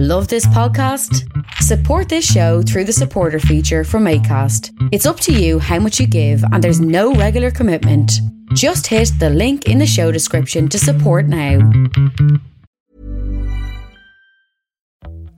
Love 0.00 0.28
this 0.28 0.46
podcast? 0.46 1.28
Support 1.54 2.08
this 2.08 2.24
show 2.24 2.62
through 2.62 2.84
the 2.84 2.92
supporter 2.92 3.40
feature 3.40 3.82
from 3.82 4.04
ACAST. 4.04 4.70
It's 4.92 5.06
up 5.06 5.18
to 5.18 5.32
you 5.32 5.58
how 5.58 5.80
much 5.80 5.98
you 5.98 6.06
give, 6.06 6.40
and 6.52 6.62
there's 6.62 6.80
no 6.80 7.14
regular 7.14 7.50
commitment. 7.50 8.12
Just 8.54 8.86
hit 8.86 9.10
the 9.18 9.28
link 9.28 9.66
in 9.66 9.78
the 9.78 9.88
show 9.88 10.12
description 10.12 10.68
to 10.68 10.78
support 10.78 11.26
now. 11.26 11.68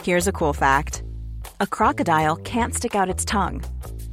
Here's 0.05 0.29
a 0.29 0.33
cool 0.33 0.53
fact 0.53 1.05
a 1.61 1.67
crocodile 1.67 2.37
can't 2.37 2.75
stick 2.75 2.95
out 2.95 3.09
its 3.09 3.25
tongue. 3.25 3.65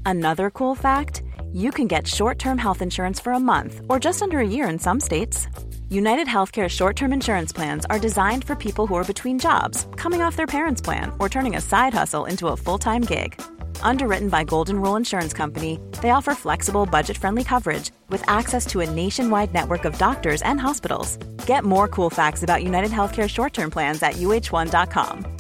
Another 0.06 0.50
cool 0.50 0.76
fact 0.76 1.24
you 1.52 1.72
can 1.72 1.88
get 1.88 2.08
short 2.08 2.40
term 2.40 2.58
health 2.58 2.82
insurance 2.82 3.20
for 3.20 3.34
a 3.34 3.40
month 3.42 3.82
or 3.90 4.00
just 4.00 4.22
under 4.22 4.40
a 4.40 4.48
year 4.48 4.70
in 4.70 4.80
some 4.80 5.02
states. 5.02 5.50
United 5.90 6.28
Healthcare 6.28 6.70
short 6.70 6.98
term 6.98 7.14
insurance 7.14 7.54
plans 7.54 7.86
are 7.86 7.98
designed 7.98 8.44
for 8.44 8.56
people 8.56 8.88
who 8.88 8.96
are 8.96 9.06
between 9.06 9.40
jobs, 9.40 9.88
coming 9.96 10.22
off 10.22 10.36
their 10.36 10.46
parents' 10.46 10.82
plan, 10.82 11.14
or 11.18 11.30
turning 11.30 11.56
a 11.56 11.62
side 11.62 11.94
hustle 11.94 12.26
into 12.26 12.48
a 12.48 12.58
full 12.58 12.78
time 12.78 13.02
gig. 13.02 13.42
Underwritten 13.82 14.28
by 14.28 14.44
Golden 14.44 14.82
Rule 14.82 14.98
Insurance 14.98 15.32
Company, 15.32 15.80
they 16.02 16.10
offer 16.10 16.34
flexible, 16.36 16.86
budget 16.86 17.18
friendly 17.18 17.46
coverage 17.46 17.92
with 18.10 18.22
access 18.28 18.66
to 18.66 18.82
a 18.82 18.90
nationwide 18.90 19.54
network 19.54 19.86
of 19.86 19.98
doctors 19.98 20.42
and 20.42 20.60
hospitals. 20.60 21.16
Get 21.46 21.64
more 21.64 21.88
cool 21.88 22.10
facts 22.10 22.44
about 22.44 22.64
United 22.64 22.92
Healthcare 22.92 23.30
short 23.30 23.54
term 23.54 23.72
plans 23.72 24.04
at 24.04 24.16
uh1.com. 24.16 25.38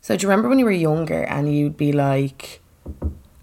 So 0.00 0.16
do 0.16 0.22
you 0.22 0.30
remember 0.30 0.48
when 0.48 0.58
you 0.58 0.64
were 0.64 0.70
younger 0.70 1.24
and 1.24 1.54
you'd 1.54 1.76
be 1.76 1.92
like, 1.92 2.62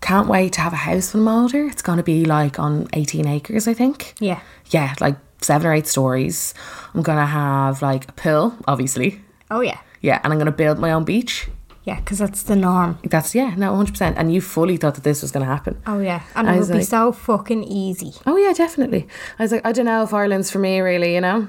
can't 0.01 0.27
wait 0.27 0.53
to 0.53 0.61
have 0.61 0.73
a 0.73 0.77
house 0.77 1.13
when 1.13 1.23
I'm 1.23 1.27
older? 1.27 1.67
It's 1.67 1.81
going 1.81 1.97
to 1.97 2.03
be 2.03 2.25
like 2.25 2.59
on 2.59 2.87
18 2.93 3.27
acres, 3.27 3.67
I 3.67 3.73
think. 3.73 4.15
Yeah. 4.19 4.41
Yeah, 4.69 4.95
like 4.99 5.15
seven 5.41 5.67
or 5.67 5.73
eight 5.73 5.87
stories. 5.87 6.53
I'm 6.93 7.01
going 7.01 7.19
to 7.19 7.25
have 7.25 7.81
like 7.81 8.09
a 8.09 8.11
pool, 8.13 8.55
obviously. 8.67 9.21
Oh 9.49 9.61
yeah. 9.61 9.79
Yeah, 10.01 10.19
and 10.23 10.33
I'm 10.33 10.39
going 10.39 10.47
to 10.47 10.51
build 10.51 10.79
my 10.79 10.91
own 10.91 11.03
beach. 11.03 11.47
Yeah, 11.83 11.99
because 11.99 12.19
that's 12.19 12.43
the 12.43 12.55
norm. 12.55 12.99
That's, 13.03 13.33
yeah, 13.33 13.55
no, 13.55 13.73
100%. 13.73 14.13
And 14.15 14.33
you 14.33 14.39
fully 14.39 14.77
thought 14.77 14.95
that 14.95 15.03
this 15.03 15.21
was 15.21 15.31
going 15.31 15.45
to 15.45 15.51
happen. 15.51 15.81
Oh 15.87 15.99
yeah, 15.99 16.21
and 16.35 16.49
I 16.49 16.55
it 16.55 16.59
would 16.59 16.71
be 16.71 16.83
so 16.83 17.11
fucking 17.11 17.63
easy. 17.63 18.13
Oh, 18.25 18.37
yeah, 18.37 18.53
definitely. 18.53 19.07
I 19.39 19.43
was 19.43 19.51
like, 19.51 19.65
I 19.65 19.71
don't 19.71 19.85
know 19.85 20.03
if 20.03 20.13
Ireland's 20.13 20.51
for 20.51 20.59
me, 20.59 20.79
really, 20.79 21.15
you 21.15 21.21
know? 21.21 21.47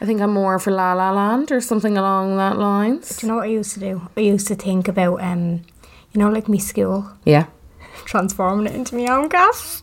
I 0.00 0.04
think 0.04 0.20
I'm 0.20 0.32
more 0.32 0.58
for 0.58 0.70
La 0.70 0.92
La 0.92 1.10
Land 1.10 1.50
or 1.50 1.60
something 1.60 1.96
along 1.98 2.36
that 2.36 2.58
lines. 2.58 3.16
Do 3.16 3.26
you 3.26 3.32
know 3.32 3.36
what 3.38 3.44
I 3.44 3.52
used 3.52 3.72
to 3.74 3.80
do? 3.80 4.08
I 4.16 4.20
used 4.20 4.46
to 4.48 4.54
think 4.54 4.86
about, 4.86 5.20
um, 5.20 5.62
you 6.16 6.22
know, 6.22 6.30
like 6.30 6.48
me 6.48 6.58
school, 6.58 7.10
Yeah. 7.26 7.46
transforming 8.06 8.66
it 8.66 8.74
into 8.74 8.96
my 8.96 9.04
own 9.12 9.28
gaff. 9.28 9.82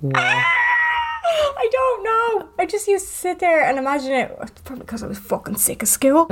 I 0.14 1.68
don't 1.72 2.04
know. 2.04 2.48
I 2.58 2.66
just 2.66 2.86
used 2.86 3.06
to 3.06 3.12
sit 3.12 3.38
there 3.40 3.64
and 3.64 3.78
imagine 3.78 4.12
it. 4.12 4.38
Probably 4.64 4.84
because 4.84 5.02
I 5.02 5.08
was 5.08 5.18
fucking 5.18 5.56
sick 5.56 5.82
of 5.82 5.88
school. 5.88 6.26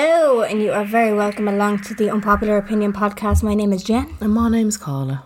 Hello, 0.00 0.42
and 0.42 0.62
you 0.62 0.70
are 0.70 0.84
very 0.84 1.12
welcome 1.12 1.48
along 1.48 1.80
to 1.80 1.92
the 1.92 2.08
Unpopular 2.08 2.56
Opinion 2.56 2.92
podcast. 2.92 3.42
My 3.42 3.54
name 3.54 3.72
is 3.72 3.82
Jen, 3.82 4.14
And 4.20 4.32
my 4.32 4.48
name's 4.48 4.76
Carla. 4.76 5.24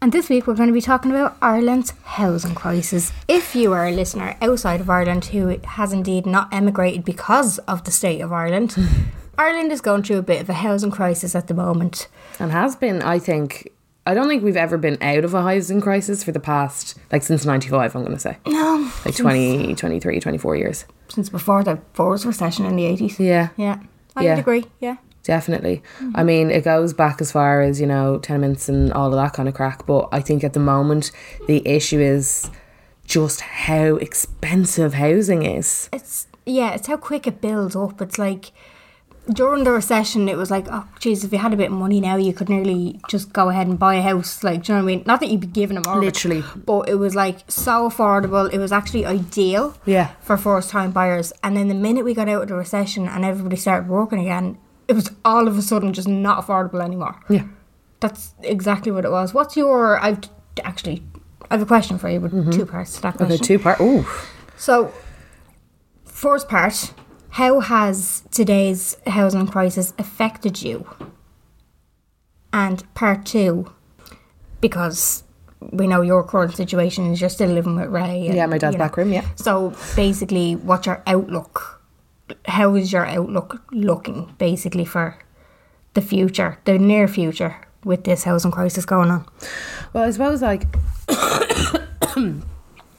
and 0.00 0.12
this 0.12 0.28
week 0.28 0.46
we're 0.46 0.54
going 0.54 0.68
to 0.68 0.72
be 0.72 0.80
talking 0.80 1.10
about 1.10 1.36
Ireland's 1.42 1.90
housing 2.04 2.54
crisis. 2.54 3.10
If 3.26 3.56
you 3.56 3.72
are 3.72 3.84
a 3.88 3.90
listener 3.90 4.36
outside 4.40 4.80
of 4.80 4.88
Ireland 4.88 5.24
who 5.24 5.58
has 5.64 5.92
indeed 5.92 6.26
not 6.26 6.46
emigrated 6.54 7.04
because 7.04 7.58
of 7.66 7.82
the 7.82 7.90
state 7.90 8.20
of 8.20 8.32
Ireland, 8.32 8.76
Ireland 9.36 9.72
is 9.72 9.80
going 9.80 10.04
through 10.04 10.18
a 10.18 10.22
bit 10.22 10.40
of 10.40 10.48
a 10.48 10.52
housing 10.54 10.92
crisis 10.92 11.34
at 11.34 11.48
the 11.48 11.54
moment. 11.54 12.06
And 12.38 12.52
has 12.52 12.76
been, 12.76 13.02
I 13.02 13.18
think, 13.18 13.72
I 14.06 14.14
don't 14.14 14.28
think 14.28 14.44
we've 14.44 14.56
ever 14.56 14.78
been 14.78 14.96
out 15.02 15.24
of 15.24 15.34
a 15.34 15.42
housing 15.42 15.80
crisis 15.80 16.22
for 16.22 16.30
the 16.30 16.38
past, 16.38 16.96
like 17.10 17.24
since 17.24 17.44
95, 17.44 17.96
I'm 17.96 18.02
going 18.04 18.14
to 18.14 18.20
say. 18.20 18.38
No, 18.46 18.92
Like 19.04 19.16
20, 19.16 19.74
23, 19.74 20.20
24 20.20 20.54
years. 20.54 20.84
since 21.08 21.28
before 21.28 21.64
the 21.64 21.80
Fourth 21.94 22.24
recession 22.24 22.64
in 22.64 22.76
the 22.76 22.84
80s. 22.84 23.18
Yeah, 23.18 23.48
Yeah, 23.56 23.80
I 24.16 24.24
Yeah. 24.24 24.30
would 24.34 24.40
agree. 24.40 24.64
Yeah. 24.80 24.96
definitely. 25.24 25.82
I 25.98 26.02
mm-hmm. 26.02 26.26
mean, 26.26 26.50
it 26.50 26.64
goes 26.64 26.92
back 26.92 27.22
as 27.22 27.32
far 27.32 27.62
as, 27.62 27.80
you 27.80 27.86
know, 27.86 28.18
tenements 28.18 28.68
and 28.68 28.92
all 28.92 29.06
of 29.06 29.14
that 29.14 29.32
kind 29.32 29.48
of 29.48 29.54
crack. 29.54 29.86
But 29.86 30.08
I 30.12 30.20
think 30.20 30.44
at 30.44 30.52
the 30.52 30.60
moment, 30.60 31.10
the 31.46 31.66
issue 31.66 31.98
is 31.98 32.50
just 33.06 33.40
how 33.40 33.96
expensive 33.96 34.92
housing 34.94 35.42
is. 35.42 35.88
it's 35.94 36.26
yeah, 36.46 36.74
it's 36.74 36.88
how 36.88 36.98
quick 36.98 37.26
it 37.26 37.40
builds 37.40 37.74
up. 37.74 38.02
It's 38.02 38.18
like 38.18 38.52
during 39.32 39.64
the 39.64 39.70
recession, 39.70 40.28
it 40.28 40.36
was 40.36 40.50
like, 40.50 40.66
oh, 40.70 40.86
jeez, 41.00 41.24
if 41.24 41.32
you 41.32 41.38
had 41.38 41.52
a 41.52 41.56
bit 41.56 41.70
of 41.70 41.72
money 41.72 42.00
now, 42.00 42.16
you 42.16 42.32
could 42.32 42.48
nearly 42.48 43.00
just 43.08 43.32
go 43.32 43.48
ahead 43.48 43.66
and 43.66 43.78
buy 43.78 43.94
a 43.94 44.02
house. 44.02 44.44
Like, 44.44 44.62
do 44.62 44.72
you 44.72 44.78
know 44.78 44.84
what 44.84 44.92
I 44.92 44.96
mean? 44.96 45.04
Not 45.06 45.20
that 45.20 45.28
you'd 45.30 45.40
be 45.40 45.46
giving 45.46 45.76
them 45.80 45.84
mortgage, 45.86 46.24
Literally. 46.24 46.44
but 46.64 46.88
it 46.88 46.96
was 46.96 47.14
like 47.14 47.38
so 47.48 47.88
affordable. 47.88 48.52
It 48.52 48.58
was 48.58 48.72
actually 48.72 49.06
ideal, 49.06 49.76
Yeah. 49.86 50.08
for 50.20 50.36
first 50.36 50.70
time 50.70 50.92
buyers. 50.92 51.32
And 51.42 51.56
then 51.56 51.68
the 51.68 51.74
minute 51.74 52.04
we 52.04 52.12
got 52.12 52.28
out 52.28 52.42
of 52.42 52.48
the 52.48 52.54
recession 52.54 53.08
and 53.08 53.24
everybody 53.24 53.56
started 53.56 53.88
working 53.88 54.20
again, 54.20 54.58
it 54.88 54.92
was 54.92 55.10
all 55.24 55.48
of 55.48 55.56
a 55.56 55.62
sudden 55.62 55.92
just 55.94 56.08
not 56.08 56.44
affordable 56.44 56.82
anymore. 56.82 57.18
Yeah. 57.30 57.44
That's 58.00 58.34
exactly 58.42 58.92
what 58.92 59.06
it 59.06 59.10
was. 59.10 59.32
What's 59.32 59.56
your? 59.56 59.98
I've 59.98 60.20
actually, 60.62 61.02
I 61.50 61.54
have 61.54 61.62
a 61.62 61.66
question 61.66 61.96
for 61.98 62.10
you, 62.10 62.20
with 62.20 62.32
mm-hmm. 62.32 62.50
two 62.50 62.66
parts 62.66 62.96
to 62.96 63.02
that 63.02 63.16
question. 63.16 63.34
Okay, 63.36 63.42
two 63.42 63.58
part. 63.58 63.80
Ooh. 63.80 64.04
So, 64.58 64.92
first 66.04 66.48
part, 66.48 66.92
how 67.34 67.58
has 67.58 68.22
today's 68.30 68.96
housing 69.08 69.48
crisis 69.48 69.92
affected 69.98 70.62
you? 70.62 70.86
And 72.52 72.84
part 72.94 73.26
two, 73.26 73.72
because 74.60 75.24
we 75.72 75.88
know 75.88 76.00
your 76.00 76.22
current 76.22 76.54
situation 76.54 77.10
is 77.12 77.20
you're 77.20 77.28
still 77.28 77.50
living 77.50 77.74
with 77.74 77.88
Ray. 77.88 78.28
and, 78.28 78.36
Yeah, 78.36 78.46
my 78.46 78.58
dad's 78.58 78.74
you 78.74 78.78
know. 78.78 78.84
back 78.84 78.96
room, 78.96 79.12
yeah. 79.12 79.24
So 79.34 79.74
basically, 79.96 80.54
what's 80.54 80.86
your 80.86 81.02
outlook? 81.08 81.82
How 82.46 82.76
is 82.76 82.92
your 82.92 83.04
outlook 83.04 83.60
looking, 83.72 84.32
basically, 84.38 84.84
for 84.84 85.18
the 85.94 86.02
future, 86.02 86.60
the 86.66 86.78
near 86.78 87.08
future, 87.08 87.56
with 87.82 88.04
this 88.04 88.22
housing 88.22 88.52
crisis 88.52 88.84
going 88.84 89.10
on? 89.10 89.26
Well, 89.92 90.04
I 90.04 90.10
suppose 90.12 90.40
like 90.40 90.66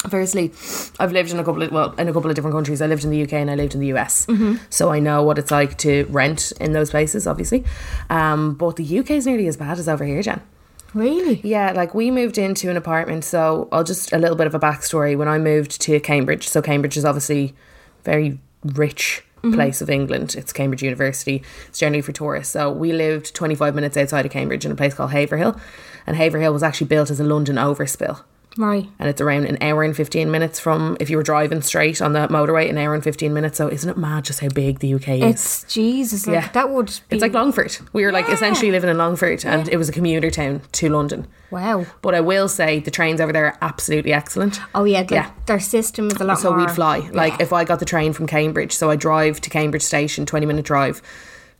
firstly, 0.09 0.51
I've 0.99 1.11
lived 1.11 1.31
in 1.31 1.39
a 1.39 1.43
couple 1.43 1.63
of 1.63 1.71
well 1.71 1.91
in 1.93 2.07
a 2.07 2.13
couple 2.13 2.29
of 2.29 2.35
different 2.35 2.55
countries. 2.55 2.81
I 2.81 2.87
lived 2.87 3.03
in 3.03 3.09
the 3.09 3.23
UK 3.23 3.33
and 3.33 3.51
I 3.51 3.55
lived 3.55 3.73
in 3.73 3.79
the 3.79 3.87
US, 3.93 4.27
so 4.69 4.91
I 4.91 4.99
know 4.99 5.23
what 5.23 5.37
it's 5.37 5.51
like 5.51 5.77
to 5.79 6.05
rent 6.09 6.51
in 6.59 6.73
those 6.73 6.91
places. 6.91 7.27
Obviously, 7.27 7.63
um, 8.09 8.55
but 8.55 8.75
the 8.75 8.99
UK 8.99 9.11
is 9.11 9.25
nearly 9.25 9.47
as 9.47 9.57
bad 9.57 9.79
as 9.79 9.87
over 9.87 10.05
here, 10.05 10.21
Jen. 10.21 10.41
Really? 10.93 11.41
Yeah, 11.43 11.73
like 11.73 11.93
we 11.93 12.09
moved 12.09 12.37
into 12.37 12.69
an 12.69 12.77
apartment. 12.77 13.25
So 13.25 13.67
I'll 13.71 13.83
just 13.83 14.13
a 14.13 14.17
little 14.17 14.37
bit 14.37 14.47
of 14.47 14.55
a 14.55 14.59
backstory. 14.59 15.17
When 15.17 15.27
I 15.27 15.37
moved 15.37 15.81
to 15.81 15.99
Cambridge, 15.99 16.47
so 16.47 16.61
Cambridge 16.61 16.97
is 16.97 17.05
obviously 17.05 17.53
very 18.03 18.39
rich 18.63 19.23
place 19.53 19.81
of 19.81 19.89
England. 19.89 20.35
It's 20.35 20.53
Cambridge 20.53 20.81
University. 20.81 21.43
It's 21.67 21.79
generally 21.79 22.01
for 22.01 22.11
tourists. 22.11 22.53
So 22.53 22.71
we 22.71 22.93
lived 22.93 23.35
25 23.35 23.75
minutes 23.75 23.97
outside 23.97 24.25
of 24.25 24.31
Cambridge 24.31 24.65
in 24.65 24.71
a 24.71 24.75
place 24.75 24.93
called 24.93 25.11
Haverhill, 25.11 25.59
and 26.07 26.15
Haverhill 26.15 26.53
was 26.53 26.63
actually 26.63 26.87
built 26.87 27.09
as 27.09 27.19
a 27.19 27.23
London 27.23 27.55
overspill. 27.57 28.23
Right. 28.57 28.87
And 28.99 29.09
it's 29.09 29.19
around 29.19 29.45
an 29.45 29.57
hour 29.61 29.83
and 29.83 29.95
15 29.95 30.31
minutes 30.31 30.59
from 30.59 30.95
if 30.99 31.09
you 31.09 31.17
were 31.17 31.23
driving 31.23 31.61
straight 31.61 32.01
on 32.01 32.13
the 32.13 32.27
motorway, 32.29 32.69
an 32.69 32.77
hour 32.77 32.93
and 32.93 33.03
15 33.03 33.33
minutes. 33.33 33.57
So 33.57 33.67
isn't 33.67 33.89
it 33.89 33.97
mad 33.97 34.23
just 34.25 34.39
how 34.39 34.47
big 34.49 34.79
the 34.79 34.93
UK 34.93 35.07
is? 35.09 35.23
It's 35.23 35.63
Jesus. 35.73 36.25
Like, 36.25 36.35
Yeah. 36.35 36.49
That 36.53 36.69
would 36.69 36.87
be 37.09 37.15
It's 37.17 37.21
like 37.21 37.33
Longford. 37.33 37.77
We 37.93 38.05
were 38.05 38.11
like 38.11 38.29
essentially 38.29 38.71
living 38.71 38.89
in 38.89 38.97
Longford, 38.97 39.43
and 39.45 39.67
it 39.67 39.77
was 39.77 39.89
a 39.89 39.91
commuter 39.91 40.31
town 40.31 40.61
to 40.73 40.89
London. 40.89 41.27
wow. 41.51 41.85
But 42.01 42.15
I 42.15 42.21
will 42.21 42.47
say 42.47 42.79
the 42.79 42.91
trains 42.91 43.19
over 43.21 43.31
there 43.33 43.45
are 43.45 43.57
absolutely 43.61 44.13
excellent. 44.13 44.59
Oh 44.73 44.83
yeah, 44.85 45.05
Yeah. 45.09 45.29
their 45.47 45.59
system 45.59 46.07
is 46.07 46.19
a 46.21 46.23
lot 46.23 46.39
So 46.39 46.49
more. 46.51 46.59
we'd 46.59 46.71
fly. 46.71 47.09
Like 47.11 47.39
if 47.41 47.51
I 47.53 47.63
got 47.65 47.79
the 47.79 47.85
train 47.85 48.13
from 48.13 48.25
Cambridge, 48.27 48.73
so 48.73 48.89
I 48.89 48.95
drive 48.95 49.41
to 49.41 49.49
Cambridge 49.49 49.83
station, 49.83 50.25
twenty 50.25 50.45
minute 50.45 50.65
drive, 50.65 51.01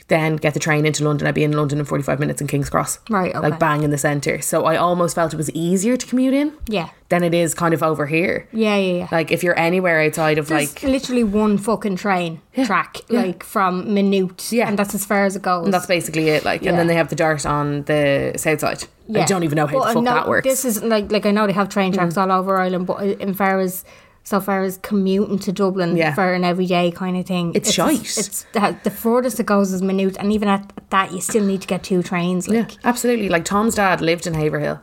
then 0.08 0.36
get 0.36 0.54
the 0.54 0.60
train 0.60 0.86
into 0.86 1.04
London. 1.04 1.28
I'd 1.28 1.34
be 1.34 1.44
in 1.44 1.54
London 1.54 1.80
in 1.80 1.86
forty 1.86 2.04
five 2.04 2.20
minutes 2.20 2.40
in 2.42 2.48
King's 2.48 2.70
Cross. 2.70 3.00
Right, 3.10 3.34
okay. 3.36 3.50
Like 3.50 3.60
bang 3.60 3.84
in 3.84 3.90
the 3.90 3.98
centre. 3.98 4.40
So 4.42 4.66
I 4.66 4.76
almost 4.76 5.16
felt 5.16 5.34
it 5.34 5.38
was 5.38 5.50
easier 5.52 5.98
to 5.98 6.06
commute 6.06 6.34
in 6.36 6.54
Yeah. 6.68 6.90
than 7.10 7.24
it 7.24 7.34
is 7.34 7.54
kind 7.56 7.74
of 7.74 7.82
over 7.82 8.06
here. 8.06 8.48
Yeah, 8.54 8.76
yeah, 8.76 8.94
yeah. 8.98 9.08
Like 9.12 9.32
if 9.32 9.42
you're 9.44 9.58
anywhere 9.58 10.02
outside 10.02 10.38
of 10.38 10.48
There's 10.48 10.74
like 10.74 10.84
literally 10.84 11.24
one 11.24 11.58
fucking 11.58 11.96
train 11.96 12.42
track, 12.66 13.02
like 13.10 13.44
from 13.44 13.94
Maynooth, 13.96 14.52
Yeah. 14.54 14.68
and 14.68 14.78
that's 14.78 14.94
as 14.94 15.04
far 15.06 15.26
as 15.26 15.36
it 15.36 15.42
goes. 15.42 15.66
and 15.66 15.74
that's 15.74 15.88
basically 15.88 16.30
it. 16.30 16.46
Like 16.46 16.64
and 16.66 16.78
then 16.78 16.86
they 16.88 16.96
have 16.96 17.10
the 17.10 17.16
dart 17.16 17.46
on 17.46 17.84
the 17.84 18.34
south 18.38 18.60
side. 18.60 18.84
I 19.14 19.24
don't 19.26 19.44
even 19.44 19.56
know 19.56 19.68
how 19.68 19.74
But 19.80 19.88
the 19.88 19.94
fuck 19.94 20.04
know 20.04 20.14
that 20.16 20.28
works. 20.28 20.46
Mm. 20.48 20.50
This 20.52 20.66
is 20.66 20.84
like 20.84 21.12
like 21.12 21.26
I 21.26 21.32
know 21.32 21.48
they 21.48 21.54
have 21.54 21.70
train 21.70 21.94
tracks 21.94 22.18
all 22.18 22.32
over 22.32 22.58
Ireland, 22.58 22.86
but 22.88 23.04
in 23.04 23.34
far 23.34 23.60
as 23.60 23.84
so 24.26 24.42
far 24.42 24.64
as 24.64 24.78
commuting 24.80 25.40
to 25.40 25.52
Dublin 25.54 25.96
Yeah. 25.96 26.14
for 26.14 26.34
an 26.34 26.44
everyday 26.44 26.92
kind 26.92 27.16
of 27.16 27.26
thing, 27.26 27.54
It's 27.56 27.72
shite. 27.72 28.02
It's 28.18 28.44
the, 28.52 28.76
the 28.84 28.90
furthest 28.92 29.40
it 29.40 29.46
goes 29.46 29.72
is 29.72 29.82
Maynooth, 29.82 30.18
and 30.20 30.34
even 30.34 30.50
at 30.50 30.74
that, 30.90 31.14
you 31.14 31.22
still 31.22 31.46
need 31.46 31.62
to 31.62 31.68
get 31.68 31.84
two 31.84 32.02
trains. 32.04 32.48
Like, 32.50 32.74
Yeah, 32.74 32.78
absolutely. 32.84 33.30
Like 33.30 33.46
Tom's 33.46 33.76
dad 33.76 34.02
lived 34.02 34.28
in 34.28 34.34
Haverhill 34.34 34.82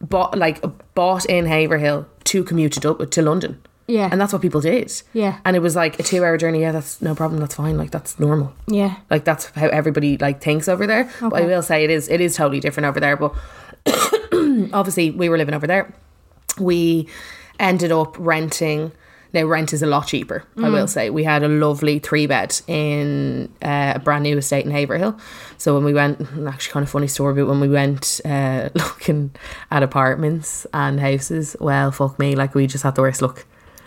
bought 0.00 0.36
like 0.38 0.62
bought 0.94 1.24
in 1.24 1.46
Haverhill 1.46 2.06
to 2.24 2.44
commute 2.44 2.72
to, 2.74 2.80
Dub- 2.80 3.10
to 3.10 3.22
London. 3.22 3.60
Yeah. 3.88 4.08
and 4.10 4.20
that's 4.20 4.32
what 4.32 4.42
people 4.42 4.60
did. 4.60 4.92
Yeah. 5.12 5.38
and 5.44 5.54
it 5.56 5.60
was 5.60 5.74
like 5.76 5.98
a 6.00 6.02
two-hour 6.02 6.36
journey. 6.38 6.60
Yeah, 6.60 6.72
that's 6.72 7.00
no 7.00 7.14
problem. 7.14 7.40
That's 7.40 7.54
fine. 7.54 7.78
Like 7.78 7.92
that's 7.92 8.18
normal. 8.18 8.52
Yeah. 8.66 8.96
Like 9.10 9.24
that's 9.24 9.46
how 9.50 9.68
everybody 9.68 10.18
like 10.18 10.42
thinks 10.42 10.66
over 10.68 10.86
there. 10.88 11.08
But 11.20 11.34
I 11.34 11.46
will 11.46 11.62
say 11.62 11.84
it 11.84 11.90
is 11.90 12.08
it 12.08 12.20
is 12.20 12.34
totally 12.36 12.58
different 12.60 12.88
over 12.88 12.98
there. 13.00 13.16
But 13.16 13.32
obviously 14.72 15.10
we 15.12 15.28
were 15.28 15.38
living 15.38 15.54
over 15.54 15.66
there. 15.66 15.94
We 16.58 17.08
ended 17.58 17.92
up 17.92 18.16
renting. 18.18 18.92
Now 19.32 19.44
rent 19.44 19.72
is 19.72 19.82
a 19.82 19.86
lot 19.86 20.06
cheaper. 20.06 20.44
I 20.56 20.70
will 20.70 20.86
say 20.86 21.10
we 21.10 21.24
had 21.24 21.42
a 21.42 21.48
lovely 21.48 21.98
three 21.98 22.26
bed 22.26 22.58
in 22.66 23.52
uh, 23.60 23.94
a 23.96 23.98
brand 23.98 24.22
new 24.22 24.38
estate 24.38 24.64
in 24.64 24.70
Haverhill. 24.70 25.18
So 25.58 25.74
when 25.74 25.84
we 25.84 25.92
went, 25.92 26.20
actually 26.46 26.72
kind 26.72 26.84
of 26.84 26.88
funny 26.88 27.08
story, 27.08 27.34
but 27.34 27.46
when 27.46 27.60
we 27.60 27.68
went 27.68 28.20
uh, 28.24 28.70
looking 28.74 29.32
at 29.70 29.82
apartments 29.82 30.66
and 30.72 31.00
houses, 31.00 31.54
well, 31.60 31.90
fuck 31.90 32.18
me, 32.18 32.34
like 32.34 32.54
we 32.54 32.66
just 32.66 32.84
had 32.84 32.94
the 32.94 33.02
worst 33.02 33.20
look. 33.20 33.44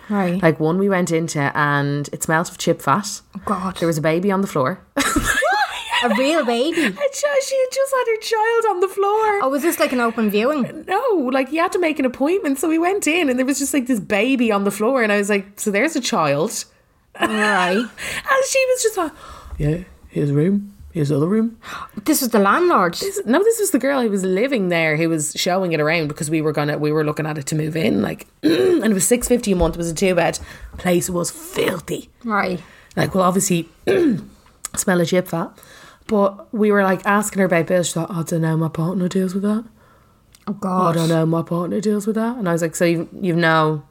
Right. 0.10 0.42
Like 0.42 0.60
one 0.60 0.78
we 0.78 0.90
went 0.90 1.12
into 1.12 1.40
and 1.56 2.10
it 2.12 2.24
smelt 2.24 2.50
of 2.50 2.58
chip 2.58 2.82
fat. 2.82 3.22
Oh 3.36 3.42
God. 3.46 3.78
There 3.78 3.88
was 3.88 3.98
a 3.98 4.02
baby 4.02 4.32
on 4.32 4.42
the 4.42 4.48
floor. 4.48 4.82
a 6.04 6.10
real 6.10 6.46
baby. 6.46 6.82
And 6.86 6.96
she 7.14 7.28
she 7.48 7.58
had 7.60 7.72
just 7.72 7.94
had 7.94 8.06
her 8.08 8.18
child 8.22 8.66
on 8.76 8.80
the 8.80 8.88
floor. 8.88 9.40
Oh, 9.44 9.50
was 9.50 9.62
this 9.64 9.80
like 9.80 9.92
an 9.94 10.00
open 10.00 10.30
viewing? 10.30 10.86
No, 10.88 11.30
like 11.32 11.52
you 11.52 11.62
had 11.62 11.72
to 11.74 11.80
make 11.80 12.00
an 12.00 12.06
appointment. 12.06 12.60
So 12.60 12.68
we 12.70 12.78
went 12.80 13.08
in 13.08 13.30
and 13.30 13.38
there 13.40 13.46
was 13.46 13.60
just 13.60 13.74
like 13.74 13.88
this 13.88 14.00
baby 14.00 14.52
on 14.52 14.64
the 14.64 14.72
floor. 14.72 15.04
And 15.04 15.12
I 15.12 15.18
was 15.18 15.30
like, 15.30 15.60
so 15.60 15.72
there's 15.72 15.96
a 15.96 16.02
child. 16.02 16.66
Right. 17.20 17.78
And 18.32 18.46
she 18.50 18.66
was 18.70 18.84
just 18.84 18.98
like, 18.98 19.12
yeah, 19.58 19.78
here's 20.10 20.30
a 20.30 20.34
room. 20.34 20.74
Here's 20.92 21.10
the 21.10 21.18
other 21.18 21.28
room. 21.28 21.58
This 22.06 22.22
was 22.22 22.30
the 22.32 22.40
landlord. 22.40 22.96
This- 22.96 23.22
No, 23.26 23.44
this 23.44 23.60
was 23.60 23.70
the 23.72 23.78
girl 23.80 24.02
who 24.02 24.10
was 24.10 24.24
living 24.24 24.70
there 24.70 24.98
who 24.98 25.08
was 25.10 25.34
showing 25.36 25.72
it 25.74 25.80
around 25.80 26.08
because 26.08 26.30
we 26.32 26.42
were 26.42 26.52
gonna 26.52 26.78
we 26.80 26.92
were 26.92 27.04
looking 27.04 27.28
at 27.28 27.38
it 27.38 27.46
to 27.48 27.56
move 27.56 27.76
in. 27.76 28.02
Like 28.02 28.26
and 28.44 28.84
it 28.86 28.94
was 28.94 29.06
six 29.08 29.28
fifty 29.28 29.52
a 29.52 29.56
month, 29.56 29.76
it 29.76 29.78
was 29.78 29.92
a 29.92 29.94
two 29.96 30.16
bed. 30.16 30.40
Place 30.78 31.10
was 31.10 31.30
filthy. 31.30 32.10
Right. 32.24 32.60
Like, 32.96 33.14
well 33.14 33.24
obviously 33.24 33.70
smell 34.76 35.02
of 35.02 35.08
chip 35.08 35.28
fat. 35.28 35.52
But 36.10 36.54
we 36.54 36.72
were 36.72 36.84
like 36.84 37.06
asking 37.06 37.40
her 37.40 37.46
about 37.46 37.68
bills. 37.68 37.88
She 37.88 37.94
thought, 37.94 38.10
oh, 38.10 38.20
I 38.20 38.24
don't 38.24 38.42
know, 38.42 38.58
my 38.58 38.68
partner 38.68 39.08
deals 39.08 39.34
with 39.34 39.44
that. 39.44 39.64
Oh 40.48 40.54
God. 40.54 40.96
I 40.96 41.00
don't 41.00 41.10
know, 41.10 41.26
my 41.26 41.44
partner 41.44 41.80
deals 41.80 42.08
with 42.08 42.16
that. 42.16 42.36
And 42.38 42.50
I 42.50 42.52
was 42.52 42.62
like, 42.64 42.76
so 42.76 42.84
you've, 42.84 43.08
you've 43.22 43.38
no, 43.38 43.84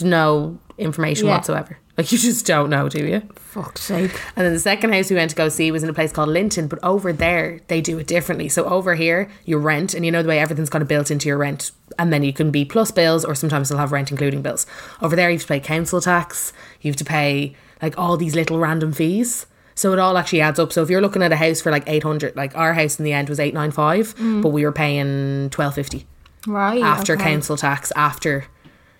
no 0.00 0.58
information 0.78 1.26
Yeah. 1.26 1.34
whatsoever. 1.34 1.78
Like, 1.96 2.12
you 2.12 2.18
just 2.18 2.44
don't 2.44 2.68
know, 2.68 2.90
do 2.90 3.06
you? 3.06 3.22
Fuck's 3.36 3.80
sake. 3.80 4.20
And 4.36 4.44
then 4.44 4.52
the 4.52 4.60
second 4.60 4.92
house 4.92 5.08
we 5.08 5.16
went 5.16 5.30
to 5.30 5.36
go 5.36 5.48
see 5.48 5.70
was 5.70 5.82
in 5.82 5.88
a 5.88 5.94
place 5.94 6.12
called 6.12 6.28
Linton, 6.28 6.68
but 6.68 6.78
over 6.84 7.10
there 7.12 7.60
they 7.68 7.80
do 7.80 7.98
it 7.98 8.06
differently. 8.06 8.50
So 8.50 8.64
over 8.66 8.94
here 8.94 9.30
you 9.46 9.56
rent, 9.56 9.94
and 9.94 10.04
you 10.04 10.12
know 10.12 10.22
the 10.22 10.28
way 10.28 10.38
everything's 10.38 10.68
kind 10.68 10.82
of 10.82 10.88
built 10.88 11.10
into 11.10 11.26
your 11.26 11.38
rent, 11.38 11.72
and 11.98 12.12
then 12.12 12.22
you 12.22 12.34
can 12.34 12.50
be 12.50 12.66
plus 12.66 12.90
bills, 12.90 13.24
or 13.24 13.34
sometimes 13.34 13.70
they'll 13.70 13.78
have 13.78 13.92
rent 13.92 14.10
including 14.10 14.42
bills. 14.42 14.66
Over 15.00 15.16
there 15.16 15.30
you 15.30 15.36
have 15.38 15.42
to 15.42 15.48
pay 15.48 15.58
council 15.58 16.02
tax, 16.02 16.52
you 16.82 16.90
have 16.90 16.98
to 16.98 17.04
pay 17.04 17.56
like 17.80 17.98
all 17.98 18.18
these 18.18 18.34
little 18.34 18.58
random 18.58 18.92
fees. 18.92 19.46
So 19.76 19.92
it 19.92 20.00
all 20.00 20.18
actually 20.18 20.40
adds 20.40 20.58
up. 20.58 20.72
So 20.72 20.82
if 20.82 20.90
you're 20.90 21.00
looking 21.00 21.22
at 21.22 21.30
a 21.30 21.36
house 21.36 21.60
for 21.60 21.70
like 21.70 21.84
eight 21.86 22.02
hundred, 22.02 22.34
like 22.34 22.56
our 22.56 22.74
house 22.74 22.98
in 22.98 23.04
the 23.04 23.12
end 23.12 23.28
was 23.28 23.38
eight 23.38 23.54
nine 23.54 23.70
five, 23.70 24.16
mm. 24.16 24.42
but 24.42 24.48
we 24.48 24.64
were 24.64 24.72
paying 24.72 25.50
twelve 25.50 25.74
fifty 25.74 26.06
Right. 26.46 26.82
after 26.82 27.14
okay. 27.14 27.22
council 27.22 27.56
tax, 27.56 27.92
after 27.94 28.46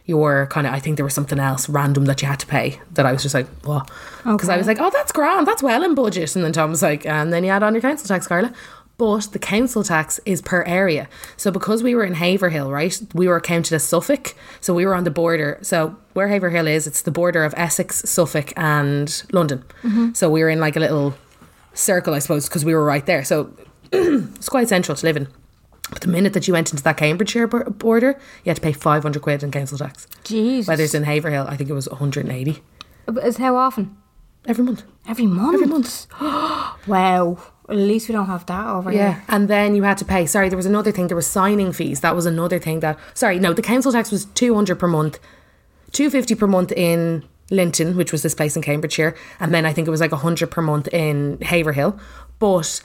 your 0.04 0.46
kind 0.46 0.66
of, 0.66 0.72
I 0.72 0.78
think 0.78 0.96
there 0.96 1.04
was 1.04 1.14
something 1.14 1.40
else 1.40 1.68
random 1.68 2.04
that 2.04 2.22
you 2.22 2.28
had 2.28 2.38
to 2.40 2.46
pay 2.46 2.80
that 2.92 3.04
I 3.06 3.12
was 3.12 3.22
just 3.22 3.34
like, 3.34 3.48
what? 3.64 3.90
Because 4.24 4.48
I 4.48 4.56
was 4.56 4.66
like, 4.66 4.78
oh, 4.80 4.90
that's 4.90 5.10
grand, 5.12 5.46
that's 5.46 5.62
well 5.62 5.82
in 5.82 5.94
budget. 5.94 6.34
And 6.36 6.44
then 6.44 6.52
Tom 6.52 6.70
was 6.70 6.82
like, 6.82 7.04
and 7.04 7.32
then 7.32 7.42
you 7.42 7.50
add 7.50 7.64
on 7.64 7.74
your 7.74 7.80
council 7.82 8.06
tax, 8.06 8.26
Carla. 8.26 8.52
But 8.98 9.32
the 9.32 9.38
council 9.38 9.84
tax 9.84 10.18
is 10.24 10.40
per 10.40 10.62
area. 10.62 11.08
So 11.36 11.50
because 11.50 11.82
we 11.82 11.94
were 11.94 12.04
in 12.04 12.14
Haverhill, 12.14 12.70
right, 12.70 12.98
we 13.12 13.28
were 13.28 13.40
counted 13.40 13.74
as 13.74 13.84
Suffolk. 13.84 14.34
So 14.60 14.72
we 14.72 14.86
were 14.86 14.94
on 14.94 15.04
the 15.04 15.10
border. 15.10 15.58
So 15.60 15.96
where 16.14 16.28
Haverhill 16.28 16.66
is, 16.66 16.86
it's 16.86 17.02
the 17.02 17.10
border 17.10 17.44
of 17.44 17.52
Essex, 17.58 17.96
Suffolk, 18.08 18.54
and 18.56 19.22
London. 19.32 19.64
Mm-hmm. 19.82 20.14
So 20.14 20.30
we 20.30 20.42
were 20.42 20.48
in 20.48 20.60
like 20.60 20.76
a 20.76 20.80
little 20.80 21.14
circle, 21.74 22.14
I 22.14 22.20
suppose, 22.20 22.48
because 22.48 22.64
we 22.64 22.74
were 22.74 22.84
right 22.84 23.04
there. 23.04 23.22
So 23.22 23.50
it's 23.92 24.48
quite 24.48 24.68
central 24.68 24.96
to 24.96 25.04
live 25.04 25.18
in. 25.18 25.28
But 25.90 26.00
the 26.00 26.08
minute 26.08 26.32
that 26.32 26.48
you 26.48 26.54
went 26.54 26.72
into 26.72 26.82
that 26.82 26.96
Cambridgeshire 26.96 27.46
border, 27.46 28.18
you 28.44 28.50
had 28.50 28.56
to 28.56 28.62
pay 28.62 28.72
500 28.72 29.22
quid 29.22 29.42
in 29.42 29.50
council 29.50 29.78
tax. 29.78 30.08
Jesus. 30.24 30.66
Whether 30.66 30.84
it's 30.84 30.94
in 30.94 31.04
Haverhill, 31.04 31.46
I 31.48 31.56
think 31.56 31.70
it 31.70 31.74
was 31.74 31.88
180 31.88 32.62
Is 33.22 33.36
how 33.36 33.56
often? 33.56 33.96
every 34.48 34.64
month. 34.64 34.84
Every 35.08 35.26
month. 35.26 35.54
Every 35.54 35.66
month. 35.66 36.06
Wow. 36.86 37.38
At 37.68 37.76
least 37.76 38.08
we 38.08 38.12
don't 38.12 38.26
have 38.26 38.46
that 38.46 38.66
over 38.68 38.92
Yeah. 38.92 39.14
here. 39.14 39.22
And 39.28 39.48
then 39.48 39.74
you 39.74 39.82
had 39.82 39.98
to 39.98 40.04
pay, 40.04 40.26
sorry, 40.26 40.48
there 40.48 40.56
was 40.56 40.66
another 40.66 40.92
thing, 40.92 41.08
there 41.08 41.16
was 41.16 41.26
signing 41.26 41.72
fees. 41.72 42.00
That 42.00 42.14
was 42.14 42.26
another 42.26 42.58
thing 42.58 42.80
that, 42.80 42.98
sorry, 43.14 43.38
no, 43.38 43.52
the 43.52 43.62
council 43.62 43.90
tax 43.92 44.10
was 44.12 44.26
200 44.34 44.76
per 44.78 44.86
month, 44.86 45.18
250 45.92 46.34
per 46.36 46.46
month 46.46 46.72
in 46.72 47.24
Linton, 47.50 47.96
which 47.96 48.12
was 48.12 48.22
this 48.22 48.34
place 48.34 48.56
in 48.56 48.62
Cambridgeshire. 48.62 49.14
And 49.40 49.52
then 49.52 49.66
I 49.66 49.72
think 49.72 49.88
it 49.88 49.90
was 49.90 50.00
like 50.00 50.12
100 50.12 50.50
per 50.50 50.62
month 50.62 50.88
in 50.92 51.38
Haverhill. 51.42 51.98
But 52.38 52.80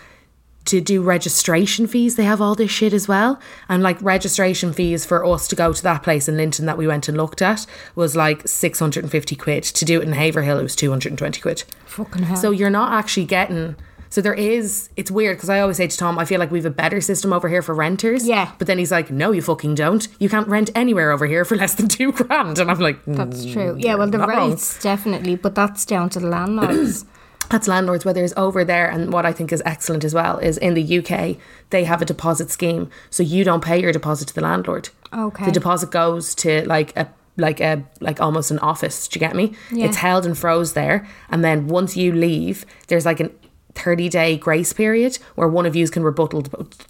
to 0.66 0.80
do 0.80 1.02
registration 1.02 1.88
fees, 1.88 2.16
they 2.16 2.24
have 2.24 2.40
all 2.42 2.54
this 2.56 2.70
shit 2.72 2.94
as 2.94 3.08
well. 3.08 3.40
And 3.68 3.82
like 3.82 4.02
registration 4.02 4.74
fees 4.74 5.06
for 5.06 5.26
us 5.26 5.48
to 5.50 5.56
go 5.56 5.74
to 5.74 5.84
that 5.84 6.04
place 6.04 6.28
in 6.30 6.38
Linton 6.38 6.66
that 6.68 6.78
we 6.78 6.86
went 6.88 7.08
and 7.08 7.18
looked 7.18 7.42
at 7.42 7.66
was 7.96 8.16
like 8.16 8.48
650 8.48 9.36
quid. 9.36 9.64
To 9.64 9.86
do 9.86 10.00
it 10.02 10.08
in 10.08 10.14
Haverhill, 10.14 10.60
it 10.60 10.64
was 10.64 10.76
220 10.76 11.42
quid. 11.42 11.64
Fucking 11.86 12.24
hell. 12.24 12.38
So 12.38 12.52
you're 12.52 12.70
not 12.70 12.94
actually 12.94 13.26
getting. 13.26 13.76
So 14.12 14.22
there 14.22 14.34
is. 14.36 14.90
It's 14.96 15.10
weird 15.10 15.38
because 15.38 15.50
I 15.50 15.60
always 15.62 15.78
say 15.78 15.88
to 15.88 15.98
Tom, 15.98 16.20
I 16.20 16.26
feel 16.26 16.38
like 16.38 16.52
we 16.52 16.60
have 16.60 16.66
a 16.66 16.70
better 16.70 17.02
system 17.02 17.34
over 17.34 17.50
here 17.50 17.62
for 17.64 17.74
renters. 17.74 18.28
Yeah. 18.28 18.52
But 18.60 18.68
then 18.68 18.78
he's 18.78 18.92
like, 18.92 19.10
No, 19.10 19.32
you 19.32 19.42
fucking 19.42 19.74
don't. 19.74 20.08
You 20.20 20.30
can't 20.30 20.48
rent 20.48 20.70
anywhere 20.76 21.12
over 21.12 21.26
here 21.26 21.46
for 21.46 21.56
less 21.64 21.74
than 21.76 21.88
two 21.88 22.12
grand. 22.12 22.60
And 22.60 22.70
I'm 22.70 22.78
like, 22.80 23.04
"Mm, 23.06 23.16
That's 23.16 23.46
true. 23.46 23.76
Yeah, 23.80 23.96
well, 23.96 24.10
the 24.10 24.20
not 24.20 24.30
wrong. 24.30 24.60
definitely, 24.82 25.36
but 25.38 25.56
that's 25.56 25.84
down 25.86 26.10
to 26.12 26.20
the 26.20 26.28
landlords. 26.28 27.06
That's 27.50 27.68
landlords, 27.68 28.06
whether 28.06 28.24
it's 28.24 28.34
over 28.38 28.64
there. 28.64 28.90
And 28.90 29.12
what 29.12 29.26
I 29.26 29.34
think 29.34 29.52
is 29.52 29.62
excellent 29.66 30.06
as 30.06 30.14
well 30.14 30.38
is 30.38 30.58
in 30.58 30.74
the 30.74 31.00
UK, 31.00 31.36
they 31.70 31.84
have 31.84 32.02
a 32.02 32.06
deposit 32.06 32.50
scheme. 32.50 32.90
So 33.10 33.24
you 33.24 33.44
don't 33.44 33.62
pay 33.62 33.82
your 33.82 33.92
deposit 33.92 34.30
to 34.30 34.34
the 34.34 34.40
landlord. 34.40 34.88
Okay. 35.12 35.46
The 35.48 35.52
deposit 35.52 35.92
goes 35.92 36.34
to 36.36 36.66
like 36.66 36.96
a 36.96 37.10
like 37.36 37.60
a 37.60 37.84
like 38.00 38.22
almost 38.22 38.52
an 38.52 38.60
office. 38.60 39.06
Do 39.10 39.18
you 39.18 39.28
get 39.28 39.36
me? 39.36 39.54
Yeah. 39.70 39.88
It's 39.88 39.98
held 39.98 40.26
and 40.26 40.38
froze 40.38 40.72
there, 40.74 41.06
and 41.30 41.44
then 41.44 41.68
once 41.68 41.98
you 41.98 42.14
leave, 42.14 42.66
there's 42.88 43.06
like 43.06 43.20
an 43.20 43.32
thirty 43.76 44.10
day 44.10 44.38
grace 44.38 44.74
period 44.74 45.18
where 45.36 45.48
one 45.48 45.66
of 45.66 45.76
you 45.76 45.88
can 45.90 46.04
rebuttal 46.04 46.42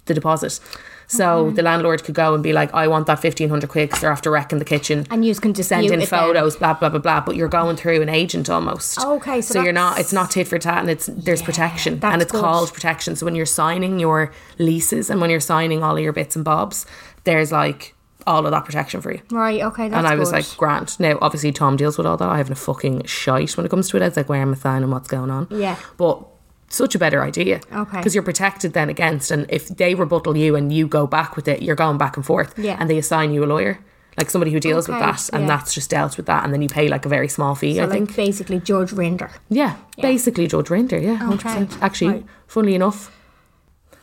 the 0.06 0.14
deposit. 0.14 0.60
So 1.08 1.50
the 1.50 1.62
landlord 1.62 2.04
could 2.04 2.14
go 2.14 2.32
and 2.32 2.42
be 2.42 2.54
like, 2.54 2.72
"I 2.72 2.88
want 2.88 3.06
that 3.06 3.20
fifteen 3.20 3.50
hundred 3.50 3.68
quid 3.68 3.88
because 3.88 4.00
they're 4.00 4.10
after 4.10 4.30
wrecking 4.30 4.58
the 4.58 4.64
kitchen." 4.64 5.06
And 5.10 5.24
yous 5.24 5.38
can 5.38 5.52
just 5.52 5.68
send 5.68 5.90
in 5.90 6.00
photos, 6.06 6.56
blah 6.56 6.74
blah 6.74 6.88
blah 6.88 7.00
blah. 7.00 7.20
But 7.20 7.36
you're 7.36 7.48
going 7.48 7.76
through 7.76 8.00
an 8.00 8.08
agent 8.08 8.48
almost. 8.48 8.98
Okay, 8.98 9.42
so 9.42 9.54
so 9.54 9.62
you're 9.62 9.74
not. 9.74 9.98
It's 9.98 10.12
not 10.12 10.30
tit 10.30 10.48
for 10.48 10.58
tat, 10.58 10.78
and 10.78 10.88
it's 10.88 11.06
there's 11.06 11.42
protection, 11.42 12.00
and 12.02 12.22
it's 12.22 12.32
good. 12.32 12.40
called 12.40 12.72
protection. 12.72 13.16
So 13.16 13.26
when 13.26 13.34
you're 13.34 13.44
signing 13.44 14.00
your 14.00 14.32
leases 14.58 15.10
and 15.10 15.20
when 15.20 15.28
you're 15.28 15.40
signing 15.40 15.82
all 15.82 15.96
of 15.96 16.02
your 16.02 16.14
bits 16.14 16.34
and 16.34 16.44
bobs, 16.44 16.86
there's 17.24 17.52
like 17.52 17.94
all 18.26 18.46
of 18.46 18.52
that 18.52 18.64
protection 18.64 19.00
for 19.00 19.12
you. 19.12 19.20
Right, 19.30 19.62
okay, 19.62 19.88
that's 19.88 19.98
and 19.98 20.06
I 20.06 20.14
was 20.14 20.30
good. 20.30 20.36
like, 20.36 20.56
Grant. 20.56 20.98
Now, 21.00 21.18
obviously, 21.20 21.52
Tom 21.52 21.76
deals 21.76 21.98
with 21.98 22.06
all 22.06 22.16
that. 22.16 22.28
I 22.28 22.38
haven't 22.38 22.52
a 22.52 22.56
fucking 22.56 23.04
shite 23.04 23.56
when 23.56 23.66
it 23.66 23.68
comes 23.68 23.88
to 23.90 23.96
it. 23.96 24.02
It's 24.02 24.16
like, 24.16 24.28
where 24.28 24.40
am 24.40 24.52
I 24.52 24.56
signing? 24.56 24.90
What's 24.90 25.08
going 25.08 25.30
on? 25.30 25.48
Yeah. 25.50 25.76
But 25.96 26.24
such 26.72 26.94
a 26.94 26.98
better 26.98 27.22
idea. 27.22 27.60
Okay. 27.72 27.96
Because 27.98 28.14
you're 28.14 28.22
protected 28.22 28.72
then 28.72 28.88
against, 28.88 29.30
and 29.30 29.46
if 29.48 29.68
they 29.68 29.94
rebuttal 29.94 30.36
you 30.36 30.56
and 30.56 30.72
you 30.72 30.86
go 30.86 31.06
back 31.06 31.36
with 31.36 31.48
it, 31.48 31.62
you're 31.62 31.76
going 31.76 31.98
back 31.98 32.16
and 32.16 32.24
forth. 32.24 32.58
Yeah. 32.58 32.76
And 32.80 32.88
they 32.88 32.98
assign 32.98 33.32
you 33.32 33.44
a 33.44 33.46
lawyer, 33.46 33.78
like 34.16 34.30
somebody 34.30 34.50
who 34.52 34.60
deals 34.60 34.88
with 34.88 34.98
that, 34.98 35.28
and 35.32 35.42
yeah. 35.42 35.48
that's 35.48 35.74
just 35.74 35.90
dealt 35.90 36.16
with 36.16 36.26
that, 36.26 36.44
and 36.44 36.52
then 36.52 36.62
you 36.62 36.68
pay 36.68 36.88
like 36.88 37.06
a 37.06 37.08
very 37.08 37.28
small 37.28 37.54
fee. 37.54 37.76
so 37.76 37.82
I 37.82 37.86
like 37.86 37.98
think. 37.98 38.16
basically 38.16 38.60
Judge 38.60 38.90
Rinder. 38.90 39.30
Yeah, 39.48 39.76
basically 40.00 40.46
Judge 40.46 40.68
Rinder. 40.68 41.02
Yeah, 41.02 41.16
hundred 41.16 41.46
Okay, 41.46 41.64
percent. 41.64 41.82
Actually, 41.82 42.10
right. 42.12 42.26
funnily 42.46 42.74
enough, 42.74 43.10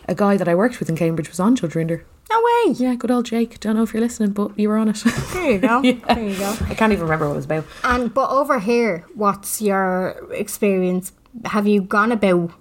a 0.08 0.16
guy 0.16 0.38
that 0.38 0.48
I 0.48 0.56
worked 0.56 0.80
with 0.80 0.90
in 0.90 0.96
Cambridge 0.96 1.30
was 1.30 1.40
on 1.40 1.56
Judge 1.56 1.74
Rinder. 1.74 2.04
No 2.32 2.40
way. 2.44 2.74
Yeah, 2.74 2.94
good 2.94 3.10
old 3.10 3.26
Jake. 3.26 3.60
Don't 3.60 3.76
know 3.76 3.82
if 3.84 3.94
you're 3.94 4.02
listening, 4.02 4.32
but 4.34 4.58
you 4.58 4.70
were 4.70 4.78
on 4.78 4.90
it. 4.90 5.04
There 5.34 5.52
you 5.52 5.60
go. 5.60 5.82
There 5.82 6.30
you 6.30 6.38
go. 6.38 6.56
I 6.68 6.76
can't 6.76 6.92
even 6.92 7.04
remember 7.04 7.28
what 7.28 7.34
it 7.34 7.38
was 7.38 7.46
about. 7.46 7.66
And 7.84 8.14
but 8.14 8.30
over 8.30 8.60
here, 8.60 9.06
what's 9.16 9.62
your 9.62 10.16
experience? 10.32 11.12
Have 11.46 11.68
you 11.68 11.82
gone 11.82 12.12
about 12.12 12.52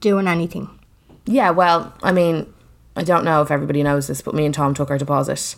doing 0.00 0.26
anything? 0.26 0.68
Yeah, 1.26 1.50
well, 1.50 1.94
I 2.02 2.12
mean, 2.12 2.52
I 2.96 3.04
don't 3.04 3.24
know 3.24 3.42
if 3.42 3.50
everybody 3.50 3.82
knows 3.82 4.06
this, 4.06 4.20
but 4.22 4.34
me 4.34 4.44
and 4.44 4.54
Tom 4.54 4.74
took 4.74 4.90
our 4.90 4.98
deposit. 4.98 5.56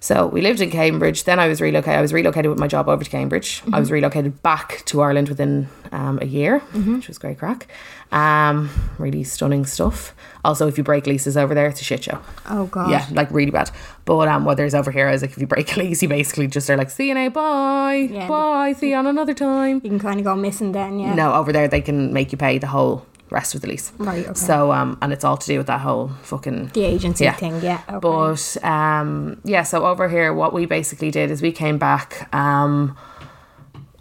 So 0.00 0.26
we 0.26 0.40
lived 0.40 0.60
in 0.60 0.70
Cambridge. 0.70 1.24
Then 1.24 1.38
I 1.40 1.48
was 1.48 1.60
relocated. 1.60 1.98
I 1.98 2.02
was 2.02 2.12
relocated 2.12 2.50
with 2.50 2.58
my 2.60 2.68
job 2.68 2.88
over 2.88 3.02
to 3.04 3.10
Cambridge. 3.10 3.62
I 3.72 3.80
was 3.80 3.90
relocated 3.90 4.42
back 4.42 4.82
to 4.86 5.00
Ireland 5.02 5.28
within 5.28 5.68
um, 5.92 6.18
a 6.22 6.26
year, 6.26 6.60
which 6.60 7.08
was 7.08 7.18
great 7.18 7.38
crack. 7.38 7.66
Um, 8.10 8.70
really 8.98 9.22
stunning 9.24 9.66
stuff. 9.66 10.14
Also, 10.44 10.66
if 10.66 10.78
you 10.78 10.84
break 10.84 11.06
leases 11.06 11.36
over 11.36 11.54
there, 11.54 11.66
it's 11.66 11.80
a 11.80 11.84
shit 11.84 12.04
show. 12.04 12.18
Oh 12.48 12.66
god. 12.66 12.90
Yeah, 12.90 13.06
like 13.10 13.30
really 13.30 13.50
bad. 13.50 13.70
But 14.04 14.28
um, 14.28 14.44
whether 14.46 14.64
it's 14.64 14.74
over 14.74 14.90
here, 14.90 15.08
I 15.08 15.12
was 15.12 15.20
like, 15.22 15.32
if 15.32 15.38
you 15.38 15.46
break 15.46 15.76
a 15.76 15.80
lease, 15.80 16.02
you 16.02 16.08
basically 16.08 16.46
just 16.46 16.70
are 16.70 16.76
like, 16.76 16.88
see 16.90 17.08
you 17.08 17.14
now, 17.14 17.28
bye, 17.28 18.08
Yeah. 18.10 18.26
bye, 18.28 18.72
see 18.72 18.90
you 18.90 18.96
on 18.96 19.06
another 19.06 19.34
time. 19.34 19.80
You 19.84 19.90
can 19.90 19.98
kind 19.98 20.18
of 20.20 20.24
go 20.24 20.34
missing 20.36 20.72
then, 20.72 20.98
yeah. 21.00 21.14
No, 21.14 21.34
over 21.34 21.52
there 21.52 21.68
they 21.68 21.82
can 21.82 22.12
make 22.14 22.32
you 22.32 22.38
pay 22.38 22.56
the 22.58 22.68
whole 22.68 23.04
rest 23.30 23.54
of 23.54 23.60
the 23.60 23.68
lease. 23.68 23.92
Right, 23.98 24.24
okay. 24.24 24.34
So 24.34 24.72
um, 24.72 24.98
and 25.02 25.12
it's 25.12 25.24
all 25.24 25.36
to 25.36 25.46
do 25.46 25.58
with 25.58 25.66
that 25.68 25.80
whole 25.80 26.08
fucking 26.22 26.68
The 26.74 26.84
agency 26.84 27.24
Yeah. 27.24 27.34
thing, 27.34 27.60
yeah. 27.62 27.82
Okay. 27.88 27.98
but 28.00 28.64
um, 28.64 29.40
yeah, 29.44 29.62
so 29.62 29.86
over 29.86 30.08
here, 30.08 30.32
what 30.32 30.52
we 30.52 30.66
basically 30.66 31.10
did 31.10 31.30
is 31.30 31.42
we 31.42 31.52
came 31.52 31.78
back. 31.78 32.32
Um, 32.34 32.96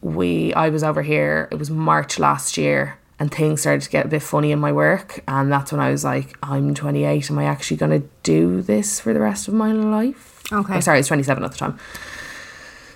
we 0.01 0.53
I 0.53 0.69
was 0.69 0.83
over 0.83 1.01
here. 1.01 1.47
It 1.51 1.55
was 1.59 1.69
March 1.69 2.19
last 2.19 2.57
year, 2.57 2.97
and 3.19 3.31
things 3.33 3.61
started 3.61 3.81
to 3.81 3.89
get 3.89 4.05
a 4.05 4.09
bit 4.09 4.21
funny 4.21 4.51
in 4.51 4.59
my 4.59 4.71
work, 4.71 5.23
and 5.27 5.51
that's 5.51 5.71
when 5.71 5.81
I 5.81 5.89
was 5.91 6.03
like, 6.03 6.35
I'm 6.43 6.73
28. 6.75 7.29
Am 7.31 7.39
I 7.39 7.45
actually 7.45 7.77
going 7.77 8.01
to 8.01 8.07
do 8.23 8.61
this 8.61 8.99
for 8.99 9.13
the 9.13 9.19
rest 9.19 9.47
of 9.47 9.53
my 9.53 9.71
life? 9.71 10.41
Okay. 10.51 10.75
Oh, 10.75 10.79
sorry, 10.79 10.97
I 10.97 10.99
was 10.99 11.07
27 11.07 11.43
at 11.43 11.51
the 11.51 11.57
time. 11.57 11.77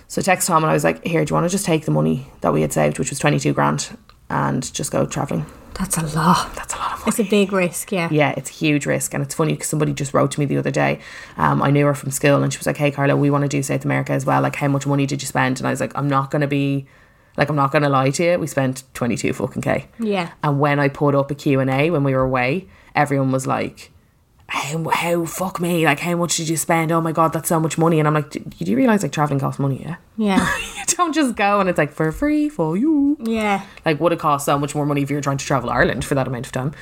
So 0.08 0.20
I 0.20 0.22
text 0.22 0.46
Tom 0.46 0.62
and 0.62 0.70
I 0.70 0.74
was 0.74 0.84
like, 0.84 1.04
here, 1.04 1.24
do 1.24 1.30
you 1.32 1.34
want 1.34 1.44
to 1.46 1.50
just 1.50 1.64
take 1.64 1.84
the 1.86 1.90
money 1.90 2.26
that 2.42 2.52
we 2.52 2.60
had 2.62 2.72
saved, 2.72 2.98
which 2.98 3.10
was 3.10 3.18
22 3.18 3.52
grand, 3.52 3.96
and 4.30 4.72
just 4.74 4.92
go 4.92 5.04
traveling? 5.06 5.44
That's 5.74 5.96
a 5.96 6.02
lot. 6.16 6.54
That's 6.54 6.74
a 6.74 6.78
lot 6.78 6.92
of 6.92 6.98
money. 7.00 7.08
It's 7.08 7.20
a 7.20 7.24
big 7.24 7.52
risk, 7.52 7.92
yeah. 7.92 8.08
Yeah, 8.10 8.34
it's 8.36 8.50
a 8.50 8.52
huge 8.52 8.86
risk. 8.86 9.14
And 9.14 9.22
it's 9.22 9.34
funny 9.34 9.52
because 9.52 9.68
somebody 9.68 9.92
just 9.92 10.12
wrote 10.14 10.30
to 10.32 10.40
me 10.40 10.46
the 10.46 10.58
other 10.58 10.70
day. 10.70 11.00
Um, 11.36 11.62
I 11.62 11.70
knew 11.70 11.86
her 11.86 11.94
from 11.94 12.10
school 12.10 12.42
and 12.42 12.52
she 12.52 12.58
was 12.58 12.66
like, 12.66 12.76
Hey, 12.76 12.90
Carla, 12.90 13.16
we 13.16 13.30
want 13.30 13.42
to 13.42 13.48
do 13.48 13.62
South 13.62 13.84
America 13.84 14.12
as 14.12 14.26
well. 14.26 14.42
Like, 14.42 14.56
how 14.56 14.68
much 14.68 14.86
money 14.86 15.06
did 15.06 15.22
you 15.22 15.26
spend? 15.26 15.58
And 15.60 15.66
I 15.66 15.70
was 15.70 15.80
like, 15.80 15.92
I'm 15.94 16.08
not 16.08 16.30
going 16.30 16.42
to 16.42 16.48
be, 16.48 16.86
like, 17.36 17.48
I'm 17.48 17.56
not 17.56 17.72
going 17.72 17.82
to 17.82 17.88
lie 17.88 18.10
to 18.10 18.24
you. 18.24 18.38
We 18.38 18.46
spent 18.46 18.84
22 18.94 19.32
fucking 19.32 19.62
K. 19.62 19.88
Yeah. 19.98 20.32
And 20.42 20.60
when 20.60 20.78
I 20.78 20.88
put 20.88 21.14
up 21.14 21.30
a 21.30 21.34
Q&A 21.34 21.90
when 21.90 22.04
we 22.04 22.14
were 22.14 22.22
away, 22.22 22.68
everyone 22.94 23.32
was 23.32 23.46
like, 23.46 23.91
how, 24.52 24.88
how, 24.90 25.24
fuck 25.24 25.60
me, 25.60 25.84
like, 25.86 26.00
how 26.00 26.14
much 26.14 26.36
did 26.36 26.48
you 26.48 26.56
spend? 26.58 26.92
Oh 26.92 27.00
my 27.00 27.12
God, 27.12 27.32
that's 27.32 27.48
so 27.48 27.58
much 27.58 27.78
money. 27.78 27.98
And 27.98 28.06
I'm 28.06 28.14
like, 28.14 28.30
do 28.30 28.40
do 28.40 28.70
you 28.70 28.76
realise, 28.76 29.02
like, 29.02 29.12
travelling 29.12 29.40
costs 29.40 29.58
money, 29.58 29.80
yeah? 29.82 29.96
Yeah. 30.16 30.58
you 30.76 30.84
don't 30.96 31.14
just 31.14 31.36
go 31.36 31.58
and 31.60 31.68
it's 31.70 31.78
like, 31.78 31.92
for 31.92 32.12
free 32.12 32.48
for 32.50 32.76
you 32.76 33.16
yeah. 33.24 33.64
like 33.84 33.98
would 33.98 34.12
it 34.12 34.18
cost 34.18 34.44
so 34.44 34.58
much 34.58 34.74
more 34.74 34.84
money 34.84 35.02
if 35.02 35.10
you're 35.10 35.20
trying 35.22 35.38
to 35.38 35.44
travel 35.44 35.70
Ireland 35.70 36.04
for 36.04 36.14
that 36.14 36.28
amount 36.28 36.46
of 36.46 36.52
time 36.52 36.72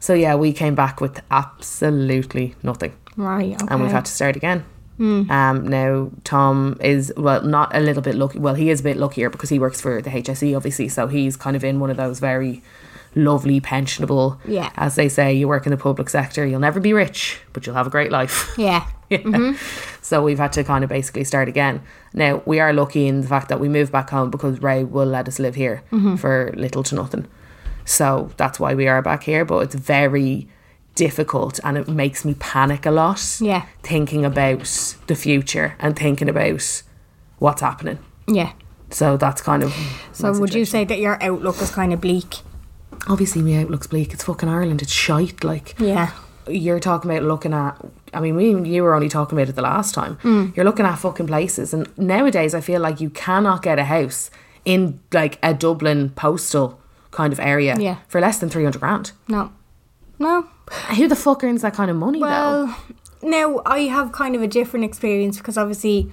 so 0.00 0.14
yeah 0.14 0.34
we 0.34 0.52
came 0.52 0.74
back 0.74 1.00
with 1.00 1.20
absolutely 1.30 2.54
nothing 2.62 2.92
Right. 3.16 3.54
Okay. 3.54 3.66
and 3.68 3.82
we've 3.82 3.90
had 3.90 4.06
to 4.06 4.12
start 4.12 4.36
again 4.36 4.64
um 4.98 5.66
now 5.68 6.10
Tom 6.24 6.78
is 6.80 7.12
well 7.16 7.42
not 7.42 7.74
a 7.76 7.80
little 7.80 8.02
bit 8.02 8.14
lucky 8.14 8.38
well 8.38 8.54
he 8.54 8.70
is 8.70 8.80
a 8.80 8.84
bit 8.84 8.96
luckier 8.96 9.28
because 9.30 9.50
he 9.50 9.58
works 9.58 9.80
for 9.80 10.00
the 10.00 10.10
HSE 10.10 10.56
obviously 10.56 10.88
so 10.88 11.08
he's 11.08 11.36
kind 11.36 11.56
of 11.56 11.64
in 11.64 11.78
one 11.80 11.90
of 11.90 11.96
those 11.96 12.20
very 12.20 12.62
lovely 13.14 13.60
pensionable 13.60 14.38
Yeah. 14.46 14.70
as 14.76 14.94
they 14.94 15.08
say 15.08 15.32
you 15.34 15.46
work 15.48 15.66
in 15.66 15.70
the 15.70 15.76
public 15.76 16.08
sector 16.08 16.46
you'll 16.46 16.60
never 16.60 16.80
be 16.80 16.92
rich 16.92 17.40
but 17.52 17.66
you'll 17.66 17.76
have 17.76 17.86
a 17.86 17.90
great 17.90 18.10
life 18.10 18.54
Yeah. 18.58 18.86
yeah. 19.10 19.18
Mm-hmm. 19.18 19.56
So 20.00 20.22
we've 20.22 20.38
had 20.38 20.52
to 20.54 20.64
kind 20.64 20.82
of 20.84 20.90
basically 20.90 21.24
start 21.24 21.48
again. 21.48 21.80
Now 22.12 22.42
we 22.44 22.60
are 22.60 22.72
lucky 22.72 23.06
in 23.06 23.20
the 23.22 23.28
fact 23.28 23.48
that 23.48 23.60
we 23.60 23.68
moved 23.68 23.92
back 23.92 24.10
home 24.10 24.30
because 24.30 24.60
Ray 24.60 24.84
will 24.84 25.06
let 25.06 25.28
us 25.28 25.38
live 25.38 25.54
here 25.54 25.82
mm-hmm. 25.92 26.16
for 26.16 26.52
little 26.56 26.82
to 26.82 26.94
nothing. 26.94 27.26
So 27.84 28.30
that's 28.36 28.58
why 28.60 28.74
we 28.74 28.88
are 28.88 29.00
back 29.00 29.22
here. 29.24 29.44
But 29.44 29.58
it's 29.58 29.74
very 29.74 30.48
difficult 30.94 31.60
and 31.64 31.78
it 31.78 31.88
makes 31.88 32.24
me 32.24 32.34
panic 32.34 32.84
a 32.84 32.90
lot. 32.90 33.40
Yeah. 33.40 33.66
Thinking 33.82 34.24
about 34.24 34.96
the 35.06 35.14
future 35.14 35.76
and 35.78 35.96
thinking 35.96 36.28
about 36.28 36.82
what's 37.38 37.62
happening. 37.62 37.98
Yeah. 38.26 38.52
So 38.90 39.16
that's 39.16 39.40
kind 39.40 39.62
of 39.62 39.74
So 40.12 40.38
would 40.38 40.52
you 40.54 40.64
say 40.64 40.84
that 40.84 40.98
your 40.98 41.22
outlook 41.22 41.62
is 41.62 41.70
kind 41.70 41.92
of 41.92 42.00
bleak? 42.00 42.36
Obviously 43.08 43.42
my 43.42 43.62
outlook's 43.62 43.86
bleak. 43.86 44.12
It's 44.12 44.24
fucking 44.24 44.48
Ireland. 44.48 44.82
It's 44.82 44.92
shite. 44.92 45.42
Like 45.44 45.74
Yeah. 45.78 46.10
you're 46.48 46.80
talking 46.80 47.10
about 47.10 47.22
looking 47.22 47.52
at 47.54 47.76
I 48.14 48.20
mean 48.20 48.36
we 48.36 48.50
you 48.70 48.82
were 48.82 48.94
only 48.94 49.08
talking 49.08 49.38
about 49.38 49.48
it 49.48 49.54
the 49.56 49.62
last 49.62 49.94
time. 49.94 50.16
Mm. 50.22 50.54
You're 50.56 50.64
looking 50.64 50.86
at 50.86 50.96
fucking 50.98 51.26
places 51.26 51.72
and 51.74 51.88
nowadays 51.98 52.54
I 52.54 52.60
feel 52.60 52.80
like 52.80 53.00
you 53.00 53.10
cannot 53.10 53.62
get 53.62 53.78
a 53.78 53.84
house 53.84 54.30
in 54.64 55.00
like 55.12 55.38
a 55.42 55.52
Dublin 55.54 56.10
postal 56.10 56.78
kind 57.10 57.32
of 57.32 57.40
area 57.40 57.76
Yeah. 57.78 57.96
for 58.08 58.20
less 58.20 58.38
than 58.38 58.48
300 58.48 58.78
grand. 58.80 59.12
No. 59.28 59.50
No. 60.18 60.46
Who 60.96 61.08
the 61.08 61.16
fuck 61.16 61.42
earns 61.44 61.62
that 61.62 61.74
kind 61.74 61.90
of 61.90 61.96
money 61.96 62.20
though? 62.20 62.26
Well, 62.26 62.76
now 63.22 63.60
I 63.66 63.80
have 63.80 64.12
kind 64.12 64.34
of 64.36 64.42
a 64.42 64.46
different 64.48 64.84
experience 64.84 65.36
because 65.38 65.58
obviously, 65.58 66.10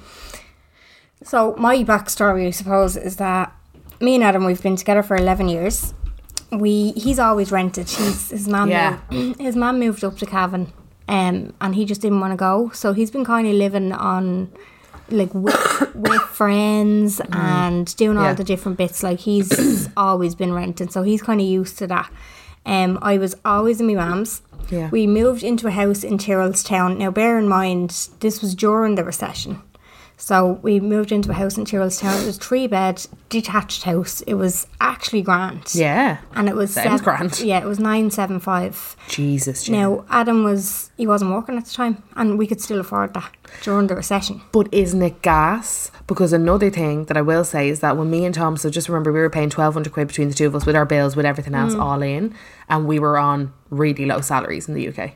so 1.23 1.55
my 1.57 1.77
backstory, 1.83 2.47
I 2.47 2.51
suppose, 2.51 2.95
is 2.97 3.17
that 3.17 3.53
me 3.99 4.15
and 4.15 4.23
Adam 4.23 4.45
we've 4.45 4.61
been 4.61 4.75
together 4.75 5.03
for 5.03 5.15
eleven 5.15 5.47
years. 5.49 5.93
We 6.51 6.91
he's 6.91 7.19
always 7.19 7.51
rented. 7.51 7.89
He's 7.89 8.29
his 8.29 8.47
mum. 8.47 8.69
Yeah. 8.69 8.99
moved- 9.11 9.39
his 9.47 9.55
mum 9.55 9.79
moved 9.79 10.03
up 10.03 10.17
to 10.17 10.25
Cavan, 10.25 10.71
um, 11.07 11.53
and 11.61 11.75
he 11.75 11.85
just 11.85 12.01
didn't 12.01 12.19
want 12.19 12.31
to 12.33 12.37
go. 12.37 12.69
So 12.73 12.93
he's 12.93 13.11
been 13.11 13.25
kind 13.25 13.47
of 13.47 13.53
living 13.53 13.91
on. 13.91 14.51
Like 15.11 15.33
with, 15.33 15.91
with 15.95 16.21
friends 16.21 17.19
and 17.31 17.95
doing 17.97 18.15
all 18.17 18.25
Mm. 18.25 18.27
Yeah. 18.27 18.33
the 18.35 18.43
different 18.43 18.77
bits, 18.77 19.01
like 19.01 19.19
he's 19.19 19.89
always 19.97 20.35
been 20.35 20.53
renting, 20.53 20.89
so 20.89 21.01
he's 21.01 21.23
kind 21.23 21.41
of 21.41 21.47
used 21.47 21.79
to 21.79 21.87
that. 21.87 22.11
Um, 22.63 22.99
I 23.01 23.17
was 23.17 23.35
always 23.43 23.81
in 23.81 23.87
my 23.87 23.95
mum's. 23.95 24.43
Yeah. 24.69 24.89
We 24.91 25.07
moved 25.07 25.41
into 25.41 25.65
a 25.67 25.71
house 25.71 26.03
in 26.03 26.19
Tyrrellstown. 26.19 26.97
Now, 26.99 27.09
bear 27.09 27.39
in 27.39 27.47
mind, 27.47 28.09
this 28.19 28.39
was 28.43 28.53
during 28.53 28.93
the 28.95 29.03
recession. 29.03 29.59
So 30.21 30.59
we 30.61 30.81
moved 30.81 31.13
into 31.13 31.31
a 31.31 31.33
house 31.33 31.57
in 31.57 31.63
Tyrrellstown. 31.63 32.21
It 32.21 32.25
was 32.25 32.37
three 32.37 32.67
bed, 32.67 33.05
detached 33.29 33.83
house. 33.83 34.19
It 34.21 34.33
was 34.33 34.67
actually 34.81 35.21
grand. 35.21 35.73
yeah. 35.73 36.17
And 36.35 36.49
it 36.49 36.55
was 36.55 36.73
Sounds 36.73 36.99
sev- 36.99 37.03
grand. 37.05 37.39
Yeah, 37.43 37.59
it 37.59 37.65
was 37.65 37.79
nine 37.79 38.11
seven 38.11 38.39
five. 38.41 38.97
Jesus. 39.07 39.63
Jane. 39.63 39.77
Now 39.79 40.05
Adam 40.09 40.43
was 40.43 40.91
he 40.97 41.07
wasn't 41.07 41.31
working 41.31 41.55
at 41.57 41.65
the 41.65 41.71
time, 41.73 42.03
and 42.17 42.37
we 42.37 42.45
could 42.47 42.59
still 42.59 42.81
afford 42.81 43.13
that 43.13 43.31
during 43.63 43.87
the 43.87 43.95
recession. 43.95 44.41
But 44.51 44.67
isn't 44.73 45.01
it 45.01 45.21
gas? 45.21 45.89
Because 46.05 46.33
another 46.33 46.69
thing 46.69 47.05
that 47.05 47.15
I 47.15 47.21
will 47.21 47.45
say 47.45 47.69
is 47.69 47.79
that 47.79 47.95
when 47.95 48.11
me 48.11 48.25
and 48.25 48.35
Tom, 48.35 48.57
so 48.57 48.69
just 48.69 48.89
remember 48.89 49.13
we 49.13 49.19
were 49.21 49.29
paying 49.29 49.49
twelve 49.49 49.73
hundred 49.73 49.93
quid 49.93 50.07
between 50.09 50.27
the 50.27 50.35
two 50.35 50.47
of 50.47 50.53
us 50.55 50.65
with 50.65 50.75
our 50.75 50.85
bills, 50.85 51.15
with 51.15 51.25
everything 51.25 51.55
else 51.55 51.73
Mm. 51.73 51.81
all 51.81 52.01
in, 52.01 52.35
and 52.67 52.87
we 52.87 52.99
were 52.99 53.17
on 53.17 53.53
really 53.69 54.05
low 54.05 54.19
salaries 54.19 54.67
in 54.67 54.73
the 54.73 54.87
UK. 54.89 55.13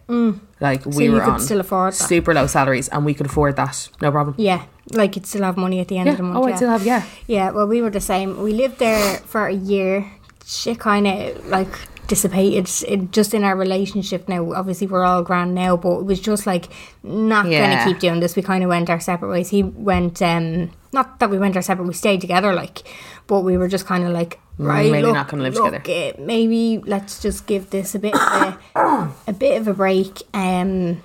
Like 0.62 0.86
we 0.86 0.92
Mm. 0.92 1.04
you 1.04 1.12
were 1.12 1.20
could 1.20 1.34
on 1.34 1.40
still 1.42 1.60
afford 1.60 1.94
that. 1.94 1.98
super 2.08 2.34
low 2.34 2.48
salaries, 2.48 2.88
and 2.88 3.04
we 3.04 3.14
could 3.14 3.26
afford 3.26 3.58
that, 3.58 3.90
no 4.02 4.10
problem. 4.12 4.36
Yeah, 4.38 4.64
like 4.92 5.16
you'd 5.16 5.26
still 5.26 5.44
have 5.44 5.58
money 5.58 5.80
at 5.80 5.88
the 5.88 5.98
end 5.98 6.08
Yeah. 6.08 6.12
of 6.14 6.18
the 6.18 6.24
month. 6.24 6.38
Oh, 6.38 6.48
yeah. 6.48 6.54
I 6.54 6.58
still 6.58 6.70
have 6.70 6.86
yeah. 6.86 7.04
Yeah, 7.28 7.52
well, 7.52 7.68
we 7.68 7.82
were 7.82 7.90
the 7.90 8.02
same. 8.02 8.42
We 8.42 8.54
lived 8.54 8.80
there 8.80 9.18
for 9.26 9.48
a 9.48 9.54
year. 9.54 10.12
Shit 10.46 10.80
kind 10.80 11.08
of 11.08 11.48
like 11.48 11.70
dissipated 12.08 12.70
it, 12.90 13.12
just 13.12 13.34
in 13.34 13.46
our 13.46 13.56
relationship 13.56 14.28
now. 14.28 14.52
Obviously, 14.54 14.88
we're 14.88 15.06
all 15.06 15.24
grand 15.24 15.56
now, 15.56 15.78
but 15.78 16.00
it 16.00 16.06
was 16.06 16.20
just 16.20 16.46
like 16.46 16.66
not 17.02 17.46
gonna 17.46 17.82
keep 17.86 18.00
doing 18.00 18.20
this. 18.20 18.36
We 18.36 18.42
kind 18.42 18.62
of 18.64 18.70
went 18.70 18.90
our 18.90 19.00
separate 19.00 19.30
ways. 19.30 19.50
He 19.50 19.64
went, 19.64 20.22
um 20.22 20.72
not 20.92 21.20
that 21.20 21.30
we 21.30 21.40
went 21.40 21.56
our 21.56 21.62
separate, 21.62 21.88
we 21.88 21.94
stayed 21.94 22.20
together, 22.22 22.54
like, 22.54 22.84
but 23.26 23.40
we 23.42 23.58
were 23.58 23.68
just 23.70 23.86
kind 23.88 24.04
of 24.04 24.12
like, 24.12 24.38
right, 24.60 24.92
maybe 24.92 25.08
look, 25.08 25.16
not 25.16 25.28
gonna 25.30 25.44
live 25.44 25.56
look, 25.56 25.74
together. 25.74 25.84
eh, 25.90 26.12
maybe 26.22 26.84
let's 26.86 27.20
just 27.22 27.48
give 27.48 27.70
this 27.72 27.96
a 27.96 28.00
bit 28.00 28.14
of 28.14 28.58
a, 28.76 29.10
a 29.28 29.34
bit 29.34 29.60
of 29.62 29.68
a 29.70 29.74
break. 29.74 30.22
Um, 30.34 31.02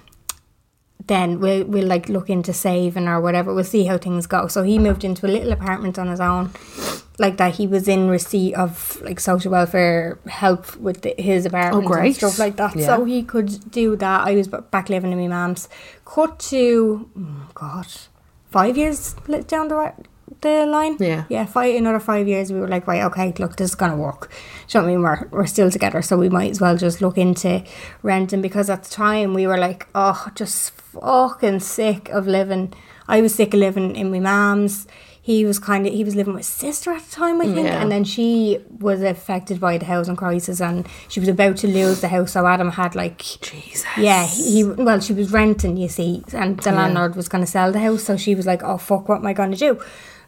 then 1.08 1.40
we'll 1.40 1.64
we'll 1.64 1.86
like 1.86 2.08
look 2.08 2.30
into 2.30 2.52
saving 2.52 3.08
or 3.08 3.20
whatever. 3.20 3.52
We'll 3.52 3.64
see 3.64 3.84
how 3.84 3.98
things 3.98 4.26
go. 4.26 4.46
So 4.46 4.62
he 4.62 4.78
moved 4.78 5.04
into 5.04 5.26
a 5.26 5.32
little 5.36 5.52
apartment 5.52 5.98
on 5.98 6.08
his 6.08 6.20
own, 6.20 6.52
like 7.18 7.36
that. 7.38 7.56
He 7.56 7.66
was 7.66 7.88
in 7.88 8.08
receipt 8.08 8.54
of 8.54 9.00
like 9.02 9.18
social 9.18 9.50
welfare 9.50 10.18
help 10.28 10.76
with 10.76 11.02
the, 11.02 11.14
his 11.18 11.46
apartment 11.46 11.86
Oh, 11.90 11.92
and 11.94 12.14
stuff 12.14 12.38
like 12.38 12.56
that. 12.56 12.76
Yeah. 12.76 12.86
So 12.86 13.04
he 13.04 13.22
could 13.22 13.70
do 13.70 13.96
that. 13.96 14.26
I 14.26 14.34
was 14.34 14.48
back 14.48 14.88
living 14.88 15.12
in 15.12 15.18
my 15.18 15.26
mum's. 15.28 15.68
Cut 16.04 16.38
to 16.50 17.10
oh 17.18 17.48
God, 17.54 17.86
five 18.50 18.76
years 18.76 19.14
down 19.46 19.68
the 19.68 19.74
right, 19.74 19.94
the 20.40 20.66
line. 20.66 20.96
Yeah. 21.00 21.24
yeah. 21.28 21.46
Five 21.46 21.74
another 21.76 22.00
five 22.00 22.28
years. 22.28 22.52
We 22.52 22.60
were 22.60 22.68
like, 22.68 22.86
right, 22.86 23.02
okay, 23.04 23.32
look, 23.38 23.56
this 23.56 23.70
is 23.70 23.74
gonna 23.74 23.96
work. 23.96 24.30
Do 24.68 24.78
you 24.78 24.80
know 24.80 24.86
what 24.86 24.90
I 24.90 24.94
mean? 24.94 25.02
We're 25.02 25.28
we're 25.40 25.46
still 25.46 25.70
together, 25.70 26.02
so 26.02 26.16
we 26.16 26.28
might 26.28 26.50
as 26.50 26.60
well 26.60 26.76
just 26.76 27.00
look 27.00 27.18
into 27.18 27.62
renting 28.02 28.42
because 28.42 28.70
at 28.70 28.84
the 28.84 28.90
time 28.90 29.34
we 29.34 29.46
were 29.46 29.58
like, 29.58 29.86
oh, 29.94 30.28
just 30.34 30.72
fucking 30.72 31.60
sick 31.60 32.08
of 32.10 32.26
living. 32.26 32.72
I 33.06 33.20
was 33.22 33.34
sick 33.34 33.54
of 33.54 33.60
living 33.60 33.96
in 33.96 34.10
my 34.10 34.20
mum's. 34.20 34.86
He 35.20 35.44
was 35.44 35.58
kind 35.58 35.86
of 35.86 35.92
he 35.92 36.04
was 36.04 36.16
living 36.16 36.32
with 36.32 36.46
his 36.46 36.54
sister 36.54 36.90
at 36.90 37.02
the 37.02 37.10
time, 37.14 37.38
I 37.42 37.44
think, 37.52 37.66
Yeah. 37.66 37.82
and 37.82 37.92
then 37.92 38.02
she 38.04 38.60
was 38.80 39.02
affected 39.02 39.60
by 39.60 39.76
the 39.76 39.84
housing 39.84 40.16
crisis, 40.16 40.58
and 40.58 40.86
she 41.08 41.20
was 41.20 41.28
about 41.28 41.58
to 41.58 41.66
lose 41.68 42.00
the 42.00 42.08
house. 42.08 42.32
So 42.32 42.46
Adam 42.46 42.70
had 42.70 42.94
like 42.94 43.18
Jesus. 43.18 43.84
yeah, 43.98 44.26
he 44.26 44.64
well, 44.64 45.00
she 45.00 45.12
was 45.12 45.30
renting, 45.30 45.76
you 45.76 45.88
see, 45.88 46.22
and 46.32 46.58
the 46.60 46.72
landlord 46.72 47.14
was 47.14 47.28
going 47.28 47.44
to 47.44 47.50
sell 47.50 47.72
the 47.72 47.78
house, 47.80 48.04
so 48.04 48.16
she 48.16 48.34
was 48.34 48.46
like, 48.46 48.62
"Oh 48.62 48.78
fuck, 48.78 49.06
what 49.10 49.18
am 49.18 49.26
I 49.26 49.34
going 49.34 49.50
to 49.52 49.58
do?" 49.58 49.78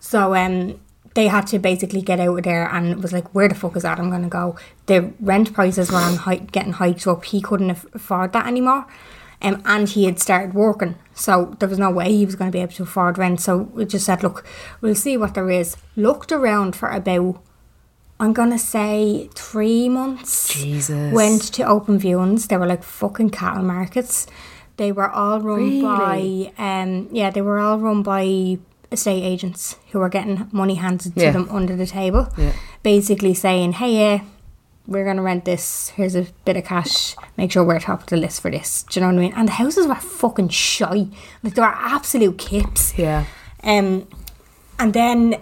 So 0.00 0.34
um, 0.34 0.80
they 1.14 1.28
had 1.28 1.46
to 1.48 1.58
basically 1.58 2.02
get 2.02 2.18
out 2.20 2.36
of 2.38 2.44
there, 2.44 2.68
and 2.72 2.86
it 2.88 2.98
was 2.98 3.12
like, 3.12 3.32
"Where 3.34 3.48
the 3.48 3.54
fuck 3.54 3.76
is 3.76 3.84
Adam 3.84 4.10
going 4.10 4.22
to 4.22 4.28
go?" 4.28 4.56
The 4.86 5.12
rent 5.20 5.52
prices 5.52 5.90
were 5.90 5.98
on 5.98 6.16
hike, 6.16 6.50
getting 6.52 6.72
hiked 6.72 7.06
up. 7.06 7.24
He 7.24 7.40
couldn't 7.40 7.70
afford 7.70 8.32
that 8.32 8.46
anymore, 8.46 8.86
um, 9.42 9.62
and 9.64 9.88
he 9.88 10.04
had 10.06 10.18
started 10.18 10.54
working, 10.54 10.96
so 11.14 11.54
there 11.58 11.68
was 11.68 11.78
no 11.78 11.90
way 11.90 12.12
he 12.12 12.24
was 12.26 12.34
going 12.36 12.50
to 12.50 12.56
be 12.56 12.62
able 12.62 12.72
to 12.72 12.82
afford 12.84 13.18
rent. 13.18 13.40
So 13.40 13.58
we 13.74 13.84
just 13.84 14.06
said, 14.06 14.22
"Look, 14.22 14.44
we'll 14.80 14.94
see 14.94 15.16
what 15.16 15.34
there 15.34 15.50
is." 15.50 15.76
Looked 15.96 16.32
around 16.32 16.74
for 16.76 16.88
about. 16.88 17.42
I'm 18.18 18.34
gonna 18.34 18.58
say 18.58 19.30
three 19.34 19.88
months. 19.88 20.52
Jesus. 20.52 21.12
Went 21.12 21.42
to 21.54 21.62
open 21.64 21.98
viewings. 21.98 22.48
They 22.48 22.58
were 22.58 22.66
like 22.66 22.82
fucking 22.82 23.30
cattle 23.30 23.62
markets. 23.62 24.26
They 24.76 24.92
were 24.92 25.08
all 25.10 25.40
run 25.40 25.58
Really? 25.58 25.82
by 25.82 26.52
um 26.58 27.08
yeah, 27.12 27.30
they 27.30 27.40
were 27.40 27.58
all 27.58 27.78
run 27.78 28.02
by 28.02 28.58
estate 28.92 29.22
agents 29.22 29.76
who 29.92 29.98
were 29.98 30.08
getting 30.08 30.48
money 30.52 30.74
handed 30.74 31.14
to 31.14 31.20
Yeah. 31.20 31.30
them 31.32 31.48
under 31.50 31.76
the 31.76 31.86
table. 31.86 32.28
Yeah. 32.36 32.52
Basically 32.82 33.34
saying, 33.34 33.72
Hey 33.74 33.96
yeah, 33.98 34.20
we're 34.86 35.04
gonna 35.04 35.22
rent 35.22 35.44
this. 35.44 35.90
Here's 35.90 36.16
a 36.16 36.26
bit 36.44 36.56
of 36.56 36.64
cash. 36.64 37.14
Make 37.36 37.52
sure 37.52 37.62
we're 37.64 37.78
top 37.80 38.00
of 38.02 38.06
the 38.06 38.16
list 38.16 38.40
for 38.42 38.50
this. 38.50 38.84
Do 38.90 38.98
you 39.00 39.06
know 39.06 39.12
what 39.12 39.18
I 39.18 39.22
mean? 39.22 39.32
And 39.36 39.48
the 39.48 39.52
houses 39.52 39.86
were 39.86 39.94
fucking 39.94 40.48
shy. 40.48 41.06
Like 41.42 41.54
they 41.54 41.62
were 41.62 41.68
absolute 41.68 42.38
kips. 42.38 42.96
Yeah. 42.98 43.26
Um, 43.62 44.08
and 44.78 44.92
then 44.94 45.36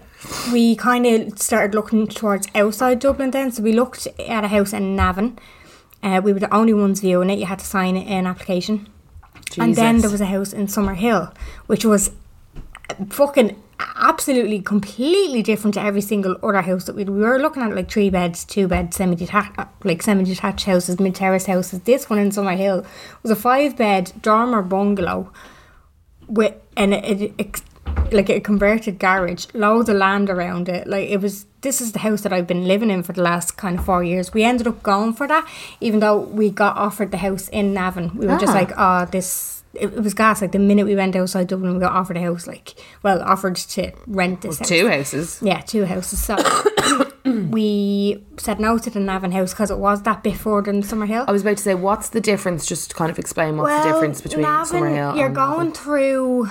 we 0.53 0.75
kind 0.77 1.07
of 1.07 1.39
started 1.39 1.75
looking 1.75 2.07
towards 2.09 2.49
outside 2.55 2.99
Dublin 2.99 3.31
then. 3.31 3.53
So 3.53 3.63
we 3.63 3.73
looked 3.73 4.07
at 4.29 4.45
a 4.45 4.49
house 4.49 4.73
in 4.73 4.97
Navan. 4.97 5.39
Uh, 6.03 6.21
we 6.23 6.33
were 6.33 6.41
the 6.41 6.53
only 6.55 6.75
ones 6.75 7.01
viewing 7.01 7.31
it. 7.31 7.39
You 7.39 7.47
had 7.47 7.61
to 7.61 7.65
sign 7.65 7.97
an 7.97 8.27
application. 8.27 8.89
Jesus. 9.47 9.59
And 9.65 9.75
then 9.77 9.99
there 10.01 10.11
was 10.11 10.21
a 10.21 10.27
house 10.27 10.53
in 10.53 10.67
Summerhill, 10.67 11.33
which 11.67 11.85
was 11.85 12.11
fucking 13.11 13.63
absolutely 13.97 14.61
completely 14.61 15.43
different 15.43 15.75
to 15.75 15.81
every 15.81 16.01
single 16.01 16.37
other 16.43 16.63
house 16.63 16.85
that 16.85 16.97
we 16.97 17.05
we 17.05 17.21
were 17.21 17.39
looking 17.39 17.63
at 17.63 17.75
like 17.75 17.91
three 17.91 18.11
beds, 18.11 18.45
two 18.45 18.67
beds, 18.69 18.97
semi 18.97 19.15
detached 19.15 19.59
like 19.85 20.03
semi 20.03 20.25
detached 20.25 20.65
houses, 20.65 20.99
mid 20.99 21.15
terrace 21.15 21.47
houses. 21.47 21.81
This 21.81 22.11
one 22.11 22.19
in 22.19 22.31
Summerhill 22.31 22.85
was 23.23 23.31
a 23.31 23.37
five 23.37 23.77
bed 23.77 24.13
dormer 24.23 24.63
bungalow 24.63 25.33
with 26.27 26.55
and 26.77 26.93
it, 26.95 27.33
it, 27.39 27.63
like 28.13 28.29
a 28.31 28.41
converted 28.41 28.99
garage, 28.99 29.47
loads 29.55 29.89
of 29.89 29.97
land 29.97 30.29
around 30.31 30.69
it. 30.69 30.87
Like 30.87 31.09
it 31.09 31.21
was 31.21 31.47
this 31.61 31.81
is 31.81 31.93
the 31.93 31.99
house 32.01 32.23
that 32.23 32.33
I've 32.33 32.47
been 32.47 32.67
living 32.69 32.91
in 32.91 33.03
for 33.03 33.13
the 33.13 33.23
last 33.23 33.57
kind 33.57 33.79
of 33.79 33.85
four 33.85 34.05
years. 34.05 34.33
We 34.33 34.45
ended 34.45 34.67
up 34.67 34.83
going 34.83 35.13
for 35.13 35.27
that, 35.27 35.49
even 35.81 36.01
though 36.01 36.19
we 36.19 36.51
got 36.51 36.77
offered 36.77 37.11
the 37.11 37.17
house 37.19 37.49
in 37.49 37.75
Navan. 37.75 38.17
We 38.17 38.27
were 38.27 38.39
just 38.39 38.53
Ah. 38.53 38.57
like, 38.57 38.73
oh, 38.77 39.05
this. 39.11 39.58
It, 39.75 39.93
it 39.93 40.03
was 40.03 40.15
gas. 40.15 40.41
Like 40.41 40.53
the 40.53 40.59
minute 40.59 40.87
we 40.87 40.97
went 40.97 41.15
outside 41.15 41.49
Dublin, 41.49 41.75
we 41.75 41.81
got 41.81 41.93
offered 41.93 42.17
a 42.17 42.23
house. 42.23 42.47
Like, 42.47 42.75
well, 43.03 43.23
offered 43.23 43.57
to 43.57 43.93
rent 44.07 44.41
this 44.41 44.59
house. 44.59 44.69
Two 44.69 44.89
houses. 44.89 45.41
Yeah, 45.43 45.61
two 45.61 45.85
houses. 45.85 46.23
So 46.23 46.37
we 47.25 48.25
said 48.39 48.61
no 48.61 48.79
to 48.79 48.91
the 48.91 49.01
Navan 49.01 49.33
house 49.33 49.53
because 49.53 49.71
it 49.71 49.79
was 49.79 50.03
that 50.03 50.23
bit 50.23 50.37
further 50.37 50.73
than 50.73 50.83
Summerhill. 50.83 51.27
I 51.29 51.33
was 51.33 51.43
about 51.43 51.59
to 51.59 51.63
say, 51.63 51.75
what's 51.75 52.09
the 52.11 52.21
difference? 52.21 52.67
Just 52.67 52.91
to 52.91 52.97
kind 52.97 53.11
of 53.11 53.19
explain 53.19 53.57
what's 53.57 53.85
the 53.85 53.93
difference 53.93 54.21
between 54.21 54.43
Navan, 54.43 54.65
Summerhill 54.65 55.17
You're 55.17 55.29
going 55.29 55.69
Navan. 55.69 55.73
through 55.73 56.49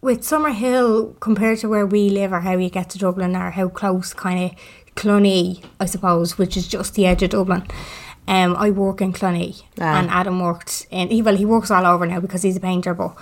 with 0.00 0.20
Summerhill 0.20 1.18
compared 1.20 1.58
to 1.58 1.68
where 1.68 1.86
we 1.86 2.10
live 2.10 2.32
or 2.32 2.40
how 2.40 2.56
you 2.56 2.70
get 2.70 2.90
to 2.90 2.98
Dublin 2.98 3.34
or 3.34 3.50
how 3.50 3.68
close 3.68 4.12
kind 4.14 4.50
of 4.50 4.58
Clonee, 4.94 5.62
I 5.78 5.86
suppose, 5.86 6.38
which 6.38 6.56
is 6.56 6.66
just 6.66 6.94
the 6.94 7.06
edge 7.06 7.22
of 7.22 7.30
Dublin. 7.30 7.66
Um, 8.28 8.56
I 8.56 8.70
work 8.70 9.00
in 9.00 9.12
Clonee 9.12 9.62
Ah. 9.80 9.98
and 9.98 10.10
Adam 10.10 10.40
worked 10.40 10.86
in 10.90 11.08
he 11.10 11.22
well 11.22 11.36
he 11.36 11.44
works 11.44 11.70
all 11.70 11.86
over 11.86 12.04
now 12.06 12.18
because 12.20 12.42
he's 12.42 12.56
a 12.56 12.60
painter 12.60 12.92
but 12.94 13.14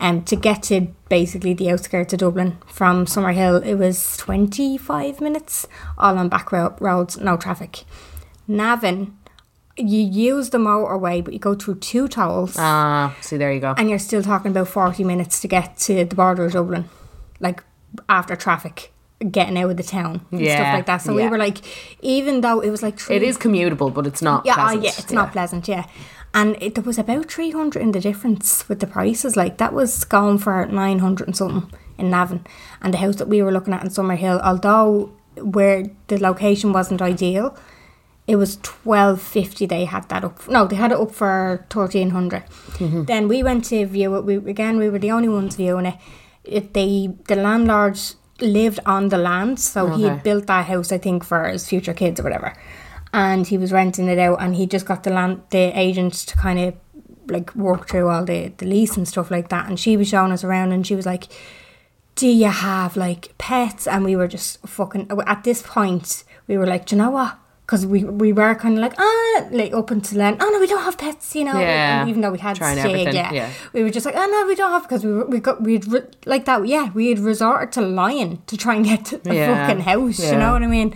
um, 0.00 0.22
to 0.24 0.34
get 0.36 0.64
to 0.64 0.88
basically 1.08 1.54
the 1.54 1.70
outskirts 1.70 2.12
of 2.12 2.18
Dublin 2.18 2.58
from 2.66 3.06
Summerhill 3.06 3.64
it 3.64 3.76
was 3.76 4.16
25 4.16 5.20
minutes 5.20 5.66
all 5.96 6.18
on 6.18 6.28
back 6.28 6.50
ro- 6.50 6.74
roads 6.80 7.18
no 7.18 7.36
traffic 7.36 7.84
Navan 8.48 9.16
you 9.76 10.00
use 10.00 10.50
the 10.50 10.58
motorway 10.58 11.22
but 11.22 11.32
you 11.32 11.38
go 11.38 11.54
through 11.54 11.76
two 11.76 12.08
tolls 12.08 12.56
Ah, 12.58 13.14
see, 13.20 13.36
there 13.36 13.52
you 13.52 13.60
go. 13.60 13.74
and 13.78 13.88
you're 13.88 13.98
still 14.00 14.22
talking 14.22 14.50
about 14.50 14.66
40 14.68 15.04
minutes 15.04 15.40
to 15.40 15.48
get 15.48 15.76
to 15.78 16.04
the 16.04 16.16
border 16.16 16.46
of 16.46 16.52
Dublin, 16.52 16.86
like 17.38 17.62
after 18.08 18.34
traffic, 18.34 18.92
getting 19.30 19.58
out 19.58 19.70
of 19.70 19.76
the 19.76 19.82
town 19.82 20.24
and 20.30 20.40
Yeah, 20.40 20.56
stuff 20.56 20.74
like 20.74 20.86
that. 20.86 20.96
So 20.98 21.16
yeah. 21.16 21.24
we 21.24 21.30
were 21.30 21.38
like, 21.38 21.58
even 22.02 22.40
though 22.40 22.60
it 22.60 22.70
was 22.70 22.82
like 22.82 22.98
three, 22.98 23.16
It 23.16 23.22
is 23.22 23.36
commutable, 23.38 23.92
but 23.92 24.06
it's 24.06 24.22
not 24.22 24.46
yeah, 24.46 24.54
ah, 24.56 24.64
pleasant. 24.66 24.84
yeah, 24.84 24.90
it's 24.98 25.12
not 25.12 25.32
pleasant, 25.32 25.68
yeah. 25.68 25.84
And 26.34 26.56
it, 26.62 26.74
there 26.74 26.84
was 26.84 26.98
about 26.98 27.30
300 27.30 27.80
in 27.82 27.92
the 27.92 28.00
difference 28.00 28.68
with 28.68 28.80
the 28.80 28.86
prices. 28.86 29.36
Like 29.36 29.58
that 29.58 29.72
was 29.72 30.04
going 30.04 30.38
for 30.38 30.66
900 30.66 31.26
and 31.26 31.36
something 31.36 31.72
in 31.96 32.10
Navan. 32.10 32.46
And 32.82 32.92
the 32.94 32.98
house 32.98 33.16
that 33.16 33.28
we 33.28 33.42
were 33.42 33.50
looking 33.50 33.74
at 33.74 33.82
in 33.82 33.88
Summerhill, 33.90 34.40
although 34.44 35.10
where 35.40 35.84
the 36.08 36.18
location 36.18 36.72
wasn't 36.72 37.00
ideal, 37.02 37.56
it 38.28 38.36
was 38.36 38.56
1250 38.84 39.64
they 39.66 39.86
had 39.86 40.06
that 40.10 40.22
up 40.22 40.46
no 40.50 40.66
they 40.66 40.76
had 40.76 40.92
it 40.92 40.98
up 41.00 41.10
for 41.10 41.64
1300 41.72 42.42
Mm-hmm. 42.78 43.04
then 43.04 43.26
we 43.26 43.42
went 43.42 43.64
to 43.66 43.86
view 43.86 44.14
it 44.16 44.24
we 44.26 44.36
again 44.36 44.76
we 44.78 44.90
were 44.90 44.98
the 44.98 45.10
only 45.10 45.30
ones 45.30 45.56
viewing 45.56 45.86
it, 45.86 45.94
it 46.44 46.74
they 46.74 47.08
the 47.26 47.36
landlord 47.36 47.98
lived 48.40 48.80
on 48.86 49.08
the 49.08 49.18
land 49.18 49.58
so 49.58 49.86
he 49.88 50.04
Okay. 50.04 50.14
had 50.14 50.22
built 50.22 50.46
that 50.46 50.66
house 50.66 50.92
i 50.92 50.98
think 50.98 51.24
for 51.24 51.44
his 51.48 51.68
future 51.68 51.94
kids 51.94 52.20
or 52.20 52.22
whatever 52.22 52.54
and 53.12 53.46
he 53.46 53.58
was 53.58 53.72
renting 53.72 54.08
it 54.08 54.18
out 54.18 54.40
and 54.40 54.54
he 54.56 54.66
just 54.66 54.86
got 54.86 55.02
the 55.02 55.10
land 55.10 55.40
the 55.50 55.72
agent 55.78 56.14
to 56.14 56.36
kind 56.36 56.58
of 56.58 56.74
like 57.28 57.54
work 57.54 57.88
through 57.88 58.08
all 58.08 58.24
the, 58.24 58.52
the 58.58 58.64
lease 58.66 58.96
and 58.96 59.06
stuff 59.08 59.30
like 59.30 59.48
that 59.48 59.66
and 59.68 59.78
she 59.80 59.96
was 59.96 60.08
showing 60.08 60.32
us 60.32 60.44
around 60.44 60.72
and 60.72 60.86
she 60.86 60.94
was 60.94 61.04
like 61.06 61.24
do 62.14 62.26
you 62.26 62.48
have 62.48 62.96
like 62.96 63.32
pets? 63.38 63.86
And 63.86 64.04
we 64.04 64.16
were 64.16 64.26
just 64.26 64.58
fucking 64.66 65.08
at 65.24 65.44
this 65.44 65.62
point. 65.62 66.24
We 66.48 66.58
were 66.58 66.66
like, 66.66 66.86
do 66.86 66.96
you 66.96 67.02
know 67.02 67.10
what? 67.10 67.38
Because 67.68 67.84
we 67.84 68.02
we 68.02 68.32
were 68.32 68.54
kind 68.54 68.78
of 68.78 68.80
like 68.80 68.94
ah 68.98 69.46
like 69.50 69.74
up 69.74 69.90
until 69.90 70.16
then. 70.16 70.38
Oh 70.40 70.48
no, 70.50 70.58
we 70.58 70.66
don't 70.66 70.82
have 70.82 70.96
pets, 70.96 71.36
you 71.36 71.44
know. 71.44 71.52
Yeah. 71.60 72.00
and 72.00 72.08
even 72.08 72.22
though 72.22 72.30
we 72.32 72.38
had 72.38 72.56
Trying 72.56 72.78
yeah, 72.78 73.30
yeah. 73.30 73.50
we 73.74 73.82
were 73.82 73.90
just 73.90 74.06
like 74.06 74.14
oh 74.16 74.26
no, 74.26 74.46
we 74.46 74.54
don't 74.54 74.70
have 74.72 74.84
because 74.84 75.04
we 75.04 75.12
were, 75.12 75.26
we 75.26 75.38
got 75.38 75.62
we'd 75.62 75.86
re- 75.86 76.06
like 76.24 76.46
that. 76.46 76.66
Yeah, 76.66 76.90
we 76.94 77.10
had 77.10 77.18
resorted 77.18 77.70
to 77.72 77.82
lying 77.82 78.40
to 78.46 78.56
try 78.56 78.74
and 78.76 78.86
get 78.86 79.04
to 79.10 79.18
the 79.18 79.34
Yeah. 79.34 79.66
fucking 79.66 79.82
house. 79.82 80.18
You 80.18 80.38
know 80.38 80.52
what 80.54 80.62
I 80.62 80.66
mean? 80.66 80.94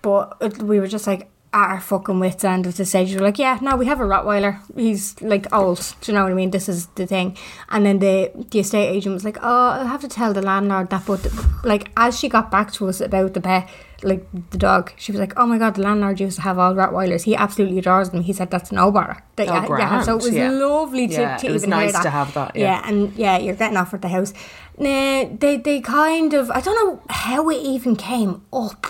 But 0.00 0.38
it, 0.40 0.62
we 0.62 0.80
were 0.80 0.86
just 0.86 1.06
like 1.06 1.28
at 1.52 1.68
our 1.72 1.80
fucking 1.80 2.18
wits 2.18 2.44
end 2.44 2.66
of 2.66 2.78
the 2.78 2.84
stage. 2.86 3.10
We 3.10 3.16
were 3.16 3.22
like, 3.22 3.38
yeah, 3.38 3.58
no, 3.60 3.76
we 3.76 3.84
have 3.86 4.00
a 4.00 4.04
Rottweiler. 4.04 4.58
He's 4.74 5.20
like 5.20 5.52
old. 5.52 5.94
Do 6.00 6.12
you 6.12 6.16
know 6.16 6.22
what 6.24 6.32
I 6.32 6.34
mean? 6.34 6.50
This 6.50 6.68
is 6.68 6.86
the 6.94 7.06
thing. 7.06 7.36
And 7.68 7.84
then 7.84 7.98
the 7.98 8.30
the 8.50 8.60
estate 8.60 8.88
agent 8.88 9.12
was 9.12 9.24
like, 9.24 9.38
oh, 9.42 9.68
I'll 9.70 9.86
have 9.86 10.00
to 10.00 10.08
tell 10.08 10.32
the 10.32 10.40
landlord 10.42 10.88
that. 10.90 11.04
But 11.06 11.28
like 11.62 11.90
as 11.96 12.18
she 12.18 12.28
got 12.30 12.50
back 12.50 12.72
to 12.74 12.88
us 12.88 13.00
about 13.02 13.34
the 13.34 13.40
pet, 13.42 13.68
like 14.02 14.26
the 14.50 14.58
dog, 14.58 14.92
she 14.98 15.10
was 15.10 15.18
like, 15.20 15.32
oh 15.38 15.46
my 15.46 15.56
god, 15.58 15.74
the 15.76 15.82
landlord 15.82 16.20
used 16.20 16.36
to 16.36 16.42
have 16.42 16.58
all 16.58 16.74
Rottweilers. 16.74 17.22
He 17.22 17.34
absolutely 17.34 17.78
adores 17.78 18.10
them. 18.10 18.20
He 18.22 18.32
said 18.32 18.50
that's 18.50 18.70
no 18.70 18.90
bother. 18.92 19.22
That 19.36 19.48
Oh, 19.48 19.54
you- 19.54 19.74
have. 19.82 20.04
So 20.04 20.12
it 20.18 20.22
was 20.22 20.34
yeah. 20.34 20.50
lovely 20.50 21.08
to, 21.08 21.14
Yeah, 21.20 21.36
to 21.38 21.46
it 21.46 21.52
was 21.52 21.64
even 21.64 21.78
hear 21.78 21.92
that. 21.92 22.02
to 22.02 22.10
have 22.10 22.34
that, 22.34 22.54
yeah. 22.56 22.82
and 22.86 23.12
yeah, 23.14 23.38
you're 23.38 23.54
getting 23.54 23.76
offered 23.78 24.02
the 24.02 24.08
house. 24.08 24.34
Nah, 24.78 25.24
they 25.40 25.56
they 25.56 25.80
kind 25.80 26.34
of 26.34 26.50
I 26.50 26.60
don't 26.60 26.74
know 26.74 27.02
how 27.08 27.48
it 27.48 27.56
even 27.62 27.96
came 27.96 28.42
up 28.52 28.86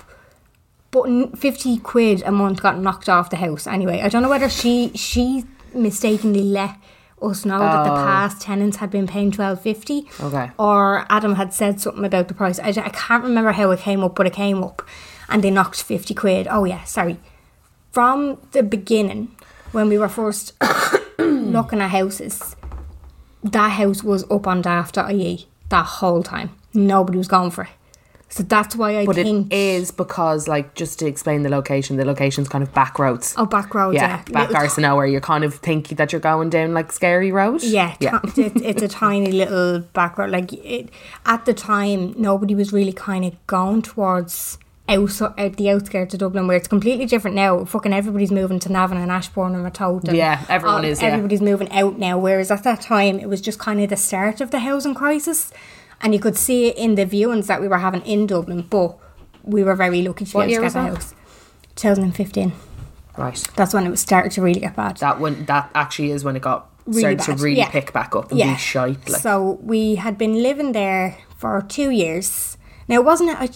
but 0.92 1.38
50 1.38 1.78
quid 1.78 2.22
a 2.24 2.32
month 2.32 2.62
got 2.62 2.78
knocked 2.78 3.08
off 3.08 3.28
the 3.28 3.36
house 3.36 3.66
anyway 3.66 4.00
i 4.00 4.08
don't 4.08 4.22
know 4.22 4.28
whether 4.30 4.48
she 4.48 4.90
she 4.94 5.44
mistakenly 5.74 6.40
let 6.42 6.76
us 7.22 7.44
know 7.44 7.58
that 7.58 7.84
the 7.84 7.92
oh. 7.92 7.96
past 7.96 8.42
tenants 8.42 8.76
had 8.76 8.90
been 8.90 9.06
paying 9.06 9.28
1250 9.28 10.08
Oh. 10.20 10.26
Okay. 10.28 10.50
or 10.58 11.06
adam 11.08 11.34
had 11.34 11.54
said 11.54 11.80
something 11.80 12.04
about 12.04 12.28
the 12.28 12.34
price. 12.34 12.58
I, 12.58 12.68
I 12.68 12.90
can't 12.90 13.24
remember 13.24 13.52
how 13.52 13.70
it 13.70 13.80
came 13.80 14.02
up 14.04 14.14
but 14.14 14.26
it 14.26 14.32
came 14.32 14.62
up 14.62 14.86
and 15.28 15.42
they 15.42 15.50
knocked 15.50 15.82
50 15.82 16.14
quid. 16.14 16.46
Oh 16.50 16.64
yeah 16.64 16.84
sorry. 16.84 17.18
From 17.92 18.38
the 18.52 18.62
beginning 18.62 19.34
when 19.72 19.88
we 19.88 19.98
were 19.98 20.08
first 20.08 20.52
looking 21.18 21.80
at 21.80 21.90
houses 21.90 22.56
that 23.42 23.68
house 23.70 24.02
was 24.02 24.28
up 24.30 24.46
on 24.46 24.60
daft.ie 24.60 25.46
that 25.68 25.84
whole 25.86 26.22
time. 26.22 26.50
Nobody 26.74 27.16
was 27.18 27.28
going 27.28 27.50
for 27.50 27.64
it 27.64 27.70
so 28.36 28.42
that's 28.42 28.76
why 28.76 28.98
I 28.98 29.06
But 29.06 29.16
think 29.16 29.52
it 29.52 29.56
is 29.56 29.90
because, 29.90 30.46
like, 30.46 30.74
just 30.74 30.98
to 30.98 31.06
explain 31.06 31.42
the 31.42 31.48
location, 31.48 31.96
the 31.96 32.04
location's 32.04 32.48
kind 32.48 32.62
of 32.62 32.72
back 32.74 32.98
roads. 32.98 33.34
Oh, 33.36 33.46
back 33.46 33.74
roads, 33.74 33.94
yeah, 33.96 34.08
yeah. 34.08 34.32
back 34.32 34.48
Little- 34.48 34.56
Arsenal, 34.64 34.96
where 34.96 35.06
you 35.06 35.20
kind 35.20 35.44
of 35.44 35.54
think 35.54 35.88
that 35.96 36.12
you're 36.12 36.20
going 36.20 36.50
down 36.50 36.74
like 36.74 36.92
scary 36.92 37.32
road. 37.32 37.62
Yeah, 37.62 37.96
yeah. 38.00 38.20
it's 38.36 38.82
a 38.82 38.88
tiny 38.88 39.32
little 39.32 39.80
back 39.80 40.18
road. 40.18 40.30
Like 40.30 40.52
it, 40.52 40.90
at 41.24 41.44
the 41.46 41.54
time, 41.54 42.14
nobody 42.18 42.54
was 42.54 42.72
really 42.72 42.92
kind 42.92 43.24
of 43.24 43.34
going 43.46 43.82
towards 43.82 44.58
outside 44.88 45.32
out 45.38 45.56
the 45.56 45.68
outskirts 45.68 46.14
of 46.14 46.20
Dublin, 46.20 46.46
where 46.46 46.56
it's 46.56 46.68
completely 46.68 47.06
different 47.06 47.34
now. 47.34 47.64
Fucking 47.64 47.92
everybody's 47.92 48.30
moving 48.30 48.60
to 48.60 48.70
Navan 48.70 48.98
and 48.98 49.10
Ashbourne 49.10 49.54
and 49.56 49.64
Ratoath. 49.64 50.04
and 50.06 50.16
Yeah, 50.16 50.44
everyone 50.48 50.84
is, 50.84 51.02
yeah. 51.02 51.08
Everybody's 51.08 51.40
moving 51.42 51.68
out 51.72 51.98
now. 51.98 52.18
Whereas 52.18 52.52
at 52.52 52.62
that 52.62 52.82
time, 52.82 53.18
it 53.18 53.28
was 53.28 53.40
just 53.40 53.58
kind 53.58 53.80
of 53.80 53.88
the 53.90 53.96
start 53.96 54.40
of 54.40 54.52
the 54.52 54.60
housing 54.60 54.94
crisis, 54.94 55.52
and 56.00 56.14
you 56.14 56.20
could 56.20 56.36
see 56.36 56.68
it 56.68 56.76
in 56.76 56.94
the 56.94 57.06
viewings 57.06 57.46
that 57.46 57.60
we 57.60 57.68
were 57.68 57.78
having 57.78 58.02
in 58.02 58.26
Dublin. 58.26 58.62
But 58.62 58.98
we 59.42 59.64
were 59.64 59.74
very 59.74 60.02
lucky 60.02 60.24
to 60.24 60.32
be 60.32 60.54
able 60.54 60.54
to 60.54 60.60
get 60.60 60.76
a 60.76 60.82
house. 60.94 61.14
2015. 61.76 62.52
Right. 63.16 63.46
That's 63.56 63.72
when 63.72 63.86
it 63.86 63.90
was 63.90 64.00
started 64.00 64.32
to 64.32 64.42
really 64.42 64.60
get 64.60 64.76
bad. 64.76 64.98
That 64.98 65.20
one, 65.20 65.44
that 65.46 65.70
actually 65.74 66.10
is 66.10 66.24
when 66.24 66.36
it 66.36 66.42
got 66.42 66.70
Really 66.86 67.18
started 67.18 67.38
to 67.38 67.44
really 67.44 67.58
yeah. 67.58 67.68
pick 67.68 67.92
back 67.92 68.14
up 68.14 68.30
and 68.30 68.38
be 68.38 68.56
shite. 68.56 69.08
Like, 69.08 69.20
So 69.20 69.58
we 69.60 69.96
had 69.96 70.16
been 70.16 70.40
living 70.40 70.70
there 70.70 71.18
for 71.36 71.64
two 71.68 71.90
years. 71.90 72.56
Now, 72.86 72.96
it 72.96 73.04
wasn't? 73.04 73.30
I, 73.40 73.48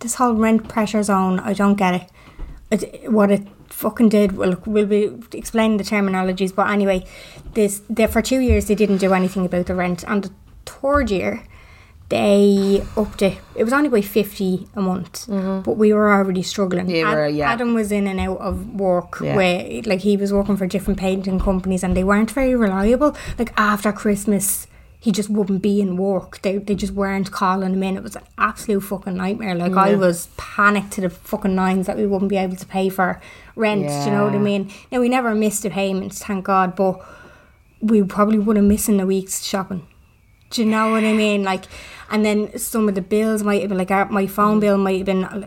this 0.00 0.16
whole 0.16 0.34
rent 0.34 0.68
pressure 0.68 1.02
zone. 1.04 1.38
I 1.38 1.52
don't 1.52 1.76
get 1.76 1.94
it. 1.94 2.82
it 2.82 3.12
what 3.12 3.30
it 3.30 3.46
fucking 3.68 4.08
did. 4.08 4.36
Well, 4.36 4.60
we'll 4.66 4.86
be 4.86 5.12
explaining 5.32 5.76
the 5.76 5.84
terminologies, 5.84 6.52
but 6.52 6.68
anyway, 6.68 7.06
this 7.54 7.82
for 8.10 8.20
two 8.20 8.40
years 8.40 8.66
they 8.66 8.74
didn't 8.74 8.98
do 8.98 9.14
anything 9.14 9.46
about 9.46 9.66
the 9.66 9.76
rent. 9.76 10.02
And 10.08 10.24
the 10.24 10.32
third 10.66 11.10
year, 11.12 11.44
they 12.10 12.84
upped 12.96 13.22
it. 13.22 13.38
It 13.54 13.62
was 13.64 13.72
only 13.72 13.88
by 13.88 14.00
fifty 14.02 14.66
a 14.74 14.82
month, 14.82 15.26
but 15.28 15.76
we 15.76 15.92
were 15.92 16.12
already 16.12 16.42
struggling. 16.42 16.86
Mm-hmm. 16.88 17.08
Were, 17.10 17.28
yeah. 17.28 17.50
Adam 17.52 17.72
was 17.72 17.90
in 17.92 18.06
and 18.08 18.18
out 18.20 18.38
of 18.38 18.74
work 18.74 19.18
Yeah. 19.20 19.36
where 19.36 19.82
like 19.86 20.00
he 20.00 20.16
was 20.16 20.32
working 20.32 20.56
for 20.56 20.66
different 20.66 20.98
painting 20.98 21.38
companies 21.38 21.82
and 21.84 21.96
they 21.96 22.04
weren't 22.04 22.30
very 22.32 22.54
reliable. 22.56 23.16
Like 23.38 23.52
after 23.56 23.92
Christmas, 23.92 24.66
he 24.98 25.12
just 25.12 25.30
wouldn't 25.30 25.62
be 25.62 25.80
in 25.80 25.96
work. 25.96 26.42
They 26.42 26.58
they 26.58 26.74
just 26.74 26.92
weren't 26.94 27.30
calling 27.30 27.74
him 27.74 27.82
in. 27.84 27.96
It 27.96 28.02
was 28.02 28.16
an 28.16 28.24
absolute 28.36 28.80
fucking 28.80 29.16
nightmare. 29.16 29.54
Like 29.54 29.74
I 29.74 29.94
was 29.94 30.28
panicked 30.36 30.90
to 30.94 31.02
the 31.02 31.10
fucking 31.10 31.54
nines 31.54 31.86
that 31.86 31.96
we 31.96 32.06
wouldn't 32.08 32.28
be 32.28 32.36
able 32.36 32.56
to 32.56 32.66
pay 32.66 32.88
for 32.88 33.20
rent. 33.54 33.86
Do 33.86 33.94
you 34.04 34.10
know 34.10 34.24
what 34.24 34.34
I 34.34 34.38
mean? 34.38 34.70
Now 34.90 34.98
we 35.00 35.08
never 35.08 35.32
missed 35.34 35.64
a 35.64 35.70
payment, 35.70 36.12
thank 36.14 36.44
God, 36.44 36.74
but 36.74 37.00
we 37.80 38.02
probably 38.02 38.38
would 38.40 38.56
have 38.56 38.64
missed 38.64 38.88
missing 38.88 39.00
a 39.00 39.06
week's 39.06 39.44
shopping. 39.44 39.86
Do 40.50 40.62
you 40.62 40.68
know 40.68 40.90
what 40.90 41.04
I 41.04 41.12
mean? 41.12 41.42
Like, 41.44 41.64
and 42.10 42.24
then 42.24 42.58
some 42.58 42.88
of 42.88 42.94
the 42.94 43.02
bills 43.02 43.42
might 43.42 43.60
have 43.60 43.68
been 43.68 43.78
like 43.78 44.10
my 44.10 44.26
phone 44.26 44.58
Mm. 44.58 44.60
bill 44.60 44.78
might 44.78 44.96
have 44.98 45.06
been 45.06 45.24
uh, 45.24 45.46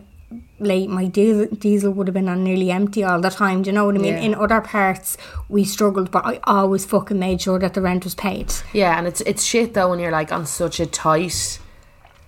late. 0.59 0.89
My 0.89 1.05
diesel 1.05 1.47
diesel 1.47 1.91
would 1.91 2.07
have 2.07 2.13
been 2.13 2.29
on 2.29 2.43
nearly 2.43 2.71
empty 2.71 3.03
all 3.03 3.19
the 3.19 3.29
time. 3.29 3.61
Do 3.63 3.69
you 3.69 3.73
know 3.73 3.85
what 3.85 3.95
I 3.95 3.97
mean? 3.99 4.13
Yeah. 4.13 4.21
In 4.21 4.35
other 4.35 4.61
parts, 4.61 5.17
we 5.49 5.65
struggled, 5.65 6.09
but 6.09 6.25
I 6.25 6.39
always 6.45 6.85
fucking 6.85 7.19
made 7.19 7.41
sure 7.41 7.59
that 7.59 7.73
the 7.73 7.81
rent 7.81 8.05
was 8.05 8.15
paid. 8.15 8.53
Yeah, 8.71 8.97
and 8.97 9.05
it's 9.07 9.21
it's 9.21 9.43
shit 9.43 9.73
though 9.73 9.89
when 9.89 9.99
you're 9.99 10.11
like 10.11 10.31
on 10.31 10.45
such 10.45 10.79
a 10.79 10.85
tight 10.85 11.59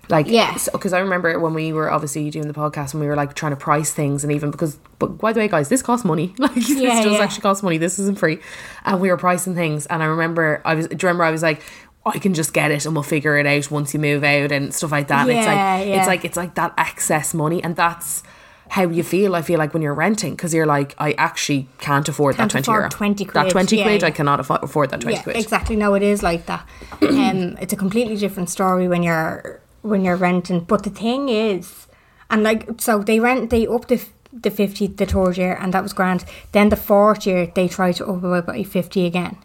like 0.07 0.27
Yeah. 0.27 0.55
because 0.71 0.93
I 0.93 0.99
remember 0.99 1.39
when 1.39 1.55
we 1.55 1.73
were 1.73 1.89
obviously 1.91 2.29
doing 2.29 2.47
the 2.47 2.53
podcast 2.53 2.93
and 2.93 3.01
we 3.01 3.07
were 3.07 3.15
like 3.15 3.33
trying 3.33 3.53
to 3.53 3.55
price 3.55 3.91
things 3.91 4.23
and 4.23 4.31
even 4.31 4.51
because 4.51 4.77
but 4.99 5.17
by 5.17 5.33
the 5.33 5.39
way 5.39 5.47
guys 5.47 5.67
this 5.67 5.81
costs 5.81 6.05
money 6.05 6.35
like 6.37 6.53
this 6.53 6.69
Yeah, 6.69 7.01
does 7.01 7.13
yeah. 7.13 7.23
actually 7.23 7.41
cost 7.41 7.63
money 7.63 7.79
this 7.79 7.97
isn't 7.97 8.19
free 8.19 8.37
and 8.83 9.01
we 9.01 9.09
were 9.09 9.17
pricing 9.17 9.55
things 9.55 9.87
and 9.87 10.03
I 10.03 10.05
remember 10.05 10.61
I 10.63 10.75
was 10.75 10.85
do 10.87 10.93
you 10.93 11.07
remember 11.07 11.23
I 11.23 11.31
was 11.31 11.41
like 11.41 11.63
I 12.05 12.19
can 12.19 12.33
just 12.33 12.53
get 12.53 12.71
it 12.71 12.85
and 12.85 12.95
we'll 12.95 13.03
figure 13.03 13.37
it 13.37 13.47
out 13.47 13.71
once 13.71 13.93
you 13.93 13.99
move 13.99 14.23
out 14.23 14.51
and 14.51 14.73
stuff 14.73 14.91
like 14.91 15.07
that 15.07 15.27
and 15.27 15.37
it's 15.37 15.47
like 15.47 15.55
yeah. 15.55 15.99
it's 15.99 16.07
like 16.07 16.25
it's 16.25 16.37
like 16.37 16.55
that 16.55 16.73
excess 16.77 17.33
money 17.33 17.63
and 17.63 17.75
that's 17.75 18.23
how 18.69 18.83
you 18.83 19.03
feel 19.03 19.35
I 19.35 19.41
feel 19.41 19.57
like 19.57 19.73
when 19.73 19.81
you're 19.81 19.93
renting 19.93 20.35
because 20.35 20.53
you're 20.53 20.65
like 20.65 20.95
I 20.97 21.13
actually 21.13 21.67
can't 21.79 22.07
afford 22.07 22.35
Can't 22.35 22.51
that 22.51 22.63
20 22.63 22.63
afford 22.63 22.79
euro 22.81 22.89
20 22.89 23.25
that 23.25 23.31
quid, 23.31 23.51
20 23.51 23.77
yeah, 23.77 23.83
quid 23.83 24.03
I 24.03 24.11
cannot 24.11 24.39
afford, 24.39 24.63
afford 24.63 24.89
that 24.91 25.01
20 25.01 25.15
yeah, 25.15 25.23
quid 25.23 25.35
exactly. 25.35 25.75
No, 25.75 25.93
it 25.93 26.03
is 26.03 26.23
like 26.23 26.45
that. 26.47 26.67
um, 27.01 27.57
it's 27.59 27.73
a 27.73 27.75
completely 27.75 28.17
different 28.17 28.49
story 28.49 28.87
when 28.87 29.03
you're 29.03 29.61
when 29.85 30.03
you're 30.03 30.15
renting. 30.15 30.61
But 30.61 30.83
the 30.83 30.89
thing 30.89 31.29
is, 31.29 31.87
and 32.29 32.43
like, 32.43 32.81
so 32.81 32.99
they 32.99 33.19
rent 33.19 33.49
they 33.49 33.67
up 33.67 33.87
the 33.87 34.03
the 34.33 34.51
fifty 34.51 34.87
the 34.87 35.05
third 35.05 35.37
year, 35.37 35.57
and 35.61 35.73
that 35.73 35.83
was 35.83 35.93
grand. 35.93 36.25
Then 36.51 36.69
the 36.69 36.75
fourth 36.75 37.25
year 37.25 37.51
they 37.53 37.67
tried 37.67 37.93
to 37.93 38.05
up 38.07 38.23
it 38.23 38.45
by 38.45 38.63
fifty 38.63 39.05
again, 39.05 39.37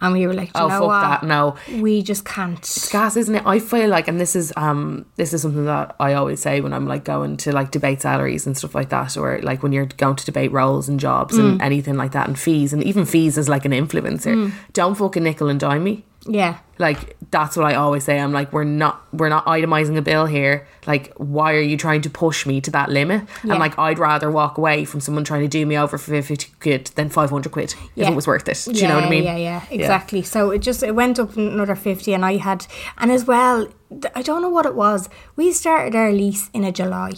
and 0.00 0.12
we 0.12 0.26
were 0.26 0.34
like, 0.34 0.52
"Do 0.52 0.60
you 0.60 0.66
Oh, 0.66 0.68
fuck 0.68 0.82
what? 0.82 1.00
that, 1.00 1.22
no. 1.24 1.56
we 1.80 2.02
just 2.02 2.24
can't. 2.24 2.58
It's 2.58 2.90
gas 2.92 3.16
isn't 3.16 3.34
it 3.34 3.42
i 3.46 3.58
feel 3.58 3.88
like 3.88 4.08
and 4.08 4.20
this 4.20 4.36
is 4.36 4.52
um 4.56 5.06
this 5.16 5.32
is 5.32 5.42
something 5.42 5.64
that 5.64 5.94
i 6.00 6.12
always 6.14 6.40
say 6.40 6.60
when 6.60 6.72
i'm 6.72 6.86
like 6.86 7.04
going 7.04 7.36
to 7.38 7.52
like 7.52 7.70
debate 7.70 8.02
salaries 8.02 8.46
and 8.46 8.56
stuff 8.56 8.74
like 8.74 8.88
that 8.90 9.16
or 9.16 9.40
like 9.42 9.62
when 9.62 9.72
you're 9.72 9.86
going 9.86 10.16
to 10.16 10.24
debate 10.24 10.52
roles 10.52 10.88
and 10.88 11.00
jobs 11.00 11.36
and 11.38 11.60
anything 11.62 11.96
like 11.96 12.12
that 12.12 12.26
and 12.28 12.38
fees 12.38 12.72
and 12.72 12.82
even 12.84 13.04
fees 13.04 13.36
as 13.38 13.48
like 13.48 13.64
an 13.64 13.72
influencer 13.72 14.52
don't 14.72 14.94
fucking 14.96 15.22
nickel 15.22 15.48
and 15.48 15.60
dime 15.60 15.82
me 15.84 16.04
Yeah, 16.28 16.58
like 16.78 17.16
that's 17.30 17.56
what 17.56 17.66
i 17.66 17.74
always 17.74 18.04
say 18.04 18.20
i'm 18.20 18.32
like 18.32 18.52
we're 18.52 18.62
not 18.64 19.02
we're 19.12 19.28
not 19.28 19.44
itemizing 19.46 19.96
a 19.96 20.02
bill 20.02 20.26
here 20.26 20.66
like 20.86 21.12
why 21.16 21.54
are 21.54 21.60
you 21.60 21.76
trying 21.76 22.00
to 22.02 22.10
push 22.10 22.46
me 22.46 22.60
to 22.60 22.70
that 22.70 22.88
limit 22.88 23.22
Yeah. 23.44 23.52
and 23.52 23.60
like 23.60 23.76
i'd 23.78 23.98
rather 23.98 24.30
walk 24.30 24.58
away 24.58 24.84
from 24.84 25.00
someone 25.00 25.24
trying 25.24 25.42
to 25.42 25.48
do 25.48 25.64
me 25.66 25.76
over 25.76 25.98
for 25.98 26.10
50 26.22 26.52
quid 26.60 26.86
than 26.94 27.08
500 27.08 27.50
quid 27.50 27.72
if 27.72 27.78
Yeah. 27.94 28.10
it 28.10 28.14
was 28.14 28.26
worth 28.26 28.48
it 28.48 28.62
do 28.72 28.78
you 28.80 28.86
know 28.88 28.96
what 28.96 29.04
i 29.04 29.10
mean 29.10 29.24
Yeah, 29.24 29.36
yeah, 29.36 29.62
exactly. 29.70 30.22
So 30.22 30.50
it 30.50 30.58
just 30.60 30.82
it 30.82 30.94
went 30.94 31.18
up 31.18 31.36
another 31.36 31.74
fifty, 31.76 32.12
and 32.14 32.24
I 32.24 32.36
had, 32.36 32.66
and 32.98 33.10
as 33.10 33.24
well, 33.24 33.68
I 34.14 34.22
don't 34.22 34.42
know 34.42 34.48
what 34.50 34.66
it 34.66 34.74
was. 34.74 35.08
We 35.36 35.52
started 35.52 35.94
our 35.96 36.12
lease 36.12 36.50
in 36.52 36.62
a 36.64 36.72
July, 36.72 37.12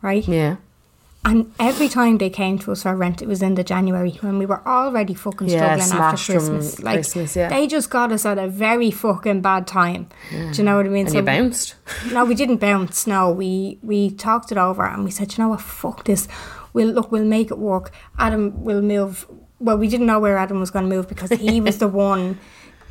right? 0.00 0.26
yeah 0.26 0.56
And 1.24 1.52
every 1.60 1.88
time 1.88 2.18
they 2.18 2.30
came 2.30 2.58
to 2.60 2.72
us 2.72 2.82
for 2.82 2.96
rent, 2.96 3.22
it 3.22 3.28
was 3.28 3.42
in 3.42 3.54
the 3.54 3.62
January 3.62 4.10
when 4.22 4.38
we 4.38 4.46
were 4.46 4.66
already 4.66 5.14
fucking 5.14 5.48
Yeah, 5.48 5.76
struggling 5.78 6.02
after 6.02 6.32
Christmas. 6.32 6.80
Like 6.82 6.94
Christmas, 6.96 7.36
yeah. 7.36 7.48
they 7.48 7.68
just 7.68 7.90
got 7.90 8.10
us 8.10 8.26
at 8.26 8.38
a 8.38 8.48
very 8.48 8.90
fucking 8.90 9.40
bad 9.40 9.68
time. 9.68 10.08
Do 10.30 10.50
you 10.52 10.64
know 10.64 10.76
what 10.76 10.86
I 10.86 10.88
mean? 10.88 11.06
and 11.06 11.14
you 11.14 11.22
bounced 11.22 11.76
No, 12.10 12.24
we 12.24 12.34
didn't 12.34 12.56
bounce. 12.56 13.06
No, 13.06 13.30
we 13.30 13.78
we 13.82 14.10
talked 14.10 14.50
it 14.50 14.58
over 14.58 14.84
and 14.84 15.04
we 15.04 15.12
said, 15.12 15.36
you 15.36 15.44
know 15.44 15.50
what, 15.50 15.60
fuck 15.60 16.04
this. 16.04 16.26
We'll 16.72 16.88
look, 16.88 17.12
we'll 17.12 17.24
make 17.24 17.50
it 17.52 17.58
work. 17.58 17.92
Adam 18.18 18.64
will 18.64 18.82
move. 18.82 19.26
Well, 19.60 19.78
we 19.78 19.86
didn't 19.86 20.06
know 20.06 20.18
where 20.18 20.36
Adam 20.36 20.58
was 20.58 20.72
going 20.72 20.88
to 20.88 20.94
move 20.96 21.06
because 21.08 21.30
he 21.30 21.60
was 21.60 21.78
the 21.78 21.86
one 22.12 22.40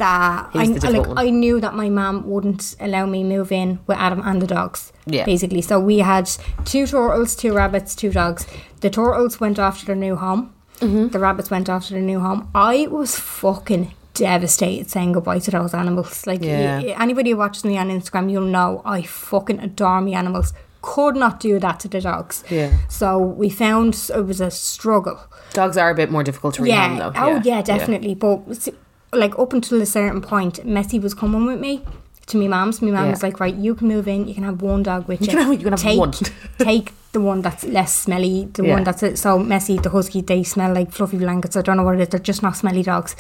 that 0.02 0.50
I 0.54 0.64
like. 0.66 1.08
one. 1.08 1.18
I 1.18 1.30
knew 1.30 1.60
that 1.62 1.74
my 1.76 1.90
mum 1.90 2.16
wouldn't 2.30 2.76
allow 2.80 3.06
me 3.06 3.24
move 3.24 3.52
in 3.52 3.80
with 3.88 3.98
Adam 3.98 4.22
and 4.26 4.42
the 4.42 4.48
dogs. 4.48 4.92
Yeah. 5.06 5.26
basically. 5.26 5.62
So 5.62 5.80
we 5.80 6.00
had 6.00 6.30
two 6.66 6.86
turtles, 6.88 7.36
two 7.36 7.54
rabbits, 7.54 7.96
two 7.96 8.12
dogs. 8.12 8.46
The 8.82 8.90
turtles 8.90 9.40
went 9.40 9.58
off 9.60 9.80
to 9.80 9.86
their 9.86 9.96
new 10.08 10.16
home. 10.16 10.54
Mm-hmm. 10.80 11.08
The 11.10 11.20
rabbits 11.20 11.50
went 11.52 11.70
off 11.70 11.88
to 11.88 11.94
their 11.94 12.02
new 12.02 12.20
home. 12.20 12.50
I 12.56 12.88
was 12.88 13.16
fucking 13.18 13.94
devastated 14.14 14.90
saying 14.90 15.12
goodbye 15.14 15.40
to 15.40 15.52
those 15.52 15.74
animals. 15.74 16.26
Like 16.28 16.44
Yeah. 16.44 16.80
y- 16.82 16.96
anybody 17.00 17.32
who 17.32 17.38
watches 17.38 17.64
me 17.66 17.78
on 17.78 17.90
Instagram, 17.90 18.32
you'll 18.32 18.46
know 18.58 18.82
I 18.86 19.02
fucking 19.04 19.60
adore 19.60 20.02
me 20.02 20.14
animals. 20.14 20.54
Could 20.82 21.16
not 21.16 21.40
do 21.40 21.60
that 21.60 21.80
to 21.82 21.88
the 21.88 22.02
dogs. 22.02 22.44
Yeah. 22.50 22.76
So 22.90 23.18
we 23.42 23.50
found 23.50 23.94
it 24.16 24.26
was 24.26 24.42
a 24.42 24.50
struggle. 24.52 25.20
Dogs 25.54 25.78
are 25.78 25.90
a 25.92 25.96
bit 25.96 26.10
more 26.12 26.24
difficult 26.24 26.56
to 26.56 26.62
rehome, 26.64 26.68
Yeah. 26.98 26.98
though. 27.00 27.12
Oh 27.16 27.42
yeah, 27.44 27.62
definitely. 27.62 28.16
But 28.16 28.68
like 29.14 29.38
up 29.38 29.54
until 29.54 29.82
a 29.82 29.86
certain 29.86 30.22
point, 30.22 30.66
Messi 30.66 31.02
was 31.02 31.14
coming 31.14 31.46
with 31.46 31.60
me 31.60 31.84
to 32.28 32.38
my 32.38 32.48
mum's. 32.48 32.82
My 32.82 32.92
mum 32.92 33.06
Yeah. 33.06 33.10
was 33.12 33.24
like, 33.24 33.40
right, 33.40 33.54
you 33.56 33.76
can 33.76 33.88
move 33.88 34.08
in. 34.08 34.28
You 34.28 34.34
can 34.34 34.44
have 34.44 34.62
one 34.62 34.84
dog 34.84 35.08
with 35.08 35.22
you. 35.22 35.28
can 35.28 35.38
have- 35.40 35.52
you 35.54 35.60
can 35.60 35.72
have 35.74 35.82
take, 35.82 36.00
one. 36.00 36.12
take 36.60 36.94
the 37.12 37.20
one 37.20 37.42
that's 37.42 37.64
less 37.66 37.94
smelly. 37.94 38.46
The 38.54 38.64
Yeah. 38.64 38.74
one 38.76 38.84
that's. 38.84 39.20
So 39.20 39.38
messy. 39.40 39.78
the 39.78 39.90
husky, 39.90 40.22
they 40.22 40.44
smell 40.44 40.74
like 40.74 40.92
fluffy 40.92 41.18
blankets. 41.18 41.58
I 41.58 41.62
don't 41.62 41.78
know 41.78 41.84
what 41.84 41.96
it 41.96 42.02
is. 42.02 42.08
They're 42.10 42.20
just 42.20 42.42
not 42.42 42.56
smelly 42.56 42.84
dogs. 42.84 43.16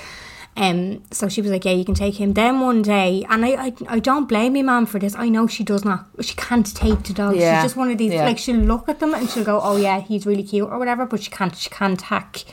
Um, 0.58 1.01
so 1.12 1.30
she 1.30 1.41
was 1.41 1.49
like, 1.49 1.63
"Yeah, 1.63 1.71
you 1.71 1.86
can 1.86 1.95
take 1.95 2.19
him." 2.19 2.34
Then 2.34 2.60
one 2.60 2.82
day, 2.82 3.25
and 3.30 3.45
I, 3.45 3.49
I, 3.67 3.73
I 3.88 3.99
don't 3.99 4.27
blame 4.27 4.51
my 4.54 4.62
mum 4.62 4.86
for 4.86 4.99
this. 4.99 5.15
I 5.15 5.30
know 5.30 5.47
she 5.47 5.63
does 5.63 5.86
not. 5.86 6.08
She 6.19 6.36
can't 6.36 6.65
take 6.75 7.04
the 7.04 7.13
dogs. 7.13 7.38
Yeah. 7.38 7.56
She's 7.62 7.67
just 7.71 7.77
one 7.77 7.89
of 7.89 7.97
these. 7.97 8.12
Yeah. 8.12 8.25
Like 8.25 8.38
she'll 8.38 8.58
look 8.58 8.89
at 8.89 8.99
them 8.99 9.13
and 9.13 9.30
she'll 9.30 9.45
go, 9.45 9.62
"Oh 9.63 9.77
yeah, 9.77 10.01
he's 10.01 10.25
really 10.25 10.43
cute" 10.43 10.67
or 10.69 10.77
whatever. 10.77 11.06
But 11.06 11.23
she 11.23 11.32
can't. 11.32 11.56
She 11.56 11.69
can't 11.69 12.01
hack 12.01 12.43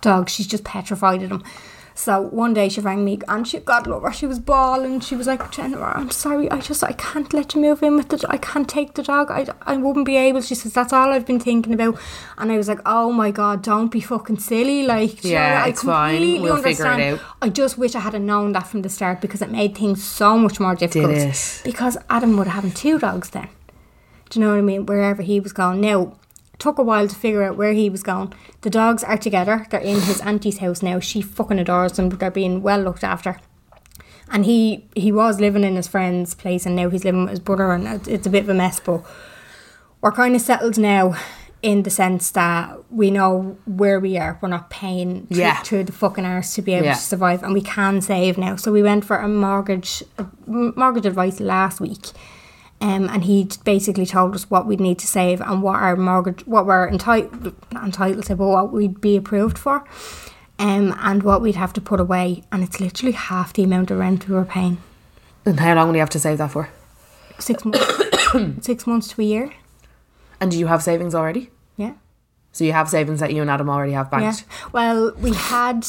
dogs. 0.00 0.32
She's 0.32 0.48
just 0.48 0.64
petrified 0.64 1.22
of 1.22 1.28
them. 1.28 1.44
So 1.96 2.20
one 2.20 2.54
day 2.54 2.68
she 2.68 2.80
rang 2.80 3.04
me 3.04 3.20
and 3.28 3.46
she 3.46 3.60
God 3.60 3.84
got 3.84 3.92
over. 3.94 4.12
She 4.12 4.26
was 4.26 4.40
bawling. 4.40 4.98
She 4.98 5.14
was 5.14 5.28
like, 5.28 5.48
Jennifer, 5.52 5.84
I'm 5.84 6.10
sorry. 6.10 6.50
I 6.50 6.60
just 6.60 6.82
I 6.82 6.92
can't 6.92 7.32
let 7.32 7.54
you 7.54 7.60
move 7.60 7.84
in 7.84 7.94
with 7.96 8.08
the. 8.08 8.26
I 8.28 8.36
can't 8.36 8.68
take 8.68 8.94
the 8.94 9.02
dog. 9.04 9.30
I, 9.30 9.46
I 9.62 9.76
wouldn't 9.76 10.04
be 10.04 10.16
able. 10.16 10.40
She 10.40 10.56
says 10.56 10.72
that's 10.72 10.92
all 10.92 11.12
I've 11.12 11.24
been 11.24 11.38
thinking 11.38 11.72
about. 11.72 11.96
And 12.36 12.50
I 12.50 12.56
was 12.56 12.66
like, 12.66 12.80
oh 12.84 13.12
my 13.12 13.30
god, 13.30 13.62
don't 13.62 13.92
be 13.92 14.00
fucking 14.00 14.40
silly. 14.40 14.84
Like, 14.84 15.22
you 15.22 15.30
know, 15.34 15.36
Yeah, 15.36 15.62
I 15.64 15.68
it's 15.68 15.82
fine. 15.84 16.14
completely 16.16 16.40
We'll 16.40 16.56
figure 16.56 16.84
it 16.86 16.88
understand. 16.88 17.20
out. 17.20 17.36
I 17.42 17.48
just 17.48 17.78
wish 17.78 17.94
I 17.94 18.00
had 18.00 18.20
known 18.20 18.52
that 18.52 18.66
from 18.66 18.82
the 18.82 18.88
start 18.88 19.20
because 19.20 19.40
it 19.40 19.50
made 19.52 19.76
things 19.76 20.02
so 20.02 20.36
much 20.36 20.58
more 20.58 20.74
difficult. 20.74 21.12
it? 21.12 21.60
Because 21.64 21.96
Adam 22.10 22.36
would 22.36 22.48
have 22.48 22.54
having 22.64 22.72
two 22.72 22.98
dogs 22.98 23.30
then. 23.30 23.48
Do 24.30 24.40
you 24.40 24.46
know 24.46 24.52
what 24.52 24.58
I 24.58 24.62
mean? 24.62 24.86
Wherever 24.86 25.22
he 25.22 25.38
was 25.38 25.52
going. 25.52 25.80
Now, 25.80 26.16
took 26.64 26.78
a 26.78 26.82
while 26.82 27.06
to 27.06 27.14
figure 27.14 27.42
out 27.42 27.56
where 27.58 27.74
he 27.74 27.90
was 27.90 28.02
going. 28.02 28.32
The 28.62 28.70
dogs 28.70 29.04
are 29.04 29.18
together. 29.18 29.66
They're 29.70 29.80
in 29.80 30.00
his 30.00 30.20
auntie's 30.22 30.58
house 30.58 30.82
now. 30.82 30.98
She 30.98 31.20
fucking 31.20 31.58
adores 31.58 31.92
them. 31.92 32.08
They're 32.08 32.30
being 32.30 32.62
well 32.62 32.80
looked 32.80 33.04
after. 33.04 33.36
And 34.32 34.46
he 34.46 34.86
he 34.96 35.12
was 35.12 35.40
living 35.40 35.62
in 35.64 35.76
his 35.76 35.86
friend's 35.86 36.34
place, 36.34 36.64
and 36.66 36.74
now 36.74 36.88
he's 36.88 37.04
living 37.04 37.22
with 37.24 37.30
his 37.30 37.40
brother, 37.40 37.70
and 37.72 37.86
it- 37.86 38.08
it's 38.08 38.26
a 38.26 38.30
bit 38.30 38.44
of 38.44 38.48
a 38.48 38.54
mess. 38.54 38.80
But 38.80 39.02
we're 40.00 40.12
kind 40.12 40.34
of 40.34 40.40
settled 40.40 40.78
now, 40.78 41.14
in 41.62 41.82
the 41.82 41.90
sense 41.90 42.30
that 42.32 42.78
we 42.90 43.10
know 43.10 43.56
where 43.66 44.00
we 44.00 44.16
are. 44.18 44.38
We're 44.40 44.48
not 44.48 44.70
paying 44.70 45.26
to, 45.28 45.34
Yeah. 45.38 45.58
to 45.64 45.84
the 45.84 45.92
fucking 45.92 46.24
arse 46.24 46.54
to 46.54 46.62
be 46.62 46.72
able 46.74 46.86
Yeah. 46.86 46.94
to 46.94 47.00
survive, 47.00 47.42
and 47.42 47.52
we 47.54 47.60
can 47.62 48.00
save 48.00 48.38
now. 48.38 48.56
So 48.56 48.72
we 48.72 48.82
went 48.82 49.04
for 49.04 49.16
a 49.18 49.28
mortgage 49.28 50.02
a 50.18 50.24
mortgage 50.46 51.06
advice 51.06 51.40
last 51.40 51.78
week. 51.80 52.06
Um, 52.84 53.08
and 53.08 53.24
he 53.24 53.48
basically 53.64 54.04
told 54.04 54.34
us 54.34 54.50
what 54.50 54.66
we'd 54.66 54.78
need 54.78 54.98
to 54.98 55.06
save 55.06 55.40
and 55.40 55.62
what 55.62 55.76
our 55.76 55.96
mortgage, 55.96 56.46
what 56.46 56.66
we're 56.66 56.86
entitled, 56.86 57.54
entitled 57.72 58.26
to, 58.26 58.36
but 58.36 58.46
what 58.46 58.72
we'd 58.74 59.00
be 59.00 59.16
approved 59.16 59.56
for, 59.56 59.86
um, 60.58 60.94
and 60.98 61.22
what 61.22 61.40
we'd 61.40 61.54
have 61.54 61.72
to 61.72 61.80
put 61.80 61.98
away. 61.98 62.42
And 62.52 62.62
it's 62.62 62.80
literally 62.80 63.12
half 63.12 63.54
the 63.54 63.62
amount 63.62 63.90
of 63.90 63.96
rent 63.96 64.28
we 64.28 64.34
were 64.34 64.44
paying. 64.44 64.82
And 65.46 65.58
how 65.60 65.74
long 65.74 65.88
will 65.88 65.94
you 65.94 66.00
have 66.00 66.10
to 66.10 66.20
save 66.20 66.36
that 66.36 66.50
for? 66.50 66.68
Six 67.38 67.64
months, 67.64 68.02
six 68.66 68.86
months 68.86 69.08
to 69.08 69.22
a 69.22 69.24
year. 69.24 69.50
And 70.38 70.50
do 70.50 70.58
you 70.58 70.66
have 70.66 70.82
savings 70.82 71.14
already? 71.14 71.50
Yeah, 71.78 71.94
So 72.52 72.64
you 72.64 72.72
have 72.72 72.90
savings 72.90 73.20
that 73.20 73.32
you 73.32 73.40
and 73.40 73.50
Adam 73.50 73.70
already 73.70 73.92
have 73.92 74.10
yeah. 74.12 74.20
banked. 74.20 74.44
Well, 74.72 75.14
we 75.16 75.32
had. 75.32 75.86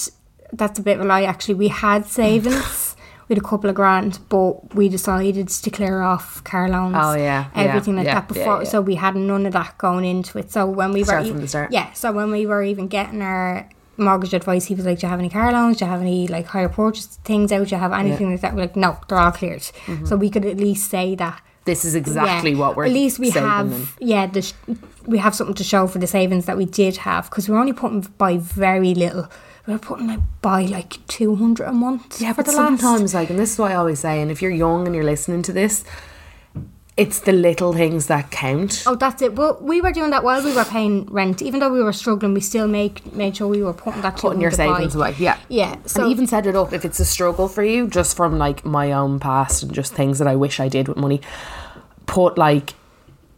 That's 0.53 0.79
a 0.79 0.81
bit 0.81 0.95
of 0.95 1.03
a 1.03 1.05
lie. 1.05 1.23
Actually, 1.23 1.55
we 1.55 1.67
had 1.67 2.05
savings. 2.05 2.94
We 3.27 3.35
had 3.35 3.43
a 3.43 3.47
couple 3.47 3.69
of 3.69 3.75
grand, 3.75 4.19
but 4.29 4.75
we 4.75 4.87
decided 4.87 5.47
to 5.49 5.69
clear 5.71 6.01
off 6.01 6.43
car 6.43 6.69
loans. 6.69 6.95
Oh, 6.97 7.15
yeah, 7.15 7.47
yeah, 7.55 7.61
everything 7.63 7.95
like 7.95 8.05
yeah, 8.05 8.15
that 8.15 8.27
before. 8.27 8.63
yeah. 8.63 8.69
So 8.69 8.81
we 8.81 8.95
had 8.95 9.15
none 9.15 9.45
of 9.47 9.53
that 9.53 9.77
going 9.79 10.05
into 10.05 10.37
it. 10.37 10.51
So 10.51 10.65
when 10.67 10.91
we 10.93 10.99
were 10.99 11.05
Start 11.05 11.25
e- 11.25 11.29
from 11.31 11.41
the 11.41 11.47
start. 11.47 11.71
yeah. 11.71 11.91
So 11.93 12.11
when 12.11 12.31
we 12.31 12.45
were 12.45 12.61
even 12.61 12.87
getting 12.87 13.21
our 13.23 13.67
mortgage 13.97 14.33
advice, 14.33 14.65
he 14.65 14.75
was 14.75 14.85
like, 14.85 14.99
"Do 14.99 15.07
you 15.07 15.09
have 15.09 15.19
any 15.19 15.29
car 15.29 15.51
loans? 15.51 15.77
Do 15.77 15.85
you 15.85 15.91
have 15.91 16.01
any 16.01 16.27
like 16.27 16.45
hire 16.47 16.69
purchase 16.69 17.07
things 17.23 17.51
out? 17.51 17.67
Do 17.67 17.75
you 17.75 17.79
have 17.81 17.93
anything 17.93 18.29
like 18.31 18.41
that?" 18.41 18.53
We're 18.53 18.61
like, 18.61 18.75
"No, 18.75 18.97
they're 19.07 19.17
all 19.17 19.31
cleared." 19.31 19.61
Mm-hmm. 19.61 20.05
So 20.05 20.15
we 20.17 20.29
could 20.29 20.45
at 20.45 20.57
least 20.57 20.89
say 20.91 21.15
that 21.15 21.41
This 21.65 21.83
is 21.83 21.95
exactly 21.95 22.51
yeah. 22.51 22.57
what 22.59 22.75
we're 22.75 22.85
At 22.85 22.91
least 22.91 23.17
we 23.17 23.31
have, 23.31 23.95
yeah, 23.99 24.27
the 24.27 24.43
sh- 24.43 24.53
we 25.07 25.17
have 25.17 25.33
something 25.33 25.55
to 25.55 25.63
show 25.63 25.87
for 25.87 25.97
the 25.97 26.05
savings 26.07 26.45
that 26.45 26.57
we 26.57 26.65
did 26.65 26.97
have 26.97 27.27
because 27.29 27.49
we're 27.49 27.57
only 27.57 27.73
putting 27.73 28.01
by 28.19 28.37
very 28.37 28.93
little. 28.93 29.27
We're 29.67 29.79
putting 29.79 30.07
like 30.07 30.19
by 30.41 30.63
like 30.63 31.05
two 31.07 31.35
hundred 31.35 31.65
a 31.67 31.71
month. 31.71 32.21
Yeah, 32.21 32.33
for 32.33 32.43
but 32.43 32.51
the 32.51 32.57
last- 32.57 32.79
sometimes, 32.81 33.13
like, 33.13 33.29
and 33.29 33.39
this 33.39 33.53
is 33.53 33.59
what 33.59 33.71
I 33.71 33.75
always 33.75 33.99
say, 33.99 34.21
and 34.21 34.29
if 34.29 34.41
you're 34.41 34.51
young 34.51 34.85
and 34.85 34.93
you're 34.95 35.03
listening 35.03 35.41
to 35.43 35.53
this, 35.53 35.83
it's 36.97 37.19
the 37.19 37.33
little 37.33 37.73
things 37.73 38.07
that 38.07 38.31
count. 38.31 38.83
Oh, 38.85 38.95
that's 38.95 39.21
it. 39.21 39.35
Well, 39.35 39.57
we 39.59 39.81
were 39.81 39.91
doing 39.91 40.11
that 40.11 40.23
while 40.23 40.43
we 40.43 40.55
were 40.55 40.63
paying 40.65 41.05
rent. 41.07 41.41
Even 41.41 41.59
though 41.59 41.71
we 41.71 41.83
were 41.83 41.91
struggling, 41.93 42.33
we 42.33 42.41
still 42.41 42.67
make 42.67 43.13
made 43.13 43.35
sure 43.37 43.47
we 43.47 43.63
were 43.63 43.73
putting 43.73 44.01
that 44.01 44.17
Putting 44.17 44.39
your 44.39 44.51
200 44.51 44.75
savings 44.75 44.95
away, 44.95 45.15
yeah. 45.17 45.37
Yeah. 45.49 45.75
So 45.85 46.03
and 46.03 46.11
even 46.11 46.27
set 46.27 46.45
it 46.45 46.55
up 46.55 46.71
if 46.71 46.85
it's 46.85 46.99
a 46.99 47.05
struggle 47.05 47.47
for 47.47 47.63
you, 47.63 47.87
just 47.87 48.15
from 48.15 48.37
like 48.37 48.63
my 48.63 48.91
own 48.91 49.19
past 49.19 49.63
and 49.63 49.73
just 49.73 49.93
things 49.93 50.19
that 50.19 50.27
I 50.27 50.35
wish 50.35 50.59
I 50.59 50.69
did 50.69 50.87
with 50.87 50.97
money. 50.97 51.21
Put 52.05 52.37
like 52.37 52.75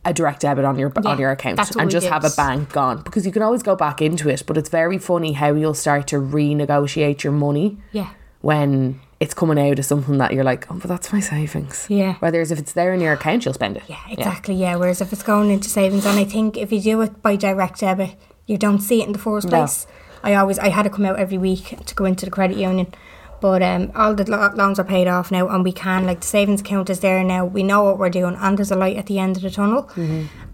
a 0.07 0.13
direct 0.13 0.41
debit 0.41 0.63
on 0.63 0.79
your 0.79 0.91
on 1.05 1.19
your 1.19 1.31
account 1.31 1.59
and 1.75 1.91
just 1.91 2.07
have 2.07 2.23
a 2.23 2.29
bank 2.29 2.71
gone 2.71 3.03
because 3.03 3.25
you 3.25 3.31
can 3.31 3.41
always 3.41 3.61
go 3.61 3.75
back 3.75 4.01
into 4.01 4.29
it. 4.29 4.43
But 4.47 4.57
it's 4.57 4.69
very 4.69 4.97
funny 4.97 5.33
how 5.33 5.53
you'll 5.53 5.73
start 5.73 6.07
to 6.07 6.15
renegotiate 6.15 7.23
your 7.23 7.33
money 7.33 7.77
yeah. 7.91 8.11
when 8.41 9.01
it's 9.19 9.33
coming 9.33 9.59
out 9.59 9.77
of 9.79 9.85
something 9.85 10.17
that 10.19 10.33
you're 10.33 10.45
like, 10.45 10.71
oh, 10.71 10.75
but 10.75 10.87
that's 10.87 11.11
my 11.11 11.19
savings. 11.19 11.87
Yeah. 11.89 12.15
Whereas 12.19 12.51
if 12.51 12.59
it's 12.59 12.71
there 12.71 12.93
in 12.93 13.01
your 13.01 13.13
account, 13.13 13.43
you'll 13.43 13.53
spend 13.53 13.75
it. 13.77 13.83
Yeah, 13.87 13.99
exactly. 14.09 14.55
Yeah. 14.55 14.77
Whereas 14.77 15.01
if 15.01 15.11
it's 15.11 15.23
going 15.23 15.51
into 15.51 15.69
savings, 15.69 16.05
and 16.05 16.17
I 16.17 16.23
think 16.23 16.55
if 16.55 16.71
you 16.71 16.79
do 16.79 17.01
it 17.01 17.21
by 17.21 17.35
direct 17.35 17.81
debit, 17.81 18.15
you 18.45 18.57
don't 18.57 18.79
see 18.79 19.01
it 19.01 19.07
in 19.07 19.13
the 19.13 19.19
first 19.19 19.47
No. 19.47 19.57
place. 19.57 19.87
I 20.23 20.35
always 20.35 20.57
I 20.57 20.69
had 20.69 20.83
to 20.83 20.89
come 20.89 21.05
out 21.05 21.19
every 21.19 21.37
week 21.37 21.77
to 21.85 21.95
go 21.95 22.05
into 22.05 22.25
the 22.25 22.31
credit 22.31 22.57
union, 22.57 22.87
but 23.39 23.61
um, 23.61 23.91
all 23.95 24.13
the 24.15 24.29
lo- 24.29 24.51
loans 24.55 24.79
are 24.79 24.83
paid 24.83 25.07
off 25.07 25.31
now, 25.31 25.47
and 25.47 25.63
we 25.63 25.71
can 25.71 26.05
like 26.05 26.21
the 26.21 26.27
savings 26.27 26.61
account 26.61 26.89
is 26.89 26.99
there 27.01 27.23
now. 27.23 27.45
We 27.45 27.63
know 27.63 27.83
what 27.83 27.97
we're 27.99 28.09
doing, 28.09 28.35
and 28.39 28.57
there's 28.57 28.71
a 28.71 28.75
light 28.75 28.97
at 28.97 29.05
the 29.07 29.19
end 29.19 29.37
of 29.37 29.43
the 29.43 29.49
tunnel. 29.51 29.89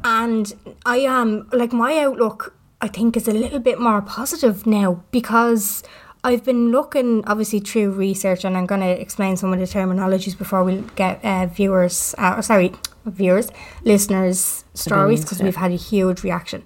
And 0.04 0.54
I 0.86 0.98
am 0.98 1.50
like 1.52 1.74
my 1.74 1.98
outlook. 2.00 2.56
I 2.82 2.90
think 2.90 3.16
is 3.16 3.30
a 3.30 3.32
little 3.32 3.60
bit 3.60 3.80
more 3.80 4.02
positive 4.02 4.66
now 4.66 5.02
because 5.12 5.84
I've 6.26 6.44
been 6.44 6.72
looking 6.72 7.24
obviously 7.26 7.60
through 7.62 7.92
research, 7.92 8.44
and 8.44 8.58
I'm 8.58 8.66
going 8.66 8.82
to 8.82 9.02
explain 9.02 9.38
some 9.38 9.54
of 9.54 9.60
the 9.60 9.66
terminologies 9.66 10.38
before 10.38 10.64
we 10.66 10.84
get 10.96 11.24
uh, 11.24 11.46
viewers. 11.48 12.14
Uh, 12.18 12.42
sorry, 12.42 12.74
viewers, 13.06 13.50
listeners' 13.86 14.66
stories 14.74 15.22
because 15.22 15.42
we've 15.42 15.56
had 15.56 15.72
a 15.72 15.76
huge 15.76 16.24
reaction. 16.24 16.64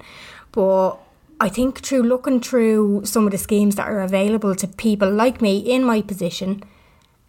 But 0.52 0.98
I 1.40 1.50
think 1.50 1.80
through 1.80 2.04
looking 2.04 2.40
through 2.40 3.06
some 3.06 3.26
of 3.26 3.32
the 3.32 3.38
schemes 3.38 3.76
that 3.76 3.88
are 3.88 4.02
available 4.02 4.56
to 4.56 4.68
people 4.68 5.12
like 5.12 5.42
me 5.42 5.58
in 5.58 5.84
my 5.84 6.02
position, 6.02 6.64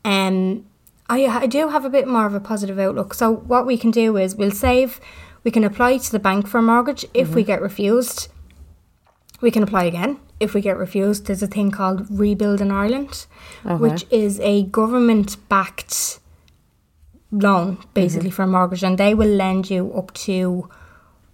um, 0.04 0.64
I, 1.08 1.26
I 1.26 1.46
do 1.46 1.68
have 1.68 1.84
a 1.84 1.90
bit 1.90 2.08
more 2.08 2.26
of 2.26 2.34
a 2.34 2.40
positive 2.40 2.78
outlook. 2.78 3.14
So 3.14 3.30
what 3.32 3.66
we 3.66 3.76
can 3.76 3.90
do 3.90 4.16
is 4.16 4.34
we'll 4.34 4.50
save, 4.50 5.00
we 5.44 5.50
can 5.50 5.64
apply 5.64 5.98
to 5.98 6.12
the 6.12 6.18
bank 6.18 6.46
for 6.46 6.58
a 6.58 6.62
mortgage. 6.62 7.04
If 7.12 7.34
we 7.34 7.42
get 7.44 7.60
refused, 7.60 8.28
we 9.40 9.50
can 9.50 9.62
apply 9.62 9.84
again. 9.84 10.18
If 10.40 10.54
we 10.54 10.60
get 10.60 10.76
refused, 10.76 11.26
there's 11.26 11.42
a 11.42 11.46
thing 11.46 11.70
called 11.70 12.06
Rebuilding 12.10 12.70
Ireland, 12.70 13.26
which 13.64 14.06
is 14.10 14.40
a 14.40 14.64
government 14.64 15.36
backed 15.48 16.20
loan 17.30 17.78
basically 17.92 18.30
for 18.30 18.42
a 18.44 18.46
mortgage, 18.46 18.82
and 18.82 18.96
they 18.96 19.14
will 19.14 19.28
lend 19.28 19.68
you 19.68 19.92
up 19.92 20.14
to 20.14 20.68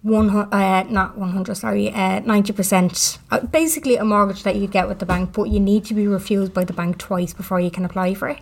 one 0.05 0.29
uh, 0.29 0.83
not 0.83 1.17
one 1.17 1.31
hundred, 1.31 1.55
sorry, 1.55 1.91
uh, 1.91 2.19
ninety 2.19 2.53
percent. 2.53 3.17
Uh, 3.31 3.39
basically, 3.39 3.95
a 3.95 4.05
mortgage 4.05 4.43
that 4.43 4.55
you 4.55 4.67
get 4.67 4.87
with 4.87 4.99
the 4.99 5.05
bank, 5.05 5.33
but 5.33 5.45
you 5.45 5.59
need 5.59 5.83
to 5.85 5.95
be 5.95 6.05
refused 6.07 6.53
by 6.53 6.63
the 6.63 6.73
bank 6.73 6.99
twice 6.99 7.33
before 7.33 7.59
you 7.59 7.71
can 7.71 7.83
apply 7.83 8.13
for 8.13 8.29
it. 8.29 8.39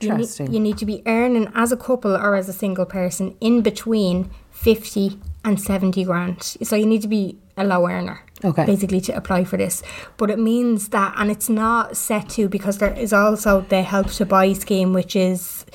You 0.00 0.08
need, 0.08 0.12
Interesting. 0.12 0.52
you 0.54 0.58
need 0.58 0.78
to 0.78 0.86
be 0.86 1.02
earning 1.04 1.52
as 1.54 1.70
a 1.70 1.76
couple 1.76 2.16
or 2.16 2.34
as 2.34 2.48
a 2.48 2.52
single 2.54 2.86
person 2.86 3.36
in 3.42 3.60
between 3.60 4.30
fifty 4.50 5.20
and 5.44 5.60
seventy 5.60 6.04
grand. 6.04 6.42
So 6.62 6.76
you 6.76 6.86
need 6.86 7.02
to 7.02 7.08
be 7.08 7.38
a 7.58 7.64
low 7.64 7.86
earner. 7.86 8.24
Okay. 8.42 8.64
Basically 8.64 9.02
to 9.02 9.12
apply 9.14 9.44
for 9.44 9.58
this. 9.58 9.82
But 10.16 10.30
it 10.30 10.38
means 10.38 10.88
that 10.88 11.14
and 11.18 11.30
it's 11.30 11.50
not 11.50 11.94
set 11.94 12.30
to 12.30 12.48
because 12.48 12.78
there 12.78 12.94
is 12.94 13.12
also 13.12 13.60
the 13.60 13.82
help 13.82 14.08
to 14.12 14.24
buy 14.24 14.54
scheme 14.54 14.94
which 14.94 15.14
is 15.14 15.66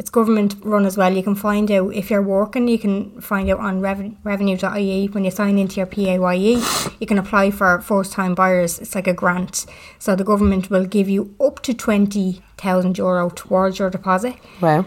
it's 0.00 0.08
government 0.08 0.54
run 0.62 0.86
as 0.86 0.96
well. 0.96 1.14
You 1.14 1.22
can 1.22 1.34
find 1.34 1.70
out 1.70 1.92
if 1.92 2.10
you're 2.10 2.22
working, 2.22 2.68
you 2.68 2.78
can 2.78 3.20
find 3.20 3.50
out 3.50 3.60
on 3.60 3.82
reven- 3.82 4.16
revenue.ie 4.24 5.08
when 5.08 5.24
you 5.26 5.30
sign 5.30 5.58
into 5.58 5.76
your 5.76 5.84
PAYE. 5.84 6.56
You 6.98 7.06
can 7.06 7.18
apply 7.18 7.50
for 7.50 7.82
first 7.82 8.12
time 8.12 8.34
buyers. 8.34 8.78
It's 8.78 8.94
like 8.94 9.06
a 9.06 9.12
grant. 9.12 9.66
So 9.98 10.16
the 10.16 10.24
government 10.24 10.70
will 10.70 10.86
give 10.86 11.10
you 11.10 11.34
up 11.38 11.60
to 11.64 11.74
20,000 11.74 12.96
euro 12.96 13.28
towards 13.28 13.78
your 13.78 13.90
deposit. 13.90 14.36
Wow. 14.62 14.86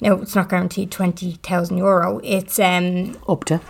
Now, 0.00 0.14
it's 0.22 0.34
not 0.34 0.48
guaranteed 0.48 0.90
20,000 0.90 1.76
euro. 1.76 2.18
It's 2.24 2.58
um, 2.58 3.18
Up 3.28 3.44
to. 3.44 3.60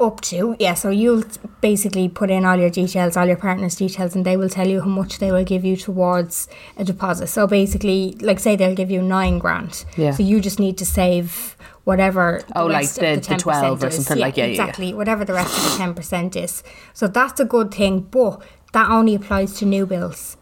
Up 0.00 0.20
to, 0.22 0.56
yeah. 0.58 0.74
So 0.74 0.90
you'll 0.90 1.24
basically 1.60 2.08
put 2.08 2.30
in 2.30 2.44
all 2.44 2.56
your 2.56 2.70
details, 2.70 3.16
all 3.16 3.26
your 3.26 3.36
partner's 3.36 3.76
details, 3.76 4.14
and 4.14 4.24
they 4.24 4.36
will 4.36 4.48
tell 4.48 4.66
you 4.68 4.80
how 4.80 4.88
much 4.88 5.18
they 5.18 5.32
will 5.32 5.44
give 5.44 5.64
you 5.64 5.76
towards 5.76 6.48
a 6.76 6.84
deposit. 6.84 7.28
So 7.28 7.46
basically, 7.46 8.16
like 8.20 8.38
say 8.40 8.56
they'll 8.56 8.74
give 8.74 8.90
you 8.90 9.02
nine 9.02 9.38
grand. 9.38 9.84
Yeah. 9.96 10.12
So 10.12 10.22
you 10.22 10.40
just 10.40 10.58
need 10.60 10.76
to 10.78 10.86
save 10.86 11.56
whatever. 11.84 12.42
the 12.48 12.58
Oh, 12.60 12.66
like 12.66 12.88
the- 12.90 13.00
the 13.00 13.20
10% 13.20 13.38
12 13.38 13.82
or 13.84 13.90
something 13.90 14.18
like- 14.18 14.36
yeah, 14.36 14.44
yeah, 14.44 14.52
yeah. 14.54 14.62
exactly. 14.62 14.92
Whatever 14.94 15.24
the 15.24 15.32
rest 15.34 15.56
of 15.56 15.64
the 15.72 15.76
ten 15.78 15.94
percent 15.94 16.36
is. 16.36 16.62
So 16.92 17.06
that's 17.08 17.40
a 17.40 17.44
good 17.44 17.72
thing, 17.72 18.00
but 18.10 18.42
that 18.72 18.90
only 18.90 19.14
applies 19.14 19.54
to 19.58 19.64
new 19.64 19.86
bills. 19.86 20.36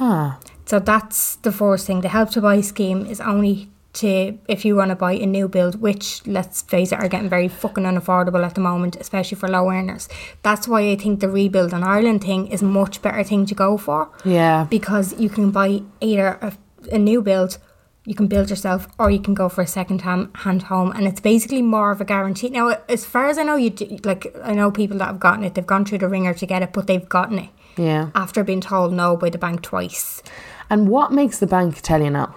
Ah. 0.00 0.38
So 0.66 0.78
that's 0.78 1.36
the 1.36 1.52
first 1.52 1.86
thing. 1.86 2.00
The 2.00 2.08
help 2.08 2.30
to 2.30 2.40
buy 2.40 2.60
scheme 2.62 3.04
is 3.06 3.20
only 3.20 3.68
to 3.94 4.38
if 4.48 4.64
you 4.64 4.76
want 4.76 4.90
to 4.90 4.94
buy 4.96 5.12
a 5.12 5.26
new 5.26 5.48
build, 5.48 5.80
which 5.80 6.26
let's 6.26 6.62
face 6.62 6.92
it, 6.92 6.98
are 7.00 7.08
getting 7.08 7.28
very 7.28 7.48
fucking 7.48 7.84
unaffordable 7.84 8.44
at 8.44 8.54
the 8.54 8.60
moment, 8.60 8.96
especially 8.96 9.36
for 9.36 9.48
low 9.48 9.70
earners. 9.70 10.08
That's 10.42 10.66
why 10.68 10.90
I 10.90 10.96
think 10.96 11.20
the 11.20 11.28
Rebuilding 11.28 11.82
Ireland 11.82 12.22
thing 12.22 12.48
is 12.48 12.62
a 12.62 12.66
much 12.66 13.02
better 13.02 13.22
thing 13.24 13.46
to 13.46 13.54
go 13.54 13.76
for. 13.76 14.10
Yeah. 14.24 14.66
Because 14.68 15.18
you 15.18 15.28
can 15.28 15.50
buy 15.50 15.82
either 16.00 16.38
a, 16.40 16.52
a 16.92 16.98
new 16.98 17.22
build, 17.22 17.58
you 18.04 18.14
can 18.14 18.26
build 18.26 18.50
yourself, 18.50 18.86
or 18.98 19.10
you 19.10 19.18
can 19.20 19.32
go 19.34 19.48
for 19.48 19.62
a 19.62 19.66
second 19.66 20.02
hand 20.02 20.28
hand 20.34 20.64
home, 20.64 20.90
and 20.92 21.06
it's 21.06 21.20
basically 21.20 21.62
more 21.62 21.90
of 21.90 22.00
a 22.00 22.04
guarantee. 22.04 22.50
Now, 22.50 22.76
as 22.88 23.04
far 23.04 23.28
as 23.28 23.38
I 23.38 23.44
know, 23.44 23.56
you 23.56 23.70
do, 23.70 23.96
like 24.04 24.34
I 24.42 24.52
know 24.54 24.70
people 24.70 24.98
that 24.98 25.06
have 25.06 25.20
gotten 25.20 25.44
it, 25.44 25.54
they've 25.54 25.66
gone 25.66 25.84
through 25.84 25.98
the 25.98 26.08
ringer 26.08 26.34
to 26.34 26.46
get 26.46 26.62
it, 26.62 26.72
but 26.72 26.86
they've 26.86 27.08
gotten 27.08 27.38
it 27.38 27.50
Yeah. 27.76 28.10
after 28.14 28.44
being 28.44 28.60
told 28.60 28.92
no 28.92 29.16
by 29.16 29.30
the 29.30 29.38
bank 29.38 29.62
twice. 29.62 30.22
And 30.68 30.88
what 30.88 31.12
makes 31.12 31.38
the 31.38 31.46
bank 31.46 31.80
tell 31.80 32.02
you 32.02 32.10
no? 32.10 32.34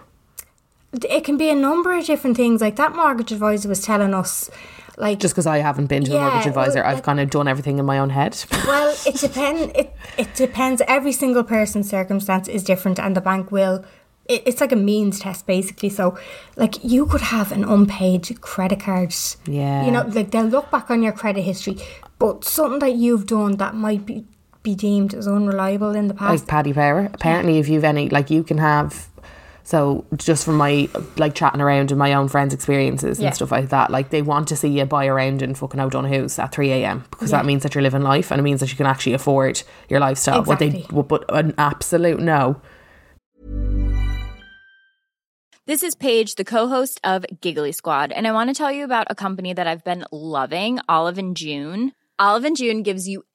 It 1.05 1.23
can 1.23 1.37
be 1.37 1.49
a 1.49 1.55
number 1.55 1.93
of 1.93 2.05
different 2.05 2.37
things. 2.37 2.61
Like 2.61 2.75
that 2.77 2.95
mortgage 2.95 3.31
advisor 3.31 3.69
was 3.69 3.81
telling 3.81 4.13
us, 4.13 4.49
like 4.97 5.19
Just 5.19 5.33
because 5.35 5.45
I 5.47 5.59
haven't 5.59 5.87
been 5.87 6.03
to 6.05 6.17
a 6.17 6.19
mortgage 6.19 6.47
advisor, 6.47 6.79
well, 6.79 6.87
I've 6.89 6.95
like- 6.95 7.03
kind 7.03 7.19
of 7.19 7.29
done 7.29 7.47
everything 7.47 7.77
in 7.79 7.85
my 7.85 7.99
own 7.99 8.09
head. 8.09 8.43
well, 8.67 8.95
it 9.05 9.15
depends. 9.15 9.71
It 9.75 9.95
it 10.17 10.33
depends. 10.35 10.81
Every 10.87 11.11
single 11.11 11.43
person's 11.43 11.89
circumstance 11.89 12.47
is 12.47 12.63
different, 12.63 12.99
and 12.99 13.15
the 13.15 13.21
bank 13.21 13.51
will. 13.51 13.85
It, 14.27 14.43
it's 14.45 14.59
like 14.59 14.71
a 14.73 14.75
means 14.75 15.19
test, 15.19 15.45
basically. 15.45 15.89
So, 15.89 16.17
like 16.55 16.83
you 16.83 17.05
could 17.05 17.21
have 17.21 17.51
an 17.51 17.63
unpaid 17.63 18.41
credit 18.41 18.79
card. 18.79 19.13
Yeah. 19.45 19.85
You 19.85 19.91
know, 19.91 20.01
like 20.07 20.31
they'll 20.31 20.45
look 20.45 20.69
back 20.71 20.89
on 20.89 21.01
your 21.03 21.13
credit 21.13 21.43
history, 21.43 21.77
but 22.19 22.43
something 22.43 22.79
that 22.79 22.95
you've 22.95 23.25
done 23.27 23.57
that 23.57 23.75
might 23.75 24.05
be 24.05 24.25
be 24.63 24.75
deemed 24.75 25.13
as 25.13 25.27
unreliable 25.29 25.95
in 25.95 26.07
the 26.07 26.13
past. 26.13 26.41
like 26.41 26.47
Paddy 26.49 26.73
Power. 26.73 27.09
Apparently, 27.13 27.57
if 27.59 27.69
you've 27.69 27.85
any, 27.85 28.09
like, 28.09 28.29
you 28.29 28.43
can 28.43 28.57
have. 28.57 29.07
So, 29.67 30.05
just 30.15 30.45
from 30.45 30.55
my 30.55 30.87
like 31.17 31.35
chatting 31.35 31.59
around 31.59 31.91
and 31.91 31.99
my 31.99 32.13
own 32.13 32.29
friends' 32.29 32.53
experiences 32.53 33.19
and 33.19 33.35
stuff 33.35 33.51
like 33.51 33.67
that, 33.67 33.91
like 33.91 34.11
they 34.11 34.21
want 34.21 34.47
to 34.47 34.55
see 34.55 34.69
you 34.69 34.85
buy 34.85 35.07
around 35.07 35.41
in 35.41 35.55
fucking 35.55 35.77
O'Donoghue's 35.77 36.39
at 36.39 36.53
three 36.53 36.71
a.m. 36.71 37.03
because 37.11 37.31
that 37.31 37.45
means 37.45 37.63
that 37.63 37.75
you're 37.75 37.81
living 37.81 38.01
life 38.01 38.31
and 38.31 38.39
it 38.39 38.43
means 38.43 38.61
that 38.61 38.71
you 38.71 38.77
can 38.77 38.85
actually 38.85 39.11
afford 39.11 39.61
your 39.89 39.99
lifestyle. 39.99 40.41
What 40.45 40.59
they, 40.59 40.67
Exactly. 40.67 41.03
but 41.03 41.25
an 41.27 41.53
absolute 41.57 42.21
no. 42.21 42.61
This 45.65 45.83
is 45.83 45.95
Paige, 45.95 46.35
the 46.35 46.45
co-host 46.45 47.01
of 47.03 47.25
Giggly 47.41 47.73
Squad, 47.73 48.13
and 48.13 48.25
I 48.25 48.31
want 48.31 48.49
to 48.49 48.53
tell 48.53 48.71
you 48.71 48.85
about 48.85 49.07
a 49.09 49.15
company 49.15 49.51
that 49.51 49.67
I've 49.67 49.83
been 49.83 50.05
loving, 50.13 50.79
Olive 50.87 51.17
and 51.17 51.35
June. 51.35 51.91
Olive 52.17 52.45
and 52.45 52.55
June 52.55 52.83
gives 52.83 53.09
you 53.09 53.25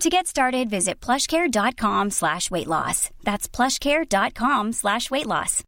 To 0.00 0.08
get 0.08 0.26
started, 0.26 0.70
visit 0.70 0.98
plushcare.com 0.98 2.08
slash 2.10 2.50
weight 2.50 2.66
loss. 2.66 3.10
That's 3.22 3.46
plushcare.com 3.46 4.72
slash 4.72 5.10
weight 5.10 5.26
loss. 5.26 5.62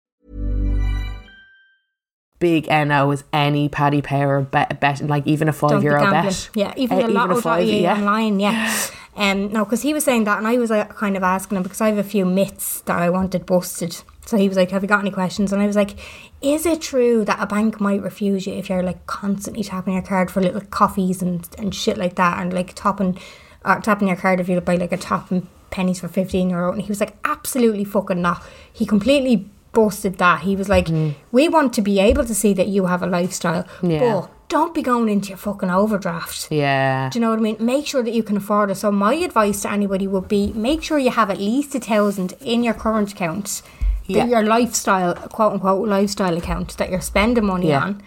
Big 2.38 2.66
NO 2.68 3.11
is 3.11 3.25
any 3.33 3.68
Paddy 3.68 4.01
Power 4.01 4.40
bet, 4.40 4.81
bet 4.81 5.03
like 5.07 5.27
even 5.27 5.49
a 5.49 5.53
5 5.53 5.71
Don't 5.71 5.83
euro 5.83 6.11
bet. 6.11 6.49
Yeah, 6.55 6.73
even 6.77 6.99
Uh, 6.99 7.07
the 7.07 7.12
lotto 7.12 7.40
five, 7.42 7.68
yeah. 7.68 7.95
online, 7.99 8.40
yeah. 8.40 8.75
Um, 9.14 9.53
no, 9.53 9.66
because 9.66 9.83
he 9.83 9.92
was 9.92 10.05
saying 10.05 10.25
that, 10.25 10.38
and 10.38 10.47
I 10.47 10.57
was 10.57 10.71
like, 10.71 10.88
kind 10.97 11.18
of 11.18 11.23
asking 11.23 11.59
him 11.59 11.62
because 11.62 11.83
I 11.83 11.88
have 11.88 11.99
a 11.99 12.03
few 12.03 12.25
myths 12.25 12.81
that 12.87 12.97
I 12.99 13.11
wanted 13.11 13.45
busted. 13.45 14.03
So 14.25 14.38
he 14.38 14.49
was 14.49 14.57
like, 14.57 14.71
"Have 14.71 14.81
you 14.83 14.88
got 14.88 15.01
any 15.01 15.11
questions?" 15.11 15.53
And 15.53 15.61
I 15.61 15.66
was 15.66 15.77
like, 15.77 15.97
"Is 16.40 16.64
it 16.64 16.81
true 16.81 17.23
that 17.27 17.38
a 17.38 17.47
bank 17.47 17.79
might 17.79 18.01
refuse 18.01 18.47
you 18.47 18.55
if 18.55 18.71
you're 18.71 18.83
like 18.83 19.07
constantly 19.07 19.62
tapping 19.64 19.92
your 19.92 20.03
card 20.03 20.31
for 20.31 20.40
little 20.40 20.62
coffees 20.62 21.21
and 21.21 21.47
and 21.59 21.75
shit 21.75 21.99
like 21.99 22.14
that, 22.14 22.40
and 22.40 22.55
like 22.55 22.73
topping, 22.75 23.18
Uh, 23.64 23.81
tapping 23.81 24.09
your 24.09 24.16
card 24.16 24.40
if 24.40 24.48
you 24.48 24.55
to 24.57 24.61
buy 24.61 24.77
like 24.77 24.92
a 24.92 24.96
top 24.96 25.31
and 25.31 25.46
pennies 25.70 26.01
for 26.01 26.09
fifteen 26.09 26.51
euro?" 26.51 26.72
And 26.72 26.83
he 26.83 26.88
was 26.88 27.01
like, 27.01 27.14
"Absolutely 27.25 27.85
fucking 27.85 28.20
not." 28.20 28.42
He 28.72 28.85
completely 28.87 29.48
busted 29.72 30.18
that. 30.18 30.40
He 30.42 30.55
was 30.57 30.68
like, 30.68 30.87
mm. 30.87 31.14
"We 31.31 31.48
want 31.48 31.72
to 31.75 31.83
be 31.83 31.98
able 32.01 32.25
to 32.25 32.35
see 32.35 32.53
that 32.55 32.68
you 32.68 32.87
have 32.87 33.03
a 33.03 33.07
lifestyle, 33.07 33.66
Yeah. 33.83 34.01
but." 34.01 34.31
Don't 34.48 34.75
be 34.75 34.83
going 34.83 35.09
into 35.09 35.31
your 35.31 35.38
fucking 35.38 35.70
overdraft. 35.70 36.48
Yeah. 36.51 37.09
Do 37.09 37.18
you 37.18 37.22
know 37.22 37.31
what 37.31 37.38
I 37.38 37.42
mean? 37.42 37.57
Make 37.59 37.87
sure 37.87 38.03
that 38.03 38.12
you 38.12 38.22
can 38.22 38.37
afford 38.37 38.70
it. 38.70 38.75
So 38.75 38.92
my 38.92 39.14
advice 39.14 39.62
to 39.62 39.70
anybody 39.72 40.07
would 40.07 40.29
be 40.29 40.53
make 40.53 40.83
sure 40.83 40.98
you 40.98 41.11
have 41.11 41.31
at 41.31 41.38
least 41.38 41.75
a 41.75 41.81
thousand 41.81 42.35
in 42.42 42.62
your 42.62 42.75
current 42.75 43.12
account. 43.12 43.62
Yeah. 44.05 44.27
Your 44.27 44.42
lifestyle, 44.42 45.14
quote 45.14 45.55
unquote, 45.55 45.88
lifestyle 45.88 46.37
account 46.37 46.77
that 46.77 46.90
you're 46.90 47.01
spending 47.01 47.46
money 47.46 47.68
Yeah. 47.68 47.83
on, 47.85 48.03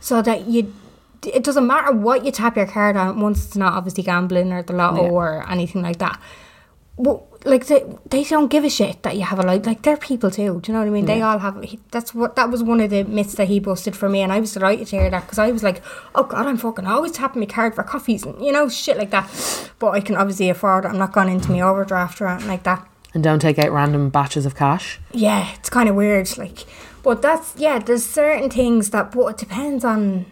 so 0.00 0.22
that 0.22 0.46
you. 0.48 0.72
It 1.26 1.44
doesn't 1.44 1.66
matter 1.66 1.92
what 1.92 2.24
you 2.24 2.32
tap 2.32 2.56
your 2.56 2.66
card 2.66 2.96
on 2.96 3.20
once 3.20 3.46
it's 3.46 3.56
not 3.56 3.74
obviously 3.74 4.02
gambling 4.02 4.52
or 4.52 4.62
the 4.62 4.72
lotto 4.72 5.04
Yeah. 5.04 5.10
or 5.10 5.50
anything 5.50 5.82
like 5.82 5.98
that. 5.98 6.20
Well, 6.96 7.26
like 7.44 7.66
they, 7.66 7.84
they 8.10 8.22
don't 8.24 8.48
give 8.48 8.64
a 8.64 8.70
shit 8.70 9.02
that 9.02 9.16
you 9.16 9.22
have 9.22 9.38
a 9.38 9.42
life. 9.42 9.64
Like 9.64 9.82
they're 9.82 9.96
people 9.96 10.30
too. 10.30 10.60
Do 10.60 10.70
you 10.70 10.74
know 10.74 10.80
what 10.80 10.88
I 10.88 10.90
mean? 10.90 11.06
They 11.06 11.22
all 11.22 11.38
have. 11.38 11.62
he- 11.62 11.80
That's 11.90 12.14
what 12.14 12.36
that 12.36 12.50
was 12.50 12.62
one 12.62 12.80
of 12.80 12.90
the 12.90 13.02
myths 13.04 13.34
that 13.36 13.48
he 13.48 13.60
busted 13.60 13.96
for 13.96 14.08
me, 14.08 14.20
and 14.20 14.30
I 14.32 14.40
was 14.40 14.52
delighted 14.52 14.88
to 14.88 14.96
hear 14.96 15.08
that 15.10 15.22
because 15.22 15.38
I 15.38 15.50
was 15.50 15.62
like, 15.62 15.82
oh 16.14 16.24
god, 16.24 16.46
I'm 16.46 16.58
fucking 16.58 16.86
always 16.86 17.12
tapping 17.12 17.40
my 17.40 17.46
card 17.46 17.74
for 17.74 17.82
coffees 17.82 18.24
and 18.24 18.44
you 18.44 18.52
know 18.52 18.68
shit 18.68 18.98
like 18.98 19.10
that. 19.10 19.70
But 19.78 19.90
I 19.92 20.00
can 20.00 20.16
obviously 20.16 20.50
afford 20.50 20.84
it. 20.84 20.88
I'm 20.88 20.98
not 20.98 21.12
going 21.12 21.30
into 21.30 21.50
my 21.50 21.60
overdraft 21.62 22.20
or 22.20 22.28
anything 22.28 22.48
like 22.48 22.64
that. 22.64 22.86
And 23.14 23.22
don't 23.24 23.40
take 23.40 23.58
out 23.58 23.72
random 23.72 24.10
batches 24.10 24.44
of 24.46 24.54
cash. 24.54 25.00
Yeah, 25.12 25.48
it's 25.54 25.70
kind 25.70 25.88
of 25.88 25.94
weird. 25.94 26.36
Like, 26.36 26.64
but 27.02 27.22
that's 27.22 27.54
yeah. 27.56 27.78
There's 27.78 28.04
certain 28.04 28.50
things 28.50 28.90
that, 28.90 29.12
but 29.12 29.26
it 29.28 29.38
depends 29.38 29.82
on 29.84 30.26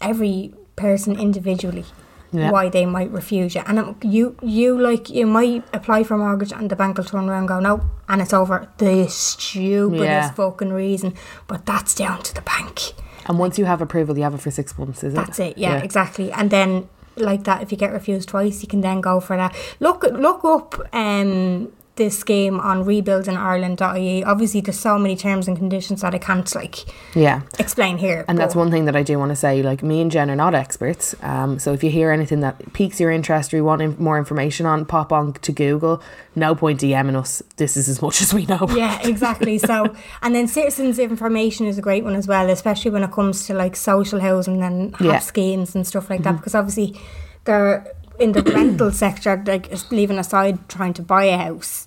every 0.00 0.54
person 0.76 1.18
individually. 1.18 1.84
Yeah. 2.30 2.50
Why 2.50 2.68
they 2.68 2.84
might 2.84 3.10
refuse 3.10 3.54
you, 3.54 3.62
and 3.66 3.96
you 4.04 4.36
you 4.42 4.78
like 4.78 5.08
you 5.08 5.26
might 5.26 5.64
apply 5.72 6.04
for 6.04 6.12
a 6.12 6.18
mortgage 6.18 6.52
and 6.52 6.68
the 6.68 6.76
bank 6.76 6.98
will 6.98 7.04
turn 7.04 7.26
around 7.26 7.38
and 7.38 7.48
go 7.48 7.58
no, 7.58 7.80
and 8.06 8.20
it's 8.20 8.34
over 8.34 8.68
the 8.76 9.08
stupidest 9.08 10.04
Yeah. 10.04 10.30
fucking 10.32 10.70
reason. 10.74 11.14
But 11.46 11.64
that's 11.64 11.94
down 11.94 12.22
to 12.24 12.34
the 12.34 12.42
bank. 12.42 12.92
And 13.26 13.38
once 13.38 13.58
you 13.58 13.64
have 13.64 13.80
approval, 13.80 14.16
you 14.18 14.24
have 14.24 14.34
it 14.34 14.42
for 14.42 14.50
six 14.50 14.76
months, 14.76 15.02
is 15.02 15.14
it? 15.14 15.16
That's 15.16 15.38
it. 15.38 15.56
Yeah, 15.56 15.78
exactly. 15.78 16.30
And 16.30 16.50
then 16.50 16.90
like 17.16 17.44
that, 17.44 17.62
if 17.62 17.72
you 17.72 17.78
get 17.78 17.92
refused 17.92 18.28
twice, 18.28 18.60
you 18.62 18.68
can 18.68 18.82
then 18.82 19.00
go 19.00 19.20
for 19.20 19.36
that. 19.38 19.54
Look 19.80 20.02
look 20.02 20.44
up 20.44 20.74
um 20.94 21.72
this 21.98 22.24
game 22.24 22.58
on 22.60 22.84
rebuildingireland.ie. 22.84 24.24
Obviously, 24.24 24.60
there's 24.62 24.78
so 24.78 24.98
many 24.98 25.16
terms 25.16 25.46
and 25.48 25.56
conditions 25.56 26.00
that 26.00 26.14
I 26.14 26.18
can't 26.18 26.52
like 26.54 26.86
Yeah. 27.14 27.42
explain 27.58 27.98
here. 27.98 28.24
And 28.28 28.38
that's 28.38 28.54
one 28.54 28.70
thing 28.70 28.86
that 28.86 28.96
I 28.96 29.02
do 29.02 29.18
want 29.18 29.30
to 29.30 29.36
say. 29.36 29.62
Like 29.62 29.82
me 29.82 30.00
and 30.00 30.10
Jen 30.10 30.30
are 30.30 30.36
not 30.36 30.54
experts. 30.54 31.14
Um, 31.22 31.58
so 31.58 31.72
if 31.72 31.84
you 31.84 31.90
hear 31.90 32.10
anything 32.10 32.40
that 32.40 32.72
piques 32.72 32.98
your 32.98 33.10
interest 33.10 33.52
or 33.52 33.56
you 33.58 33.64
want 33.64 33.82
in- 33.82 33.96
more 33.98 34.16
information 34.18 34.64
on, 34.64 34.86
pop 34.86 35.12
on 35.12 35.34
to 35.34 35.52
Google. 35.52 36.02
No 36.34 36.54
point 36.54 36.80
DMing 36.80 37.16
us. 37.16 37.42
This 37.56 37.76
is 37.76 37.88
as 37.88 38.00
much 38.00 38.22
as 38.22 38.32
we 38.32 38.46
know. 38.46 38.66
Yeah, 38.74 38.98
exactly. 39.06 39.58
So, 39.58 39.94
and 40.22 40.34
then 40.34 40.48
citizens' 40.48 40.98
information 40.98 41.66
is 41.66 41.76
a 41.76 41.82
great 41.82 42.04
one 42.04 42.14
as 42.14 42.26
well, 42.28 42.48
especially 42.48 42.90
when 42.92 43.02
it 43.02 43.12
comes 43.12 43.46
to 43.46 43.54
like 43.54 43.76
social 43.76 44.20
housing 44.20 44.62
and 44.62 44.94
Yeah. 45.00 45.16
Mm-hmm. 45.16 45.18
schemes 45.22 45.74
and 45.74 45.86
stuff 45.86 46.08
like 46.08 46.22
that. 46.22 46.36
Because 46.36 46.54
obviously, 46.54 46.98
they're 47.44 47.84
in 48.18 48.32
the 48.32 48.42
rental 48.42 48.90
sector, 48.92 49.42
like 49.46 49.70
leaving 49.90 50.18
aside 50.18 50.68
trying 50.68 50.94
to 50.94 51.02
buy 51.02 51.24
a 51.24 51.36
house. 51.36 51.86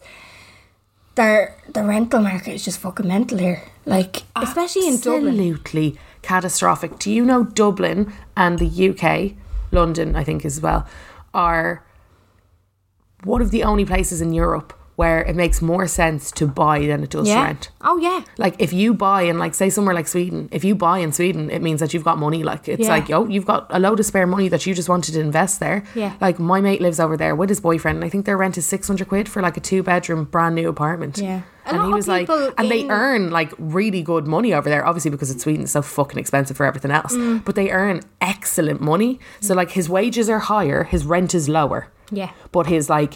Their 1.15 1.55
the 1.67 1.83
rental 1.83 2.21
market 2.21 2.53
is 2.53 2.65
just 2.65 2.79
fucking 2.79 3.07
mental 3.07 3.37
here. 3.37 3.63
Like, 3.85 4.23
especially 4.35 4.87
in 4.87 4.99
Dublin. 4.99 5.27
Absolutely 5.29 5.97
catastrophic. 6.21 6.99
Do 6.99 7.11
you 7.11 7.25
know 7.25 7.43
Dublin 7.43 8.13
and 8.37 8.59
the 8.59 8.89
UK, 8.89 9.33
London, 9.71 10.15
I 10.15 10.23
think 10.23 10.45
as 10.45 10.61
well, 10.61 10.87
are 11.33 11.83
one 13.23 13.41
of 13.41 13.51
the 13.51 13.63
only 13.63 13.85
places 13.85 14.21
in 14.21 14.33
Europe 14.33 14.73
where 15.01 15.19
it 15.31 15.35
makes 15.43 15.57
more 15.71 15.87
sense 16.01 16.23
to 16.39 16.43
buy 16.63 16.77
than 16.89 16.99
it 17.05 17.09
does 17.15 17.27
Yeah. 17.27 17.43
rent. 17.47 17.63
Oh 17.89 17.97
yeah. 18.07 18.19
Like 18.43 18.55
if 18.65 18.71
you 18.81 18.93
buy 18.93 19.19
in 19.29 19.35
like 19.43 19.53
say 19.61 19.69
somewhere 19.75 19.95
like 19.99 20.07
Sweden, 20.15 20.47
if 20.57 20.63
you 20.67 20.73
buy 20.75 20.97
in 21.05 21.11
Sweden, 21.19 21.49
it 21.55 21.61
means 21.67 21.79
that 21.81 21.91
you've 21.93 22.07
got 22.09 22.17
money. 22.27 22.41
Like 22.51 22.63
it's 22.73 22.83
Yeah. 22.87 22.95
like 22.95 23.05
yo, 23.09 23.19
you've 23.33 23.45
got 23.53 23.61
a 23.69 23.79
load 23.85 23.99
of 24.01 24.05
spare 24.05 24.27
money 24.35 24.47
that 24.53 24.61
you 24.65 24.73
just 24.81 24.89
wanted 24.93 25.11
to 25.15 25.19
invest 25.29 25.55
there. 25.59 25.79
Yeah. 25.95 26.11
Like 26.25 26.37
my 26.53 26.59
mate 26.67 26.81
lives 26.87 26.99
over 27.05 27.15
there 27.23 27.33
with 27.35 27.49
his 27.49 27.59
boyfriend, 27.69 27.95
and 27.97 28.05
I 28.05 28.09
think 28.09 28.25
their 28.25 28.37
rent 28.37 28.55
is 28.57 28.65
six 28.75 28.81
hundred 28.89 29.07
quid 29.09 29.27
for 29.33 29.41
like 29.41 29.57
a 29.57 29.63
two 29.71 29.81
bedroom 29.83 30.21
brand 30.33 30.53
new 30.55 30.69
apartment. 30.69 31.17
Yeah. 31.17 31.41
A 31.65 31.73
and 31.75 31.83
he 31.87 31.93
was 31.93 32.07
like, 32.15 32.27
and 32.57 32.69
they 32.73 32.83
earn 32.89 33.23
like 33.39 33.51
really 33.79 34.01
good 34.11 34.25
money 34.27 34.51
over 34.53 34.67
there. 34.73 34.83
Obviously 34.89 35.11
because 35.11 35.29
it's 35.33 35.43
Sweden, 35.43 35.63
it's 35.63 35.71
so 35.79 35.81
fucking 35.81 36.19
expensive 36.19 36.57
for 36.57 36.65
everything 36.65 36.91
else. 36.99 37.13
Mm. 37.15 37.43
But 37.45 37.53
they 37.55 37.69
earn 37.69 37.97
excellent 38.19 38.81
money. 38.81 39.19
So 39.41 39.53
like 39.61 39.71
his 39.79 39.87
wages 39.97 40.27
are 40.29 40.39
higher, 40.53 40.83
his 40.95 41.05
rent 41.05 41.31
is 41.35 41.45
lower. 41.49 41.81
Yeah. 42.11 42.31
But 42.51 42.65
his 42.67 42.89
like 42.89 43.13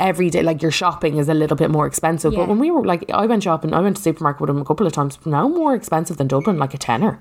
every 0.00 0.30
day 0.30 0.42
like 0.42 0.62
your 0.62 0.70
shopping 0.70 1.18
is 1.18 1.28
a 1.28 1.34
little 1.34 1.56
bit 1.56 1.70
more 1.70 1.86
expensive. 1.86 2.32
Yeah. 2.32 2.40
But 2.40 2.48
when 2.48 2.58
we 2.58 2.70
were 2.70 2.84
like 2.84 3.08
I 3.10 3.26
went 3.26 3.44
shopping, 3.44 3.72
I 3.72 3.80
went 3.80 3.96
to 3.96 4.02
supermarket 4.02 4.40
with 4.40 4.50
him 4.50 4.58
a 4.58 4.64
couple 4.64 4.86
of 4.86 4.92
times. 4.92 5.18
Now 5.24 5.46
more 5.48 5.74
expensive 5.74 6.16
than 6.16 6.26
Dublin, 6.26 6.58
like 6.58 6.74
a 6.74 6.78
tenner. 6.78 7.20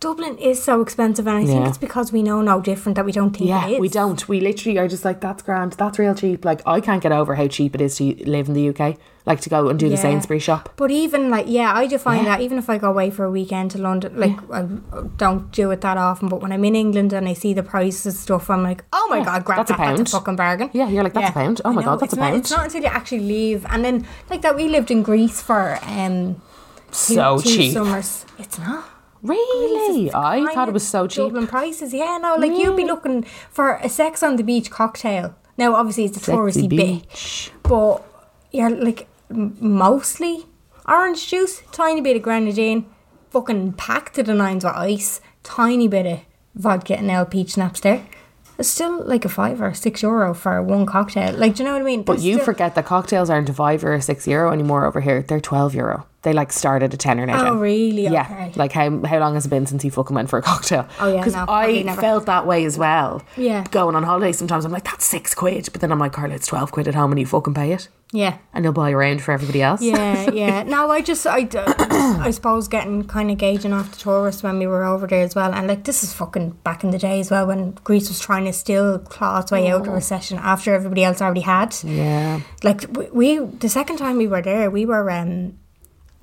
Dublin 0.00 0.38
is 0.38 0.62
so 0.62 0.80
expensive, 0.80 1.26
and 1.26 1.38
I 1.38 1.44
think 1.44 1.60
Yeah. 1.62 1.68
it's 1.68 1.78
because 1.78 2.12
we 2.12 2.22
know 2.22 2.40
no 2.40 2.60
different 2.60 2.94
that 2.96 3.04
we 3.04 3.10
don't 3.12 3.36
think 3.36 3.48
Yeah, 3.50 3.66
it 3.66 3.72
is. 3.74 3.80
we 3.80 3.88
don't. 3.88 4.28
We 4.28 4.40
literally 4.40 4.78
are 4.78 4.86
just 4.86 5.04
like 5.04 5.20
that's 5.20 5.42
grand, 5.42 5.72
that's 5.72 5.98
real 5.98 6.14
cheap. 6.14 6.44
Like 6.44 6.62
I 6.66 6.80
can't 6.80 7.02
get 7.02 7.10
over 7.10 7.34
how 7.34 7.48
cheap 7.48 7.74
it 7.74 7.80
is 7.80 7.96
to 7.96 8.04
live 8.24 8.46
in 8.48 8.54
the 8.54 8.68
UK. 8.68 8.96
Like 9.26 9.40
to 9.42 9.50
go 9.50 9.68
and 9.68 9.78
do 9.78 9.88
the 9.88 9.96
Yeah. 9.96 10.00
Sainsbury 10.02 10.38
shop. 10.38 10.70
But 10.76 10.90
even 10.90 11.30
like, 11.30 11.46
yeah, 11.48 11.72
I 11.74 11.86
do 11.86 11.98
find 11.98 12.24
Yeah. 12.24 12.36
that 12.36 12.40
even 12.42 12.56
if 12.58 12.70
I 12.70 12.78
go 12.78 12.88
away 12.88 13.10
for 13.10 13.24
a 13.24 13.30
weekend 13.30 13.72
to 13.72 13.78
London, 13.78 14.12
like 14.16 14.38
I 14.52 14.62
don't 15.16 15.50
do 15.52 15.70
it 15.72 15.80
that 15.82 15.96
often. 15.98 16.28
But 16.28 16.40
when 16.42 16.52
I'm 16.52 16.64
in 16.64 16.76
England 16.76 17.12
and 17.12 17.28
I 17.28 17.34
see 17.34 17.52
the 17.52 17.64
prices 17.64 18.06
of 18.06 18.12
stuff, 18.14 18.48
I'm 18.48 18.62
like, 18.62 18.84
oh 18.92 19.06
my 19.10 19.22
god, 19.24 19.44
grab 19.44 19.58
that's 19.58 19.70
a 19.70 19.74
that, 19.74 19.78
that's 19.80 19.96
pound. 19.96 20.08
a 20.08 20.10
fucking 20.12 20.36
bargain. 20.36 20.70
Yeah, 20.72 20.88
you're 20.88 21.02
like, 21.02 21.12
that's 21.14 21.30
a 21.30 21.32
pound. 21.32 21.60
Oh 21.64 21.72
my 21.72 21.82
God, 21.82 21.98
that's 22.00 22.12
a 22.12 22.16
not- 22.16 22.22
pound. 22.30 22.36
It's 22.36 22.50
not 22.52 22.64
until 22.66 22.82
you 22.82 22.86
actually 22.88 23.20
leave, 23.20 23.66
and 23.68 23.84
then 23.84 24.06
like 24.30 24.42
that 24.42 24.54
we 24.56 24.68
lived 24.68 24.90
in 24.92 25.02
Greece 25.02 25.42
for 25.42 25.78
um 25.86 26.36
two, 26.92 27.14
So 27.14 27.38
two 27.38 27.48
cheap. 27.50 27.72
summers. 27.74 28.24
It's 28.38 28.58
not. 28.60 28.84
Really? 29.22 30.12
I 30.12 30.52
thought 30.54 30.68
it 30.68 30.72
was 30.74 30.86
so 30.86 31.06
cheap. 31.06 31.24
Dublin 31.24 31.46
prices, 31.46 31.92
yeah. 31.92 32.18
No, 32.20 32.36
like 32.36 32.52
you'd 32.52 32.76
be 32.76 32.84
looking 32.84 33.22
for 33.50 33.74
a 33.76 33.88
sex 33.88 34.22
on 34.22 34.36
the 34.36 34.42
beach 34.44 34.70
cocktail. 34.70 35.34
Now, 35.56 35.74
obviously, 35.74 36.04
it's 36.04 36.16
a 36.28 36.30
touristy 36.30 36.68
bit, 36.68 36.78
beach. 37.08 37.50
but 37.62 38.02
you're 38.52 38.70
like 38.70 39.08
m- 39.30 39.56
mostly 39.60 40.46
orange 40.86 41.26
juice, 41.28 41.62
tiny 41.72 42.00
bit 42.00 42.16
of 42.16 42.22
grenadine, 42.22 42.86
fucking 43.30 43.72
packed 43.72 44.14
to 44.14 44.22
the 44.22 44.34
nines 44.34 44.64
with 44.64 44.74
ice, 44.74 45.20
tiny 45.42 45.88
bit 45.88 46.06
of 46.06 46.20
vodka 46.54 46.96
and 46.98 47.06
now 47.06 47.24
peach 47.24 47.52
schnapps 47.52 47.80
there. 47.80 48.06
It's 48.56 48.68
still 48.68 49.04
like 49.04 49.24
a 49.24 49.28
five 49.28 49.60
or 49.60 49.72
six 49.74 50.02
euro 50.02 50.34
for 50.34 50.60
one 50.62 50.84
cocktail. 50.86 51.32
Like, 51.36 51.54
do 51.54 51.62
you 51.62 51.68
know 51.68 51.74
what 51.74 51.82
I 51.82 51.84
mean? 51.84 52.02
But 52.02 52.20
you 52.20 52.34
still- 52.34 52.44
forget 52.46 52.74
that 52.74 52.86
cocktails 52.86 53.30
aren't 53.30 53.48
a 53.48 53.52
five 53.54 53.84
or 53.84 53.94
a 53.94 54.02
six 54.02 54.26
euro 54.26 54.52
anymore 54.52 54.84
over 54.84 55.00
here. 55.00 55.22
They're 55.22 55.40
twelve 55.40 55.74
euro. 55.74 56.06
They 56.28 56.34
like 56.34 56.52
started 56.52 56.92
a 56.92 56.98
tenner 56.98 57.24
now. 57.24 57.52
Oh, 57.52 57.56
really? 57.56 58.02
Yeah. 58.02 58.26
Okay. 58.30 58.52
Like 58.56 58.70
how 58.72 59.02
how 59.06 59.18
long 59.18 59.32
has 59.32 59.46
it 59.46 59.48
been 59.48 59.64
since 59.64 59.82
he 59.82 59.88
fucking 59.88 60.14
went 60.14 60.28
for 60.28 60.38
a 60.38 60.42
cocktail? 60.42 60.86
Oh, 61.00 61.10
yeah, 61.10 61.20
Because 61.20 61.34
no, 61.34 61.46
I 61.48 61.82
felt 61.96 62.26
that 62.26 62.46
way 62.46 62.66
as 62.66 62.76
well. 62.76 63.22
Yeah. 63.38 63.64
Going 63.70 63.94
on 63.96 64.02
holiday, 64.02 64.32
sometimes 64.32 64.66
I'm 64.66 64.72
like, 64.72 64.84
that's 64.84 65.06
six 65.06 65.34
quid, 65.34 65.70
but 65.72 65.80
then 65.80 65.90
I'm 65.90 65.98
like, 65.98 66.12
Carla, 66.12 66.34
it's 66.34 66.46
twelve 66.46 66.70
quid 66.70 66.86
at 66.86 66.94
home, 66.94 67.12
and 67.12 67.18
you 67.18 67.24
fucking 67.24 67.54
pay 67.54 67.72
it, 67.72 67.88
Yeah. 68.12 68.36
and 68.52 68.62
you'll 68.62 68.74
buy 68.74 68.90
around 68.90 69.22
for 69.22 69.32
everybody 69.32 69.62
else. 69.62 69.80
Yeah, 69.80 70.28
yeah. 70.42 70.64
No, 70.64 70.90
I 70.90 71.00
just, 71.00 71.26
I 71.26 71.48
I 72.20 72.30
suppose 72.30 72.68
getting 72.68 73.04
kind 73.04 73.30
of 73.30 73.38
gauging 73.38 73.72
off 73.72 73.90
the 73.92 73.96
tourists 73.96 74.42
when 74.42 74.58
we 74.58 74.66
were 74.66 74.84
over 74.84 75.06
there 75.06 75.24
as 75.24 75.34
well. 75.34 75.54
And 75.54 75.66
like, 75.66 75.84
this 75.84 76.02
is 76.04 76.12
fucking 76.12 76.50
back 76.62 76.84
in 76.84 76.90
the 76.90 76.98
day 76.98 77.20
as 77.20 77.30
well 77.30 77.46
when 77.46 77.70
Greece 77.84 78.08
was 78.08 78.20
trying 78.20 78.44
to 78.44 78.52
still 78.52 78.98
claw 78.98 79.40
its 79.40 79.50
way 79.50 79.70
out 79.70 79.86
of 79.86 79.94
recession 79.94 80.36
after 80.42 80.74
everybody 80.74 81.04
else 81.04 81.22
already 81.22 81.40
had. 81.40 81.74
Yeah. 81.82 82.40
Like, 82.62 82.84
we, 82.94 83.38
we, 83.38 83.38
the 83.46 83.68
second 83.70 83.96
time 83.96 84.18
we 84.18 84.26
were 84.26 84.42
there, 84.42 84.70
we 84.70 84.84
were, 84.84 85.10
um, 85.10 85.58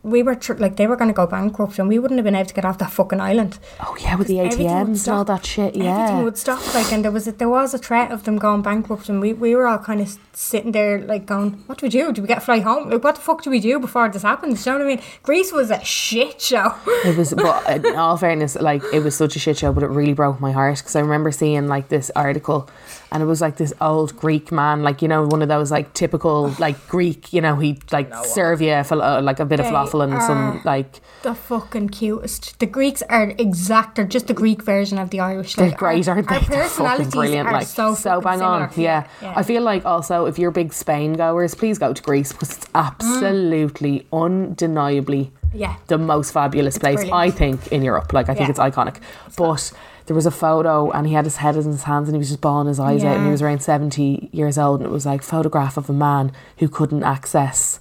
we 0.05 0.21
were 0.21 0.35
tr- 0.35 0.53
like 0.53 0.75
they 0.75 0.85
were 0.85 0.95
going 0.95 1.09
to 1.09 1.13
go 1.13 1.25
bankrupt 1.25 1.79
and 1.79 1.89
we 1.89 1.97
wouldn't 1.97 2.19
have 2.19 2.25
been 2.25 2.35
able 2.35 2.47
to 2.47 2.53
get 2.53 2.63
off 2.63 2.77
that 2.77 2.91
fucking 2.91 3.19
island. 3.19 3.57
Oh 3.79 3.97
yeah, 3.99 4.15
with 4.15 4.27
the 4.27 4.35
ATMs 4.35 5.07
and 5.07 5.15
all 5.15 5.25
that 5.25 5.45
shit. 5.45 5.75
Yeah. 5.75 5.95
Everything 5.95 6.23
would 6.23 6.37
stop, 6.37 6.61
like, 6.75 6.93
and 6.93 7.03
there 7.03 7.11
was 7.11 7.27
a, 7.27 7.31
there 7.31 7.49
was 7.49 7.73
a 7.73 7.79
threat 7.79 8.11
of 8.11 8.23
them 8.23 8.37
going 8.37 8.61
bankrupt, 8.61 9.09
and 9.09 9.19
we, 9.19 9.33
we 9.33 9.55
were 9.55 9.65
all 9.65 9.79
kind 9.79 10.01
of 10.01 10.15
sitting 10.33 10.73
there, 10.73 10.99
like, 10.99 11.25
going, 11.25 11.63
"What 11.65 11.79
do 11.79 11.87
we 11.87 11.89
do? 11.89 12.13
Do 12.13 12.21
we 12.21 12.27
get 12.27 12.37
a 12.37 12.41
flight 12.41 12.61
home? 12.61 12.89
Like, 12.91 13.03
what 13.03 13.15
the 13.15 13.21
fuck 13.21 13.41
do 13.41 13.49
we 13.49 13.59
do 13.59 13.79
before 13.79 14.07
this 14.09 14.21
happens?" 14.21 14.63
Do 14.63 14.69
you 14.69 14.77
know 14.77 14.85
what 14.85 14.91
I 14.91 14.95
mean? 14.97 15.05
Greece 15.23 15.51
was 15.51 15.71
a 15.71 15.83
shit 15.83 16.39
show. 16.39 16.75
It 17.03 17.17
was, 17.17 17.33
but 17.37 17.85
in 17.85 17.95
all 17.95 18.15
fairness, 18.15 18.55
like 18.55 18.83
it 18.93 19.03
was 19.03 19.15
such 19.15 19.35
a 19.35 19.39
shit 19.39 19.57
show, 19.57 19.73
but 19.73 19.83
it 19.83 19.87
really 19.87 20.13
broke 20.13 20.39
my 20.39 20.51
heart 20.51 20.77
because 20.77 20.95
I 20.95 20.99
remember 20.99 21.31
seeing 21.31 21.67
like 21.67 21.89
this 21.89 22.11
article, 22.15 22.69
and 23.11 23.21
it 23.23 23.25
was 23.25 23.41
like 23.41 23.57
this 23.57 23.73
old 23.81 24.15
Greek 24.17 24.51
man, 24.51 24.83
like 24.83 25.01
you 25.01 25.07
know, 25.07 25.25
one 25.25 25.41
of 25.41 25.47
those 25.47 25.71
like 25.71 25.93
typical 25.93 26.53
like 26.59 26.87
Greek, 26.87 27.31
you 27.33 27.41
know, 27.41 27.55
he 27.55 27.79
like 27.91 28.13
serve 28.25 28.61
you 28.61 28.73
a 28.73 28.83
fal- 28.83 29.01
uh, 29.01 29.21
like 29.21 29.39
a 29.39 29.45
bit 29.45 29.59
of 29.59 29.65
They 29.65 29.71
falafel 29.71 30.03
and 30.03 30.21
some 30.23 30.61
like 30.65 30.99
the 31.23 31.33
fucking 31.33 31.89
cutest. 31.89 32.59
The 32.59 32.65
Greeks 32.67 33.01
are 33.09 33.33
exact. 33.37 33.95
They're 33.95 34.05
just 34.05 34.27
the 34.27 34.33
Greek 34.33 34.61
version 34.61 34.97
of 34.99 35.09
the 35.09 35.19
Irish. 35.21 35.55
they're 35.55 35.69
Like, 35.69 35.77
great, 35.77 36.07
our, 36.07 36.15
aren't 36.15 36.29
they? 36.29 36.35
Our 36.35 36.41
They're 36.49 36.61
personalities 36.63 37.13
brilliant, 37.13 37.47
are 37.47 37.53
like 37.53 37.67
so, 37.67 37.95
so, 37.95 38.21
fucking 38.21 38.39
bang 38.39 38.41
on. 38.41 38.69
Yeah. 38.75 39.07
yeah. 39.21 39.33
I 39.35 39.41
feel 39.43 39.63
like 39.63 39.85
also 39.85 40.25
if 40.27 40.37
you're 40.37 40.51
big 40.51 40.71
Spain 40.73 41.13
goers, 41.13 41.55
please 41.55 41.79
go 41.79 41.93
to 41.93 42.01
Greece 42.03 42.31
because 42.31 42.57
it's 42.57 42.67
absolutely 42.75 44.05
undeniably 44.13 45.31
Yeah. 45.53 45.75
the 45.87 45.97
most 45.97 46.31
fabulous 46.31 46.77
place 46.77 46.95
brilliant. 46.97 47.15
I 47.17 47.31
think 47.31 47.67
in 47.71 47.81
Europe. 47.81 48.13
Like 48.13 48.29
I 48.29 48.33
think 48.35 48.47
Yeah. 48.47 48.51
it's 48.51 48.59
iconic. 48.75 48.97
But 49.35 49.71
there 50.07 50.15
was 50.15 50.25
a 50.25 50.31
photo 50.31 50.91
and 50.91 51.07
he 51.07 51.13
had 51.13 51.25
his 51.25 51.37
head 51.37 51.55
in 51.55 51.63
his 51.63 51.83
hands 51.83 52.07
and 52.07 52.15
he 52.15 52.19
was 52.19 52.29
just 52.29 52.41
bawling 52.41 52.67
his 52.67 52.79
eyes 52.79 53.03
out 53.03 53.15
and 53.17 53.25
he 53.25 53.31
was 53.31 53.41
around 53.41 53.61
70 53.63 54.29
years 54.31 54.57
old 54.57 54.79
and 54.81 54.87
it 54.87 54.91
was 54.91 55.05
like 55.05 55.21
photograph 55.23 55.77
of 55.77 55.89
a 55.89 55.93
man 55.93 56.31
who 56.59 56.67
couldn't 56.67 57.03
access 57.03 57.79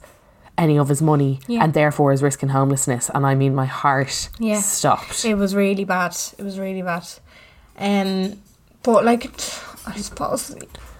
any 0.56 0.78
of 0.78 0.88
his 0.88 1.02
money 1.02 1.40
Yeah. 1.48 1.62
and 1.64 1.74
therefore 1.74 2.12
is 2.12 2.22
risking 2.22 2.50
homelessness 2.50 3.10
and 3.12 3.26
I 3.26 3.34
mean 3.34 3.54
my 3.54 3.66
heart 3.66 4.30
Yeah. 4.38 4.60
stopped. 4.60 5.24
It 5.24 5.34
was 5.34 5.54
really 5.54 5.84
bad. 5.84 6.16
It 6.38 6.42
was 6.44 6.58
really 6.58 6.82
bad. 6.82 7.06
Um, 7.78 8.38
but 8.82 9.04
like, 9.04 9.26
I 9.86 9.96
suppose 9.96 10.54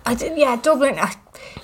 I 0.07 0.15
did. 0.15 0.37
Yeah, 0.37 0.57
Dublin. 0.57 0.99
uh, 0.99 1.11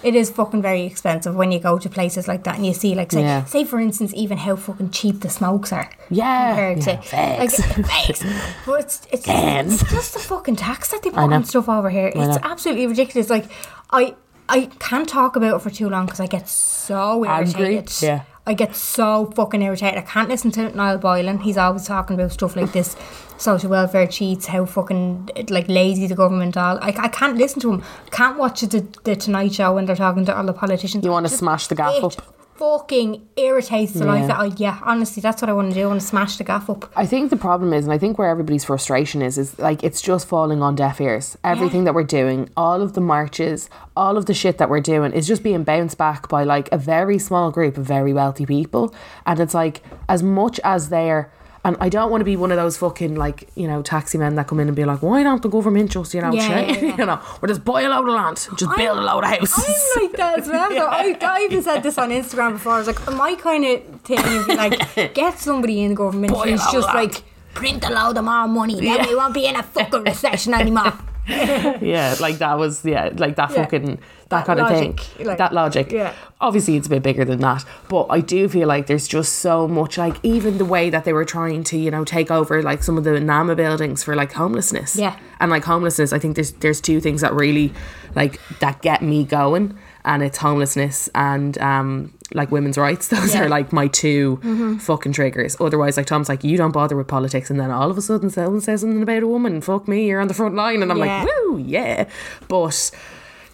It 0.03 0.15
is 0.15 0.31
fucking 0.31 0.63
very 0.63 0.85
expensive 0.87 1.35
when 1.37 1.53
you 1.53 1.61
go 1.61 1.79
to 1.79 1.89
places 1.89 2.27
like 2.27 2.45
that 2.45 2.57
and 2.57 2.65
you 2.67 2.73
see, 2.73 2.95
like, 2.95 3.13
say, 3.13 3.21
Yeah. 3.23 3.45
say 3.45 3.65
for 3.65 3.79
instance, 3.79 4.13
even 4.15 4.39
how 4.39 4.57
fucking 4.57 4.91
cheap 4.91 5.21
the 5.21 5.29
smokes 5.29 5.73
are. 5.73 5.91
Yeah. 6.11 6.49
compared 6.55 6.81
to 6.83 6.91
Yeah, 7.17 7.37
like, 7.39 7.51
fakes. 7.51 7.63
fakes. 7.91 8.25
But 8.67 8.81
it's 8.81 9.07
it's, 9.13 9.25
it's 9.29 9.91
just 9.91 10.15
the 10.15 10.21
fucking 10.21 10.57
tax 10.57 10.89
that 10.91 11.03
they 11.03 11.11
put 11.11 11.19
on 11.33 11.45
stuff 11.45 11.69
over 11.69 11.91
here. 11.91 12.07
It's 12.09 12.17
know. 12.17 12.39
absolutely 12.43 12.87
ridiculous. 12.87 13.29
Like, 13.31 13.45
I 13.91 14.15
I 14.49 14.67
can't 14.81 15.09
talk 15.09 15.37
about 15.37 15.55
it 15.57 15.59
for 15.63 15.71
too 15.71 15.89
long 15.89 16.07
because 16.07 16.21
I 16.21 16.27
get 16.27 16.49
so 16.49 17.25
Angry? 17.25 17.75
irritated. 17.77 18.03
Yeah. 18.03 18.23
I 18.47 18.55
get 18.55 18.75
so 18.75 19.27
fucking 19.37 19.63
irritated. 19.63 19.99
I 19.99 20.03
can't 20.03 20.29
listen 20.29 20.51
to 20.53 20.75
Niall 20.75 20.99
Boylan. 20.99 21.39
He's 21.41 21.57
always 21.59 21.87
talking 21.87 22.15
about 22.19 22.33
stuff 22.33 22.57
like 22.57 22.73
this, 22.73 22.97
social 23.41 23.71
welfare 23.71 24.07
cheats, 24.07 24.47
how 24.47 24.65
fucking 24.67 25.31
like 25.49 25.69
lazy 25.69 26.07
the 26.07 26.15
government 26.15 26.57
are. 26.57 26.79
I, 26.83 26.89
I 26.99 27.09
can't 27.09 27.37
listen 27.37 27.61
to 27.63 27.71
them. 27.71 27.83
Can't 28.11 28.39
watch 28.39 28.61
the 28.61 28.87
the 29.05 29.17
Tonight 29.17 29.55
Show 29.55 29.75
when 29.75 29.87
they're 29.87 29.97
talking 29.97 30.25
to 30.27 30.37
all 30.37 30.45
the 30.45 30.53
politicians. 30.53 31.05
You 31.05 31.11
wanna 31.11 31.29
smash 31.29 31.67
the 31.69 31.75
gaff 31.75 31.95
it 31.97 32.05
up. 32.05 32.37
Fucking 32.57 33.27
irritates 33.39 33.95
the 33.95 34.05
life 34.05 34.29
Yeah. 34.29 34.39
out. 34.39 34.47
of- 34.53 34.61
Yeah, 34.61 34.79
honestly, 34.85 35.23
that's 35.23 35.41
what 35.41 35.49
I 35.49 35.55
want 35.55 35.71
to 35.71 35.75
do. 35.75 35.85
I 35.85 35.87
want 35.87 36.03
to 36.03 36.07
smash 36.07 36.37
the 36.37 36.45
gaff 36.45 36.69
up. 36.69 36.93
I 36.95 37.07
think 37.07 37.31
the 37.31 37.39
problem 37.39 37.73
is, 37.73 37.85
and 37.87 37.93
I 37.95 37.97
think 37.97 38.19
where 38.19 38.29
everybody's 38.29 38.65
frustration 38.65 39.23
is, 39.23 39.39
is 39.39 39.59
like 39.59 39.83
it's 39.83 40.03
just 40.03 40.29
falling 40.29 40.63
on 40.63 40.75
deaf 40.75 41.01
ears. 41.01 41.39
Everything 41.43 41.85
that 41.85 41.95
we're 41.95 42.05
doing, 42.05 42.51
all 42.59 42.83
of 42.83 42.93
the 42.93 43.01
marches, 43.01 43.71
all 43.97 44.19
of 44.19 44.27
the 44.27 44.35
shit 44.35 44.59
that 44.59 44.69
we're 44.69 44.83
doing 44.83 45.13
is 45.15 45.27
just 45.27 45.43
being 45.43 45.65
bounced 45.65 45.97
back 45.97 46.29
by 46.29 46.45
like 46.45 46.69
a 46.71 46.77
very 46.77 47.19
small 47.19 47.51
group 47.51 47.79
of 47.79 47.87
very 47.87 48.13
wealthy 48.13 48.45
people. 48.45 48.95
And 49.25 49.41
it's 49.41 49.55
like, 49.55 49.83
as 50.07 50.23
much 50.23 50.61
as 50.63 50.91
they're, 50.91 51.33
and 51.65 51.77
I 51.81 51.89
don't 51.91 52.11
want 52.11 52.23
to 52.23 52.25
be 52.25 52.37
one 52.37 52.51
of 52.53 52.57
those 52.57 52.77
fucking 52.79 53.17
like, 53.17 53.49
you 53.55 53.67
know, 53.69 53.83
taxi 53.83 54.17
men 54.17 54.35
that 54.37 54.47
come 54.49 54.61
in 54.61 54.69
and 54.69 54.75
be 54.77 54.85
like, 54.85 55.03
why 55.03 55.23
don't 55.23 55.43
the 55.43 55.49
government 55.49 55.91
just, 55.91 56.15
you 56.15 56.21
know, 56.23 56.33
Yeah, 56.33 56.61
yeah, 56.61 56.79
yeah. 56.79 56.97
you 56.99 57.05
know, 57.07 57.21
or 57.43 57.49
just 57.49 57.65
buy 57.65 57.83
a 57.83 57.89
load 57.89 58.09
of 58.09 58.15
land, 58.15 58.37
just 58.57 58.77
build 58.77 58.99
a 58.99 59.03
load 59.03 59.25
of 59.25 59.31
houses. 59.31 59.93
I'm 59.97 60.03
like 60.05 60.17
that 60.17 60.39
as 60.39 60.49
well. 60.49 60.71
though. 60.71 60.87
I, 60.87 61.17
I 61.21 61.43
even 61.45 61.63
said 61.63 61.83
this 61.83 61.99
on 61.99 62.09
Instagram 62.11 62.53
before. 62.53 62.73
I 62.73 62.79
was 62.79 62.87
like, 62.87 63.15
my 63.15 63.35
kind 63.35 63.65
of 63.67 64.01
thing 64.03 64.23
would 64.23 64.47
be 64.47 64.55
like, 64.57 64.95
get 65.15 65.39
somebody 65.39 65.83
in 65.83 65.91
the 65.91 65.97
government 65.97 66.35
who's 66.37 66.65
just 66.73 66.89
like, 66.89 67.23
print 67.53 67.85
a 67.85 67.91
load 67.93 68.17
of 68.17 68.25
more 68.25 68.47
money, 68.49 68.75
then 68.77 68.85
Yeah. 68.85 69.07
we 69.07 69.15
won't 69.15 69.35
be 69.35 69.45
in 69.45 69.57
a 69.57 69.63
fucking 69.63 70.05
recession 70.05 70.55
anymore. 70.55 70.93
yeah, 71.81 72.15
like 72.21 72.39
that 72.39 72.59
was 72.59 72.85
yeah, 72.85 73.11
like 73.17 73.37
that 73.37 73.51
Yeah. 73.51 73.57
fucking 73.57 73.87
that, 74.29 74.47
That 74.47 74.47
kind 74.47 74.61
of 74.61 74.69
thing. 74.69 74.99
like- 75.27 75.39
that 75.39 75.53
logic. 75.53 75.91
Yeah. 75.93 76.13
Obviously, 76.41 76.77
it's 76.77 76.87
a 76.87 76.91
bit 76.91 77.03
bigger 77.03 77.25
than 77.25 77.41
that, 77.41 77.65
but 77.89 78.07
I 78.11 78.21
do 78.21 78.49
feel 78.49 78.69
like 78.69 78.87
there's 78.87 79.09
just 79.09 79.35
so 79.41 79.67
much. 79.67 79.99
Like 79.99 80.17
even 80.23 80.59
the 80.59 80.65
way 80.65 80.89
that 80.91 81.05
they 81.05 81.13
were 81.13 81.25
trying 81.25 81.65
to, 81.65 81.79
you 81.79 81.91
know, 81.91 82.05
take 82.05 82.31
over 82.31 82.63
like 82.63 82.83
some 82.83 82.97
of 82.99 83.05
the 83.05 83.19
Nama 83.21 83.55
buildings 83.57 84.03
for 84.05 84.15
like 84.15 84.33
homelessness. 84.33 84.97
Yeah. 84.97 85.17
and 85.41 85.51
like 85.51 85.65
homelessness, 85.65 86.13
I 86.13 86.19
think 86.19 86.35
there's 86.37 86.53
there's 86.53 86.81
two 86.81 87.01
things 87.01 87.21
that 87.23 87.33
really 87.35 87.73
like 88.15 88.41
that 88.61 88.83
get 88.83 89.03
me 89.03 89.25
going, 89.25 89.77
and 90.05 90.23
it's 90.23 90.39
homelessness 90.39 91.09
and 91.15 91.57
um 91.59 92.13
like 92.33 92.51
women's 92.51 92.79
rights. 92.79 93.09
Those 93.15 93.35
Yeah. 93.35 93.45
are 93.45 93.49
like 93.49 93.73
my 93.73 93.87
2 93.89 94.79
fucking 94.81 95.13
triggers. 95.13 95.57
Otherwise, 95.61 95.97
like 95.97 96.07
Tom's 96.07 96.29
like, 96.29 96.45
you 96.45 96.57
don't 96.57 96.73
bother 96.73 96.97
with 96.97 97.09
politics, 97.09 97.51
and 97.51 97.59
then 97.59 97.71
all 97.71 97.91
of 97.91 97.99
a 97.99 98.03
sudden 98.03 98.31
someone 98.31 98.61
says 98.61 98.81
something 98.83 99.03
about 99.03 99.23
a 99.23 99.27
woman. 99.27 99.61
Fuck 99.61 99.89
me, 99.89 100.07
you're 100.09 100.21
on 100.21 100.29
the 100.29 100.35
front 100.35 100.55
line, 100.55 100.83
and 100.83 100.91
I'm 100.93 100.99
Yeah. 100.99 101.23
like, 101.23 101.29
woo, 101.45 101.59
yeah. 101.59 102.09
But 102.49 102.91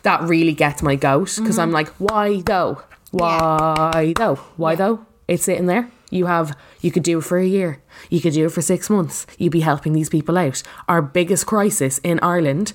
that 0.02 0.22
really 0.22 0.52
gets 0.52 0.82
my 0.82 0.94
goat 0.96 1.34
because 1.36 1.58
I'm 1.58 1.72
like, 1.72 1.88
why 1.98 2.40
though? 2.42 2.82
Why 3.10 4.12
though? 4.16 4.36
Why 4.56 4.74
though? 4.74 5.04
It's 5.28 5.44
sitting 5.44 5.66
there. 5.66 5.88
You 6.10 6.26
have 6.26 6.56
you 6.80 6.92
could 6.92 7.02
do 7.02 7.18
it 7.18 7.24
for 7.24 7.38
a 7.38 7.46
year. 7.46 7.82
You 8.10 8.20
could 8.20 8.32
do 8.34 8.46
it 8.46 8.52
for 8.52 8.62
six 8.62 8.88
months. 8.88 9.26
You'd 9.38 9.50
be 9.52 9.60
helping 9.60 9.92
these 9.92 10.08
people 10.08 10.38
out. 10.38 10.62
Our 10.88 11.02
biggest 11.02 11.46
crisis 11.46 11.98
in 11.98 12.20
Ireland 12.20 12.74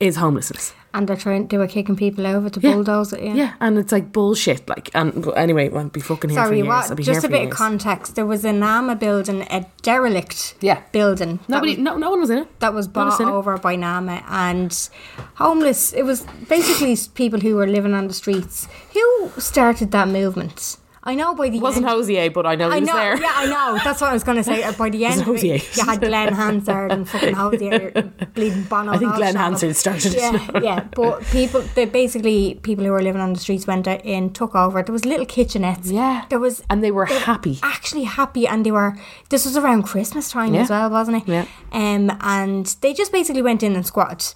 is 0.00 0.16
homelessness. 0.16 0.74
and 0.94 1.06
they're 1.06 1.16
trying, 1.16 1.46
they 1.48 1.58
were 1.58 1.66
kicking 1.66 1.94
people 1.96 2.26
over 2.26 2.48
to 2.48 2.58
Yeah. 2.60 2.72
bulldoze 2.72 3.12
it. 3.12 3.22
Yeah, 3.22 3.34
yeah, 3.34 3.52
and 3.60 3.76
it's 3.78 3.92
like 3.92 4.10
bullshit. 4.10 4.66
Like, 4.68 4.90
and 4.94 5.28
anyway, 5.36 5.66
it 5.66 5.72
won't 5.72 5.92
be 5.92 6.00
fucking 6.00 6.30
here 6.30 6.38
Sorry, 6.38 6.60
for 6.62 6.66
years. 6.66 6.90
I'll 6.90 6.96
be 6.96 7.02
Just 7.02 7.20
here 7.22 7.28
a 7.28 7.30
bit 7.30 7.44
of 7.48 7.50
context. 7.50 8.14
There 8.16 8.24
was 8.24 8.42
a 8.44 8.52
Nama 8.54 8.96
building, 8.96 9.42
a 9.50 9.66
derelict 9.82 10.54
Yeah. 10.62 10.80
building. 10.92 11.40
Nobody, 11.46 11.72
was- 11.72 11.78
no, 11.84 11.98
no 11.98 12.10
one 12.10 12.20
was 12.20 12.30
in 12.30 12.38
it. 12.38 12.60
that 12.60 12.72
was 12.72 12.88
bought 12.88 13.20
over 13.20 13.58
by 13.58 13.76
NAMA 13.76 14.22
and 14.30 14.88
homeless. 15.34 15.92
It 15.92 16.04
was 16.04 16.24
basically 16.48 16.96
people 17.14 17.40
who 17.40 17.54
were 17.56 17.66
living 17.66 17.92
on 17.92 18.08
the 18.08 18.14
streets. 18.14 18.66
Who 18.94 19.30
started 19.38 19.90
that 19.90 20.08
movement? 20.08 20.78
I 21.10 21.14
know 21.14 21.34
by 21.34 21.48
the 21.48 21.56
It 21.58 21.62
wasn't 21.62 21.86
end. 21.86 21.94
Hozier, 21.94 22.30
but 22.30 22.44
I 22.46 22.54
know 22.54 22.68
he 22.70 22.76
I 22.76 22.80
was 22.80 22.88
know, 22.88 22.96
there. 23.02 23.16
yeah, 23.20 23.32
I 23.42 23.46
know. 23.46 23.78
That's 23.84 24.00
what 24.02 24.10
I 24.10 24.12
was 24.12 24.24
going 24.24 24.36
to 24.36 24.44
say. 24.44 24.62
Uh, 24.62 24.72
By 24.72 24.90
the 24.90 25.04
end, 25.10 25.20
of 25.22 25.28
it, 25.42 25.76
you 25.76 25.84
had 25.84 26.00
Glen 26.00 26.32
Hansard 26.34 26.92
and 26.92 27.08
fucking 27.08 27.34
Hozier, 27.34 27.90
bleeding 28.34 28.64
Bono. 28.64 28.92
I 28.92 28.98
think 28.98 29.14
Glen. 29.14 29.34
Hansard 29.34 29.74
started 29.76 30.14
it. 30.14 30.20
Yeah, 30.20 30.60
yeah. 30.68 30.80
But 30.94 31.22
people, 31.38 31.62
they 31.74 31.86
basically 31.86 32.54
people 32.62 32.84
who 32.84 32.92
were 32.92 33.02
living 33.02 33.22
on 33.22 33.32
the 33.32 33.40
streets 33.40 33.66
went 33.66 33.86
in, 33.86 34.32
took 34.32 34.54
over. 34.54 34.82
There 34.82 34.92
was 34.92 35.04
little 35.04 35.26
kitchenettes. 35.26 35.90
Yeah. 35.90 36.26
there 36.30 36.38
was, 36.38 36.62
And 36.70 36.84
they 36.84 36.90
were 36.90 37.06
they 37.08 37.18
happy. 37.18 37.58
actually 37.62 38.04
happy, 38.04 38.46
and 38.46 38.64
they 38.66 38.70
were. 38.72 38.90
This 39.30 39.44
was 39.46 39.56
around 39.56 39.82
Christmas 39.84 40.30
time 40.30 40.54
as 40.54 40.68
well, 40.70 40.90
wasn't 40.90 41.16
it? 41.22 41.28
Yeah. 41.28 41.46
Um, 41.72 42.10
and 42.20 42.66
they 42.82 42.92
just 42.92 43.12
basically 43.12 43.42
went 43.42 43.62
in 43.62 43.74
and 43.76 43.86
squatted, 43.86 44.34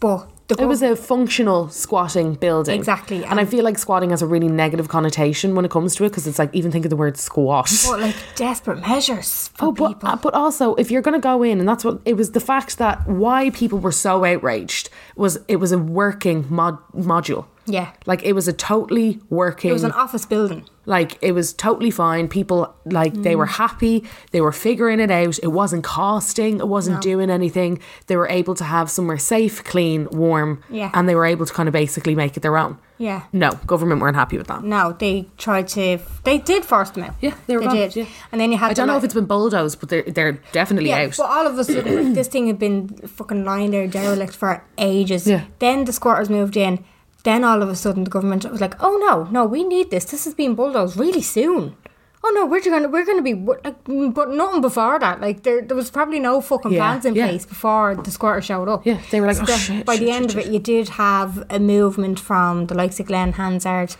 but 0.00 0.28
It 0.58 0.66
was 0.66 0.82
a 0.82 0.96
functional 0.96 1.68
squatting 1.68 2.34
building. 2.34 2.74
Exactly, 2.78 3.24
And 3.24 3.38
I 3.40 3.44
feel 3.44 3.64
like 3.64 3.78
squatting 3.78 4.10
has 4.10 4.22
a 4.22 4.26
really 4.26 4.48
negative 4.48 4.88
connotation 4.88 5.54
when 5.54 5.64
it 5.64 5.70
comes 5.70 5.94
to 5.96 6.04
it 6.04 6.10
because 6.10 6.26
it's 6.26 6.38
like, 6.38 6.54
even 6.54 6.70
think 6.70 6.84
of 6.84 6.90
the 6.90 6.96
word 6.96 7.16
squat. 7.16 7.70
but 7.88 8.00
like 8.00 8.16
desperate 8.34 8.80
measures 8.80 9.48
for 9.54 9.66
Oh, 9.66 9.72
but, 9.72 9.88
people. 9.94 10.08
uh, 10.08 10.16
but 10.16 10.34
also, 10.34 10.74
if 10.76 10.90
you're 10.90 11.02
going 11.02 11.14
to 11.14 11.20
go 11.20 11.42
in, 11.42 11.60
and 11.60 11.68
that's 11.68 11.84
what 11.84 12.00
it 12.04 12.16
was 12.16 12.32
the 12.32 12.40
fact 12.40 12.78
that 12.78 13.06
why 13.08 13.50
people 13.50 13.78
were 13.78 13.92
so 13.92 14.24
outraged 14.24 14.90
was 15.16 15.38
it 15.48 15.56
was 15.56 15.72
a 15.72 15.78
working 15.78 16.46
mod, 16.48 16.78
module. 16.94 17.46
Yeah. 17.66 17.92
Like 18.06 18.22
it 18.24 18.32
was 18.34 18.48
a 18.48 18.52
totally 18.52 19.20
working. 19.30 19.70
it 19.70 19.72
was 19.72 19.84
an 19.84 19.92
office 19.92 20.26
building. 20.26 20.64
Like 20.84 21.16
it 21.22 21.30
was 21.32 21.52
totally 21.52 21.92
fine. 21.92 22.26
People 22.26 22.74
like 22.84 23.14
they 23.14 23.34
Mm. 23.34 23.38
were 23.38 23.46
happy. 23.46 24.04
They 24.32 24.40
were 24.40 24.50
figuring 24.50 24.98
it 24.98 25.12
out. 25.12 25.38
It 25.40 25.52
wasn't 25.52 25.84
costing. 25.84 26.58
It 26.58 26.66
wasn't 26.66 27.00
doing 27.00 27.30
anything. 27.30 27.78
They 28.08 28.16
were 28.16 28.28
able 28.28 28.56
to 28.56 28.64
have 28.64 28.90
somewhere 28.90 29.18
safe, 29.18 29.62
clean, 29.62 30.08
warm, 30.10 30.60
Yeah. 30.70 30.90
and 30.92 31.08
they 31.08 31.14
were 31.14 31.24
able 31.24 31.46
to 31.46 31.52
kind 31.54 31.68
of 31.68 31.72
basically 31.72 32.16
make 32.16 32.36
it 32.36 32.40
their 32.40 32.58
own. 32.58 32.78
Yeah. 32.98 33.22
No, 33.32 33.52
government 33.66 34.00
weren't 34.00 34.16
happy 34.16 34.38
with 34.38 34.48
that. 34.48 34.64
No, 34.64 34.94
they 34.98 35.28
tried 35.38 35.68
to. 35.68 35.98
They 36.24 36.38
did 36.38 36.64
force 36.64 36.90
them 36.90 37.04
out. 37.04 37.14
Yeah, 37.20 37.34
they 37.46 37.56
were 37.56 37.62
gone, 37.62 37.76
did. 37.76 37.94
yeah. 37.96 38.04
And 38.32 38.40
then 38.40 38.50
you 38.50 38.58
had. 38.58 38.70
I 38.72 38.74
don't 38.74 38.88
know 38.88 38.96
if 38.96 39.04
it's 39.04 39.14
been 39.14 39.26
bulldozed, 39.26 39.78
but 39.78 39.88
they're 39.88 40.02
they're 40.02 40.38
definitely 40.52 40.88
Yeah, 40.90 41.02
out. 41.02 41.14
but 41.16 41.26
all 41.30 41.46
of 41.46 41.56
a 41.58 41.64
sudden, 41.64 42.14
this 42.14 42.26
thing 42.26 42.48
had 42.48 42.58
been 42.58 42.88
fucking 43.06 43.44
lying 43.44 43.70
there 43.70 43.86
derelict 43.86 44.34
for 44.34 44.64
ages. 44.78 45.26
Yeah. 45.28 45.42
Then 45.60 45.84
the 45.84 45.92
squatters 45.92 46.28
moved 46.28 46.56
in. 46.56 46.84
Then 47.24 47.44
all 47.44 47.62
of 47.62 47.68
a 47.68 47.76
sudden, 47.76 48.04
the 48.04 48.10
government 48.10 48.50
was 48.50 48.60
like, 48.60 48.74
"Oh 48.82 48.96
no, 48.98 49.24
no, 49.30 49.44
we 49.46 49.62
need 49.64 49.90
this. 49.90 50.04
This 50.04 50.26
is 50.26 50.34
being 50.34 50.54
bulldozed 50.54 50.96
really 50.96 51.22
soon." 51.22 51.76
Oh 52.24 52.30
no, 52.34 52.46
we're 52.46 52.60
gonna 52.62 52.88
we're 52.88 53.04
gonna 53.04 53.22
be 53.22 53.34
like, 53.34 53.82
mm, 53.84 54.14
but 54.14 54.30
nothing 54.30 54.60
before 54.60 54.98
that. 55.00 55.20
Like 55.20 55.42
there, 55.42 55.60
there 55.60 55.76
was 55.76 55.90
probably 55.90 56.20
no 56.20 56.40
fucking 56.40 56.70
Yeah, 56.72 56.78
plans 56.78 57.04
in 57.04 57.14
yeah. 57.16 57.26
place 57.28 57.44
before 57.44 57.96
the 57.96 58.10
squatter 58.12 58.40
showed 58.40 58.68
up. 58.68 58.86
Yeah, 58.86 59.00
they 59.10 59.20
were 59.20 59.26
like, 59.26 59.36
So 59.36 59.42
"Oh, 59.42 59.46
the- 59.46 59.56
shit, 59.58 59.86
By 59.86 59.96
shit, 59.96 60.04
the 60.06 60.10
end 60.12 60.30
shit, 60.30 60.40
of 60.40 60.46
it, 60.46 60.52
you 60.52 60.60
did 60.60 60.88
have 60.90 61.44
a 61.50 61.58
movement 61.58 62.20
from 62.20 62.66
the 62.66 62.74
likes 62.74 63.00
of 63.00 63.06
Glen 63.06 63.32
Hansard, 63.32 63.96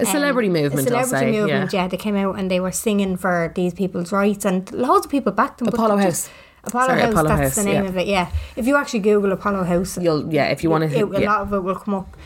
A 0.00 0.06
celebrity 0.06 0.48
movement, 0.48 0.88
A 0.90 0.96
I'll 0.96 1.04
celebrity 1.04 1.32
say, 1.34 1.40
movement, 1.40 1.72
yeah. 1.74 1.82
yeah. 1.82 1.88
They 1.88 1.98
came 1.98 2.16
out 2.16 2.38
and 2.38 2.50
they 2.50 2.60
were 2.60 2.72
singing 2.72 3.16
for 3.18 3.52
these 3.54 3.74
people's 3.74 4.10
rights, 4.10 4.46
and 4.46 4.70
loads 4.72 5.04
of 5.04 5.10
people 5.12 5.32
backed 5.32 5.58
them. 5.58 5.68
Apollo 5.68 5.98
House. 5.98 6.30
Apollo 6.64 6.86
Sorry, 6.88 7.00
House, 7.02 7.12
Apollo 7.12 7.28
that's 7.28 7.40
House, 7.42 7.54
the 7.56 7.64
name 7.64 7.82
yeah. 7.84 7.88
of 7.90 7.96
it, 7.98 8.06
yeah. 8.06 8.30
If 8.56 8.66
you 8.66 8.76
actually 8.76 9.00
Google 9.00 9.32
Apollo 9.32 9.64
House, 9.64 9.98
You'll 9.98 10.32
yeah, 10.32 10.46
if 10.46 10.62
you 10.64 10.70
want 10.70 10.84
it, 10.84 10.88
to, 10.90 11.02
a 11.04 11.20
lot 11.24 11.42
of 11.42 11.52
it 11.52 11.60
will 11.60 11.76
come 11.76 11.94
up. 11.94 12.16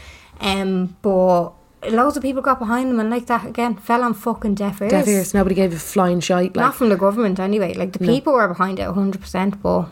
Um, 0.40 0.96
but 1.02 1.50
loads 1.88 2.16
of 2.16 2.22
people 2.22 2.42
got 2.42 2.58
behind 2.58 2.90
them, 2.90 3.00
and 3.00 3.10
like 3.10 3.26
that 3.26 3.46
again, 3.46 3.76
fell 3.76 4.02
on 4.02 4.14
fucking 4.14 4.54
deaf 4.54 4.80
ears. 4.80 4.90
Deaf 4.90 5.08
ears. 5.08 5.34
Nobody 5.34 5.54
gave 5.54 5.72
a 5.72 5.78
flying 5.78 6.20
shite. 6.20 6.56
Like, 6.56 6.64
Not 6.64 6.74
from 6.74 6.88
the 6.88 6.96
government 6.96 7.38
anyway. 7.38 7.74
Like 7.74 7.92
the 7.92 7.98
people 7.98 8.32
were 8.32 8.48
behind 8.48 8.78
it 8.78 8.88
100%, 8.88 9.62
but. 9.62 9.88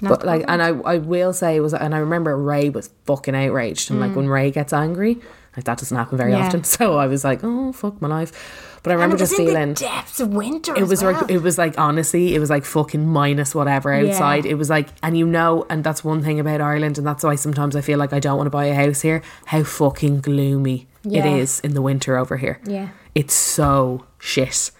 not 0.00 0.08
But 0.10 0.20
the 0.20 0.26
like, 0.26 0.44
and. 0.48 0.62
I, 0.62 0.68
I 0.68 0.98
will 0.98 1.32
say 1.32 1.56
it 1.56 1.60
was, 1.60 1.74
and 1.74 1.94
I 1.94 1.98
remember 1.98 2.36
Ray 2.36 2.70
was 2.70 2.90
fucking 3.04 3.34
outraged, 3.34 3.90
and 3.90 4.00
like 4.00 4.14
when 4.16 4.28
Ray 4.28 4.50
gets 4.50 4.72
angry, 4.72 5.20
like 5.56 5.64
that 5.64 5.78
doesn't 5.78 5.96
happen 5.96 6.18
very. 6.18 6.32
Yeah. 6.32 6.46
often. 6.46 6.64
So 6.76 6.96
I 6.98 7.06
was 7.06 7.24
like, 7.24 7.40
oh 7.42 7.72
fuck 7.72 8.00
my 8.02 8.08
life. 8.08 8.72
But 8.82 8.90
I 8.90 8.94
remember 8.94 9.16
it 9.16 9.20
was 9.20 9.30
just 9.30 9.40
in 9.40 9.46
feeling 9.46 9.68
the 9.70 9.74
depths 9.80 10.20
of 10.20 10.28
winter. 10.28 10.72
it 10.76 10.82
as 10.82 10.88
was 10.88 11.02
well. 11.02 11.12
like 11.12 11.30
it 11.30 11.38
was 11.38 11.58
like 11.58 11.78
honestly, 11.78 12.34
it 12.34 12.38
was 12.38 12.50
like 12.50 12.64
fucking 12.64 13.06
minus 13.06 13.54
whatever 13.54 13.92
Yeah. 13.98 14.10
outside. 14.12 14.46
It 14.46 14.54
was 14.54 14.70
like, 14.70 14.88
and 15.02 15.16
you 15.18 15.26
know, 15.26 15.66
and 15.70 15.82
that's 15.82 16.04
one 16.04 16.22
thing 16.22 16.38
about 16.38 16.60
Ireland, 16.60 16.98
and 16.98 17.06
that's 17.06 17.24
why 17.24 17.34
sometimes 17.34 17.74
I 17.74 17.80
feel 17.80 17.98
like 17.98 18.12
I 18.12 18.20
don't 18.20 18.36
want 18.36 18.46
to 18.46 18.50
buy 18.50 18.66
a 18.66 18.74
house 18.74 19.00
here. 19.00 19.22
How 19.46 19.64
fucking 19.64 20.20
gloomy 20.20 20.86
it 21.04 21.12
Yeah. 21.12 21.26
is 21.34 21.60
in 21.60 21.74
the 21.74 21.82
winter 21.82 22.16
over 22.16 22.36
here. 22.36 22.60
Yeah. 22.64 22.88
it's 23.14 23.34
so 23.34 24.04
shit. 24.18 24.70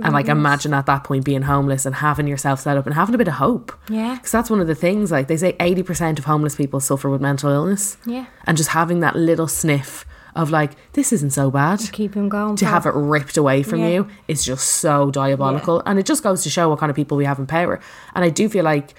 And 0.00 0.12
like, 0.12 0.28
imagine 0.28 0.74
at 0.74 0.86
that 0.86 1.02
point 1.02 1.24
being 1.24 1.42
homeless 1.42 1.84
and 1.84 1.92
having 1.96 2.28
yourself 2.28 2.60
set 2.60 2.76
up 2.76 2.86
and 2.86 2.94
having 2.94 3.16
a 3.16 3.18
bit 3.18 3.26
of 3.26 3.34
hope. 3.34 3.72
Yeah. 3.88 4.14
Because 4.14 4.30
that's 4.30 4.48
one 4.48 4.60
of 4.60 4.68
the 4.68 4.74
things, 4.76 5.10
like, 5.10 5.26
they 5.26 5.36
say 5.36 5.54
80% 5.54 6.20
of 6.20 6.24
homeless 6.24 6.54
people 6.54 6.78
suffer 6.78 7.10
with 7.10 7.20
mental 7.20 7.50
illness. 7.50 7.96
Yeah. 8.06 8.26
And 8.46 8.56
just 8.56 8.70
having 8.70 9.00
that 9.00 9.16
little 9.16 9.48
sniff 9.48 10.04
of, 10.38 10.50
like, 10.50 10.72
this 10.94 11.12
isn't 11.12 11.30
so 11.32 11.50
bad. 11.50 11.80
Keep 11.92 12.14
him 12.14 12.28
going. 12.28 12.56
To 12.56 12.66
have 12.66 12.86
it 12.86 12.94
ripped 12.94 13.36
away 13.36 13.62
from 13.62 13.80
Yeah. 13.80 13.88
you 13.88 14.08
is 14.28 14.44
just 14.44 14.66
so 14.66 15.10
diabolical. 15.10 15.82
And 15.84 15.98
it 15.98 16.06
just 16.06 16.22
goes 16.22 16.42
to 16.44 16.50
show 16.50 16.68
what 16.70 16.78
kind 16.78 16.88
of 16.90 16.96
people 16.96 17.16
we 17.18 17.24
have 17.26 17.38
in 17.38 17.46
power. 17.46 17.80
And 18.14 18.24
I 18.24 18.30
do 18.30 18.48
feel 18.48 18.64
like 18.64 18.94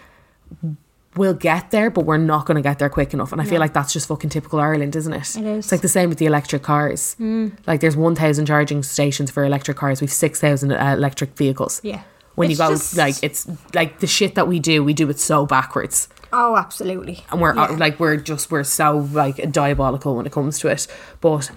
we'll 1.16 1.34
get 1.34 1.72
there, 1.72 1.90
but 1.90 2.06
we're 2.06 2.18
not 2.18 2.46
going 2.46 2.56
to 2.56 2.62
get 2.62 2.80
there 2.80 2.90
quick 2.90 3.14
enough. 3.14 3.32
And 3.32 3.42
I 3.42 3.46
feel 3.46 3.60
like 3.60 3.74
that's 3.74 3.92
just 3.92 4.08
fucking 4.08 4.30
typical 4.30 4.60
Ireland, 4.60 4.96
isn't 4.96 5.12
it? 5.14 5.36
It 5.38 5.46
is. 5.46 5.66
It's 5.66 5.72
like 5.72 5.82
the 5.82 5.88
same 5.88 6.10
with 6.10 6.18
the 6.20 6.26
electric 6.28 6.62
cars. 6.64 7.16
Mm. 7.20 7.54
Like 7.66 7.82
there's 7.82 7.98
1,000 7.98 8.46
charging 8.46 8.84
stations 8.84 9.32
for 9.32 9.44
electric 9.44 9.78
cars. 9.78 10.02
We've 10.02 10.12
6,000 10.12 10.72
uh, 10.72 10.94
electric 10.98 11.36
vehicles. 11.36 11.82
Yeah. 11.84 12.02
When 12.36 12.52
It's 12.52 12.60
you 12.60 12.66
go, 12.66 12.72
just- 12.72 12.96
like, 12.96 13.16
it's 13.24 13.48
like 13.74 14.00
the 14.00 14.08
shit 14.08 14.36
that 14.36 14.48
we 14.48 14.60
do, 14.60 14.84
we 14.84 14.94
do 14.94 15.10
it 15.10 15.20
so 15.20 15.46
backwards. 15.46 16.08
Oh, 16.32 16.56
absolutely. 16.56 17.24
And 17.32 17.42
we're 17.42 17.58
uh, 17.58 17.72
Yeah. 17.72 17.78
like, 17.78 18.00
we're 18.00 18.18
just, 18.18 18.52
we're 18.52 18.64
so 18.64 18.98
like 19.12 19.52
diabolical 19.52 20.16
when 20.16 20.26
it 20.26 20.32
comes 20.32 20.60
to 20.60 20.68
it. 20.68 20.88
But 21.22 21.52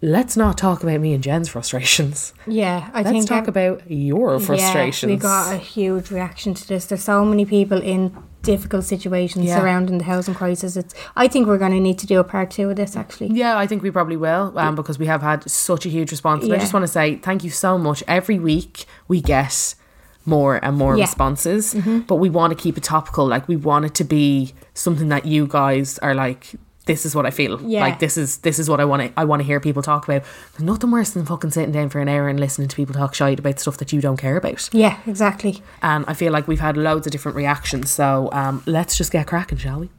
let's 0.00 0.36
not 0.36 0.58
talk 0.58 0.82
about 0.82 1.00
me 1.00 1.12
and 1.14 1.22
Jen's 1.22 1.48
frustrations. 1.48 2.32
Yeah, 2.46 2.90
I 2.92 3.02
Let's 3.02 3.10
think 3.10 3.28
talk 3.28 3.42
ev- 3.42 3.48
about 3.48 3.90
your 3.90 4.38
frustrations. 4.40 5.10
Yeah, 5.10 5.16
we 5.16 5.20
got 5.20 5.54
a 5.54 5.58
huge 5.58 6.10
reaction 6.10 6.54
to 6.54 6.66
this. 6.68 6.86
There's 6.86 7.02
so 7.04 7.24
many 7.24 7.44
people 7.44 7.80
in 7.80 8.16
difficult 8.42 8.82
situations 8.84 9.44
Yeah. 9.44 9.60
surrounding 9.60 9.98
the 9.98 10.04
housing 10.04 10.34
crisis. 10.34 10.76
It's. 10.76 10.94
I 11.14 11.28
think 11.28 11.46
we're 11.46 11.58
going 11.58 11.70
to 11.72 11.78
need 11.80 11.98
to 12.00 12.08
do 12.08 12.18
a 12.18 12.24
part 12.24 12.50
two 12.50 12.70
of 12.70 12.76
this. 12.76 12.96
Actually, 12.96 13.28
Yeah, 13.28 13.56
I 13.56 13.68
think 13.68 13.82
we 13.84 13.92
probably 13.92 14.16
will 14.16 14.52
um, 14.58 14.74
because 14.74 14.98
we 14.98 15.06
have 15.06 15.22
had 15.22 15.48
such 15.48 15.86
a 15.86 15.88
huge 15.88 16.10
response. 16.10 16.42
And 16.42 16.52
I 16.52 16.58
just 16.58 16.72
want 16.74 16.82
to 16.82 16.88
say 16.88 17.16
thank 17.16 17.44
you 17.44 17.50
so 17.50 17.78
much. 17.78 18.02
Every 18.08 18.40
week 18.40 18.86
we 19.06 19.20
get 19.20 19.76
more 20.24 20.56
and 20.64 20.76
more 20.76 20.96
Yeah. 20.96 21.04
responses, 21.04 21.74
but 22.06 22.16
we 22.16 22.30
want 22.30 22.56
to 22.56 22.62
keep 22.62 22.76
it 22.78 22.84
topical. 22.84 23.26
Like 23.26 23.48
we 23.48 23.56
want 23.56 23.84
it 23.84 23.94
to 23.94 24.04
be 24.04 24.54
something 24.74 25.08
that 25.08 25.26
you 25.26 25.46
guys 25.46 25.98
are 25.98 26.14
like. 26.14 26.52
This 26.84 27.06
is 27.06 27.14
what 27.14 27.26
I 27.26 27.30
feel. 27.30 27.62
Yeah. 27.62 27.80
Like 27.82 28.00
this 28.00 28.16
is 28.16 28.38
this 28.38 28.58
is 28.58 28.68
what 28.68 28.80
I 28.80 28.84
want 28.84 29.02
to 29.02 29.12
I 29.16 29.24
want 29.24 29.38
to 29.40 29.46
hear 29.46 29.60
people 29.60 29.82
talk 29.82 30.02
about. 30.08 30.22
There's 30.52 30.64
nothing 30.64 30.90
worse 30.90 31.10
than 31.10 31.24
fucking 31.24 31.52
sitting 31.52 31.70
down 31.70 31.90
for 31.90 32.00
an 32.00 32.08
hour 32.08 32.26
and 32.28 32.40
listening 32.40 32.66
to 32.66 32.74
people 32.74 32.92
talk 32.92 33.14
shite 33.14 33.38
about 33.38 33.60
stuff 33.60 33.76
that 33.76 33.92
you 33.92 34.00
don't 34.00 34.16
care 34.16 34.36
about. 34.36 34.68
yeah, 34.72 34.98
exactly. 35.06 35.62
And 35.80 36.04
I 36.08 36.14
feel 36.14 36.32
like 36.32 36.48
we've 36.48 36.58
had 36.58 36.76
loads 36.76 37.06
of 37.06 37.12
different 37.12 37.36
reactions. 37.36 37.88
So 37.92 38.30
um, 38.32 38.64
let's 38.66 38.96
just 38.98 39.12
get 39.12 39.28
cracking, 39.28 39.58
shall 39.58 39.78
we? 39.78 39.90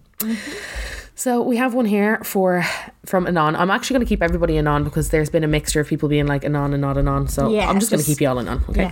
So 1.15 1.41
we 1.41 1.55
have 1.57 1.74
one 1.74 1.86
here 1.86 2.19
for 2.24 2.65
from 3.05 3.28
Anon. 3.28 3.55
I'm 3.55 3.71
actually 3.71 3.95
going 3.95 4.05
to 4.05 4.09
keep 4.09 4.21
everybody 4.21 4.57
Anon 4.57 4.84
because 4.84 5.09
there's 5.09 5.30
been 5.30 5.43
a 5.45 5.47
mixture 5.47 5.80
of 5.80 5.88
people 5.88 6.09
being 6.09 6.26
like 6.28 6.43
Anon 6.43 6.74
and 6.74 6.82
not 6.82 6.97
Anon. 6.97 7.28
So 7.30 7.49
Yeah, 7.49 7.69
I'm 7.69 7.80
just 7.80 7.91
going 7.91 8.01
to 8.01 8.05
keep 8.05 8.19
you 8.19 8.28
all 8.28 8.39
Anon. 8.39 8.63
Okay. 8.69 8.82
yeah. 8.84 8.91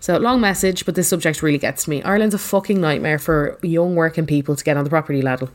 So 0.00 0.16
long 0.16 0.40
message, 0.40 0.84
but 0.84 0.94
this 0.94 1.08
subject 1.08 1.42
really 1.42 1.58
gets 1.58 1.88
me. 1.88 2.02
Ireland's 2.02 2.34
a 2.34 2.38
fucking 2.38 2.80
nightmare 2.80 3.18
for 3.18 3.58
young 3.62 3.94
working 3.94 4.26
people 4.26 4.56
to 4.56 4.64
get 4.64 4.76
on 4.76 4.84
the 4.84 4.90
property 4.90 5.22
ladder. 5.22 5.48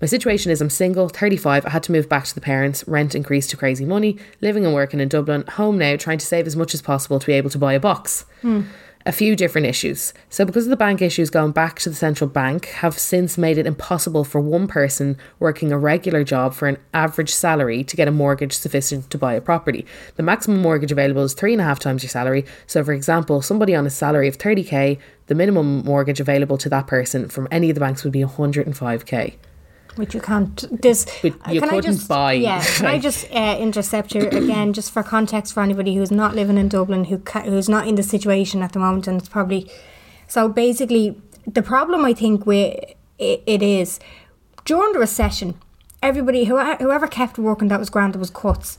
My 0.00 0.06
situation 0.06 0.50
is 0.50 0.60
I'm 0.60 0.70
single, 0.70 1.08
35. 1.08 1.66
I 1.66 1.70
had 1.70 1.82
to 1.84 1.92
move 1.92 2.08
back 2.08 2.24
to 2.24 2.34
the 2.34 2.40
parents. 2.40 2.86
Rent 2.86 3.14
increased 3.14 3.50
to 3.50 3.56
crazy 3.56 3.84
money. 3.84 4.18
Living 4.40 4.64
and 4.64 4.74
working 4.74 5.00
in 5.00 5.08
Dublin. 5.08 5.44
Home 5.52 5.78
now, 5.78 5.96
trying 5.96 6.18
to 6.18 6.26
save 6.26 6.46
as 6.46 6.56
much 6.56 6.74
as 6.74 6.82
possible 6.82 7.18
to 7.18 7.26
be 7.26 7.32
able 7.32 7.50
to 7.50 7.58
buy 7.58 7.72
a 7.72 7.80
box 7.80 8.24
hmm. 8.42 8.62
A 9.06 9.12
few 9.12 9.36
different 9.36 9.66
issues. 9.66 10.14
So, 10.30 10.44
because 10.44 10.64
of 10.64 10.70
the 10.70 10.76
bank 10.76 11.02
issues 11.02 11.28
going 11.28 11.52
back 11.52 11.78
to 11.80 11.90
the 11.90 11.94
central 11.94 12.28
bank, 12.28 12.66
have 12.66 12.98
since 12.98 13.36
made 13.36 13.58
it 13.58 13.66
impossible 13.66 14.24
for 14.24 14.40
one 14.40 14.66
person 14.66 15.18
working 15.38 15.72
a 15.72 15.78
regular 15.78 16.24
job 16.24 16.54
for 16.54 16.68
an 16.68 16.78
average 16.94 17.32
salary 17.32 17.84
to 17.84 17.96
get 17.96 18.08
a 18.08 18.12
mortgage 18.12 18.54
sufficient 18.54 19.10
to 19.10 19.18
buy 19.18 19.34
a 19.34 19.40
property. 19.40 19.84
The 20.16 20.22
maximum 20.22 20.62
mortgage 20.62 20.92
available 20.92 21.22
is 21.22 21.34
three 21.34 21.52
and 21.52 21.60
a 21.60 21.64
half 21.64 21.78
times 21.78 22.02
your 22.02 22.10
salary. 22.10 22.46
So, 22.66 22.82
for 22.82 22.92
example, 22.92 23.42
somebody 23.42 23.74
on 23.74 23.86
a 23.86 23.90
salary 23.90 24.28
of 24.28 24.38
30k, 24.38 24.98
the 25.26 25.34
minimum 25.34 25.84
mortgage 25.84 26.20
available 26.20 26.58
to 26.58 26.68
that 26.70 26.86
person 26.86 27.28
from 27.28 27.48
any 27.50 27.70
of 27.70 27.74
the 27.74 27.80
banks 27.80 28.04
would 28.04 28.12
be 28.12 28.24
105k. 28.24 29.34
Which 29.96 30.14
you 30.14 30.20
can't. 30.20 30.82
This 30.82 31.04
But 31.22 31.32
you 31.52 31.60
can 31.60 31.68
I 31.70 31.74
couldn't 31.76 31.92
just, 31.92 32.08
buy, 32.08 32.32
Yeah, 32.32 32.64
can 32.76 32.86
I 32.86 32.98
just 32.98 33.30
uh, 33.30 33.56
intercept 33.60 34.12
here 34.12 34.28
again, 34.32 34.72
just 34.72 34.90
for 34.90 35.02
context 35.02 35.54
for 35.54 35.62
anybody 35.62 35.94
who's 35.94 36.10
not 36.10 36.34
living 36.34 36.58
in 36.58 36.68
Dublin, 36.68 37.04
who 37.04 37.18
ca- 37.18 37.42
who's 37.42 37.68
not 37.68 37.86
in 37.86 37.94
the 37.94 38.02
situation 38.02 38.62
at 38.62 38.72
the 38.72 38.78
moment, 38.78 39.06
and 39.06 39.20
it's 39.20 39.28
probably 39.28 39.70
so. 40.26 40.48
Basically, 40.48 41.20
the 41.46 41.62
problem 41.62 42.04
I 42.04 42.12
think 42.12 42.44
with 42.46 42.74
it, 43.18 43.42
it 43.46 43.62
is 43.62 44.00
during 44.64 44.92
the 44.92 44.98
recession, 44.98 45.54
everybody 46.02 46.44
who 46.44 46.58
whoever 46.76 47.06
kept 47.06 47.38
working 47.38 47.68
that 47.68 47.78
was 47.78 47.90
granted 47.90 48.18
was 48.18 48.30
cuts. 48.30 48.78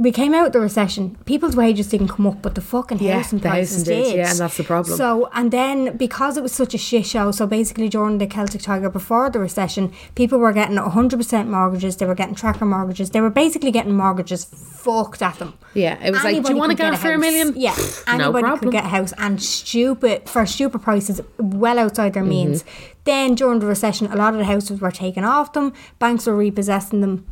We 0.00 0.12
came 0.12 0.32
out 0.32 0.46
of 0.46 0.52
the 0.52 0.60
recession. 0.60 1.16
People's 1.24 1.56
wages 1.56 1.88
didn't 1.88 2.06
come 2.08 2.24
up, 2.28 2.40
but 2.40 2.54
the 2.54 2.60
fucking 2.60 3.00
Yeah, 3.00 3.16
housing 3.20 3.40
the 3.40 3.48
prices 3.48 3.78
housing 3.78 3.94
did, 3.96 4.04
did. 4.04 4.16
yeah, 4.16 4.30
and 4.30 4.38
that's 4.38 4.56
the 4.56 4.62
problem. 4.62 4.96
So, 4.96 5.28
and 5.34 5.50
then 5.50 5.96
because 5.96 6.36
it 6.36 6.42
was 6.44 6.52
such 6.52 6.72
a 6.72 6.78
shit 6.78 7.04
show, 7.04 7.32
so 7.32 7.48
basically 7.48 7.88
during 7.88 8.18
the 8.18 8.28
Celtic 8.28 8.62
Tiger 8.62 8.90
before 8.90 9.28
the 9.28 9.40
recession, 9.40 9.92
people 10.14 10.38
were 10.38 10.52
getting 10.52 10.76
100% 10.76 11.48
mortgages, 11.48 11.96
they 11.96 12.06
were 12.06 12.14
getting 12.14 12.36
tracker 12.36 12.64
mortgages, 12.64 13.10
they 13.10 13.20
were 13.20 13.28
basically 13.28 13.72
getting 13.72 13.96
mortgages 13.96 14.44
fucked 14.44 15.20
at 15.20 15.36
them. 15.40 15.54
Yeah, 15.74 15.98
it 16.00 16.12
was 16.12 16.22
like, 16.22 16.44
do 16.44 16.52
you 16.52 16.58
want 16.58 16.70
to 16.70 16.76
get 16.76 16.94
it 16.94 16.98
for 16.98 17.08
a 17.08 17.12
house. 17.14 17.20
million? 17.20 17.54
Yeah, 17.56 17.74
No 18.06 18.14
anybody 18.14 18.42
problem. 18.44 18.58
could 18.60 18.72
get 18.72 18.84
a 18.84 18.88
house 18.88 19.12
and 19.18 19.42
stupid, 19.42 20.28
for 20.28 20.46
stupid 20.46 20.80
prices, 20.80 21.20
well 21.38 21.76
outside 21.76 22.12
their 22.14 22.22
means. 22.24 22.62
Mm-hmm. 22.62 22.92
Then 23.02 23.34
during 23.34 23.58
the 23.58 23.66
recession, 23.66 24.06
a 24.12 24.16
lot 24.16 24.32
of 24.34 24.38
the 24.38 24.44
houses 24.44 24.80
were 24.80 24.90
taken 24.92 25.24
off 25.24 25.54
them, 25.54 25.72
banks 25.98 26.26
were 26.26 26.36
repossessing 26.36 27.00
them. 27.00 27.26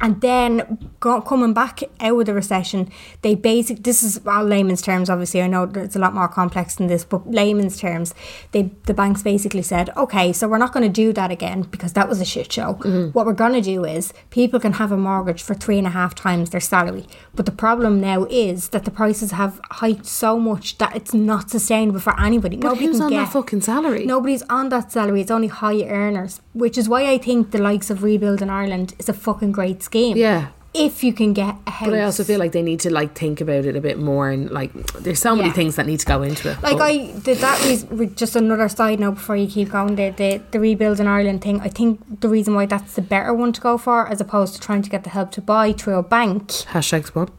And 0.00 0.20
then 0.20 0.90
coming 1.00 1.54
back 1.54 1.82
out 2.00 2.20
of 2.20 2.26
the 2.26 2.34
recession, 2.34 2.90
they 3.22 3.34
basic. 3.34 3.82
This 3.82 4.02
is 4.02 4.20
all 4.26 4.44
layman's 4.44 4.82
terms. 4.82 5.08
Obviously, 5.08 5.42
I 5.42 5.46
know 5.46 5.64
it's 5.74 5.96
a 5.96 5.98
lot 5.98 6.14
more 6.14 6.28
complex 6.28 6.76
than 6.76 6.88
this, 6.88 7.04
but 7.04 7.30
layman's 7.30 7.78
terms, 7.78 8.14
they 8.52 8.70
the 8.84 8.94
banks 8.94 9.22
basically 9.22 9.62
said, 9.62 9.90
okay, 9.96 10.32
so 10.32 10.48
we're 10.48 10.58
not 10.58 10.72
going 10.72 10.82
to 10.82 10.92
do 10.92 11.12
that 11.12 11.30
again 11.30 11.62
because 11.62 11.94
that 11.94 12.08
was 12.08 12.20
a 12.20 12.24
shit 12.24 12.52
show. 12.52 12.74
Mm-hmm. 12.74 13.10
What 13.10 13.26
we're 13.26 13.32
going 13.32 13.54
to 13.54 13.60
do 13.60 13.84
is 13.84 14.12
people 14.30 14.60
can 14.60 14.74
have 14.74 14.92
a 14.92 14.96
mortgage 14.96 15.42
for 15.42 15.54
three 15.54 15.78
and 15.78 15.86
a 15.86 15.90
half 15.90 16.14
times 16.14 16.50
their 16.50 16.60
salary. 16.60 17.06
But 17.34 17.46
the 17.46 17.52
problem 17.52 18.00
now 18.00 18.24
is 18.24 18.68
that 18.70 18.84
the 18.84 18.90
prices 18.90 19.30
have 19.32 19.60
hiked 19.70 20.06
so 20.06 20.38
much 20.38 20.78
that 20.78 20.94
it's 20.96 21.14
not 21.14 21.50
sustainable 21.50 22.00
for 22.00 22.18
anybody. 22.20 22.56
But 22.56 22.68
Nobody 22.68 22.86
who's 22.86 23.00
on 23.00 23.10
get 23.10 23.24
that 23.24 23.32
fucking 23.32 23.62
salary? 23.62 24.06
Nobody's 24.06 24.42
on 24.42 24.68
that 24.68 24.92
salary. 24.92 25.20
It's 25.20 25.30
only 25.30 25.48
high 25.48 25.82
earners, 25.84 26.40
which 26.54 26.78
is 26.78 26.88
why 26.88 27.10
I 27.10 27.18
think 27.18 27.50
the 27.50 27.58
likes 27.58 27.90
of 27.90 28.02
Rebuilding 28.02 28.48
Ireland 28.50 28.94
is 28.98 29.08
a 29.08 29.12
fucking 29.12 29.52
great 29.52 29.82
scheme. 29.82 30.16
Yeah. 30.16 30.48
If 30.76 31.04
you 31.04 31.12
can 31.12 31.34
get 31.34 31.54
a 31.68 31.70
house. 31.70 31.88
But 31.88 31.98
I 32.00 32.02
also 32.02 32.24
feel 32.24 32.40
like 32.40 32.50
they 32.50 32.60
need 32.62 32.80
to 32.80 32.90
like 32.90 33.14
think 33.14 33.40
about 33.40 33.64
it 33.64 33.76
a 33.76 33.80
bit 33.80 33.96
more 33.96 34.28
and 34.30 34.50
like 34.50 34.72
there's 35.04 35.20
so 35.20 35.36
many 35.36 35.48
Yeah. 35.50 35.54
things 35.54 35.76
that 35.76 35.86
need 35.86 36.00
to 36.00 36.06
go 36.06 36.22
into 36.22 36.50
it. 36.50 36.60
Like 36.64 36.78
But- 36.78 36.82
I 36.82 36.96
did 37.22 37.38
that 37.38 37.64
is 37.64 37.86
just 38.16 38.34
another 38.34 38.68
side 38.68 38.98
note 38.98 39.14
before 39.14 39.36
you 39.36 39.46
keep 39.46 39.70
going. 39.70 39.94
The, 39.94 40.10
the 40.10 40.42
the 40.50 40.58
Rebuilding 40.58 41.06
Ireland 41.06 41.42
thing. 41.42 41.60
I 41.60 41.68
think 41.68 42.00
the 42.20 42.28
reason 42.28 42.56
why 42.56 42.66
that's 42.66 42.94
the 42.94 43.02
better 43.02 43.32
one 43.32 43.52
to 43.52 43.60
go 43.60 43.78
for, 43.78 44.08
as 44.08 44.20
opposed 44.20 44.54
to 44.54 44.60
trying 44.60 44.82
to 44.82 44.90
get 44.90 45.04
the 45.04 45.10
help 45.10 45.30
to 45.32 45.40
buy 45.40 45.72
through 45.72 45.94
a 45.94 46.02
bank. 46.02 46.48
hashtag 46.74 47.06
spot. 47.06 47.30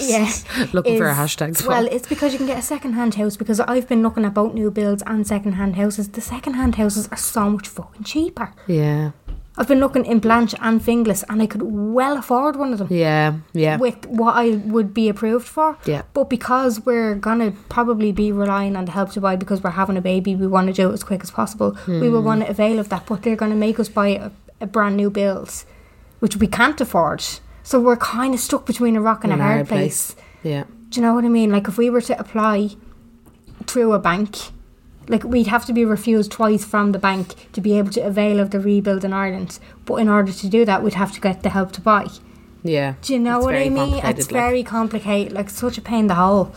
Yeah, 0.00 0.32
Looking 0.72 0.98
for 0.98 1.06
a 1.06 1.12
is- 1.12 1.18
hashtag 1.18 1.56
spot. 1.56 1.68
Well, 1.68 1.86
it's 1.86 2.08
because 2.08 2.32
you 2.32 2.38
can 2.38 2.46
get 2.46 2.58
a 2.58 2.62
second 2.62 2.94
hand 2.94 3.14
house. 3.14 3.36
Because 3.36 3.60
I've 3.60 3.88
been 3.88 4.02
looking 4.02 4.24
at 4.24 4.34
both 4.34 4.54
new 4.54 4.70
builds 4.70 5.02
and 5.06 5.26
second 5.26 5.52
hand 5.52 5.76
houses. 5.76 6.08
The 6.10 6.20
second 6.20 6.54
hand 6.54 6.74
houses 6.76 7.08
are 7.10 7.16
so 7.16 7.48
much 7.50 7.68
fucking 7.68 8.04
cheaper. 8.04 8.52
yeah, 8.66 9.12
I've 9.58 9.68
been 9.68 9.80
looking 9.80 10.04
in 10.04 10.18
Blanch 10.18 10.54
and 10.60 10.82
Finglas, 10.82 11.24
and 11.30 11.40
I 11.40 11.46
could 11.46 11.62
well 11.62 12.18
afford 12.18 12.56
one 12.56 12.72
of 12.74 12.78
them. 12.78 12.88
yeah, 12.90 13.36
yeah. 13.54 13.78
with 13.78 14.04
what 14.06 14.36
I 14.36 14.50
would 14.50 14.92
be 14.92 15.08
approved 15.08 15.46
for. 15.48 15.78
Yeah. 15.86 16.02
But 16.12 16.28
because 16.28 16.84
we're 16.84 17.14
gonna 17.14 17.52
probably 17.70 18.12
be 18.12 18.32
relying 18.32 18.76
on 18.76 18.84
the 18.84 18.92
help 18.92 19.12
to 19.12 19.20
buy 19.20 19.36
because 19.36 19.62
we're 19.62 19.70
having 19.70 19.96
a 19.96 20.02
baby, 20.02 20.36
we 20.36 20.46
want 20.46 20.66
to 20.66 20.74
do 20.74 20.90
it 20.90 20.92
as 20.92 21.02
quick 21.02 21.22
as 21.22 21.30
possible. 21.30 21.76
We 21.86 21.98
Hmm. 22.00 22.12
will 22.12 22.22
want 22.22 22.42
to 22.42 22.50
avail 22.50 22.78
of 22.78 22.90
that, 22.90 23.06
but 23.06 23.22
they're 23.22 23.34
gonna 23.36 23.54
make 23.56 23.80
us 23.80 23.88
buy 23.88 24.08
a, 24.08 24.30
a 24.60 24.66
brand 24.66 24.96
new 24.98 25.08
bills, 25.08 25.64
which 26.18 26.36
we 26.36 26.46
can't 26.48 26.78
afford. 26.80 27.24
So 27.66 27.80
we're 27.80 27.96
kind 27.96 28.32
of 28.32 28.38
stuck 28.38 28.64
between 28.64 28.94
a 28.94 29.00
rock 29.00 29.24
and 29.24 29.32
a 29.32 29.36
hard 29.36 29.66
place. 29.66 30.12
place. 30.12 30.24
Yeah. 30.44 30.64
Do 30.88 31.00
you 31.00 31.04
know 31.04 31.14
what 31.14 31.24
I 31.24 31.28
mean? 31.28 31.50
Like 31.50 31.66
if 31.66 31.76
we 31.76 31.90
were 31.90 32.00
to 32.02 32.16
apply 32.16 32.76
through 33.66 33.92
a 33.92 33.98
bank, 33.98 34.36
like 35.08 35.24
we'd 35.24 35.48
have 35.48 35.66
to 35.66 35.72
be 35.72 35.84
refused 35.84 36.30
twice 36.30 36.64
from 36.64 36.92
the 36.92 37.00
bank 37.00 37.50
to 37.54 37.60
be 37.60 37.76
able 37.76 37.90
to 37.90 38.00
avail 38.02 38.38
of 38.38 38.52
the 38.52 38.60
Rebuilding 38.60 39.12
Ireland. 39.12 39.58
But 39.84 39.96
in 39.96 40.08
order 40.08 40.30
to 40.30 40.48
do 40.48 40.64
that, 40.64 40.84
we'd 40.84 40.94
have 40.94 41.10
to 41.14 41.20
get 41.20 41.42
the 41.42 41.48
help 41.50 41.72
to 41.72 41.80
buy. 41.80 42.06
Yeah. 42.62 42.94
Do 43.02 43.12
you 43.12 43.18
know 43.18 43.40
what 43.40 43.56
I 43.56 43.68
mean? 43.68 43.94
It's 43.96 44.30
like. 44.30 44.40
very 44.40 44.62
complicated. 44.62 45.32
Like 45.32 45.50
such 45.50 45.76
a 45.76 45.80
pain 45.80 46.02
in 46.02 46.06
the 46.06 46.14
hole. 46.14 46.54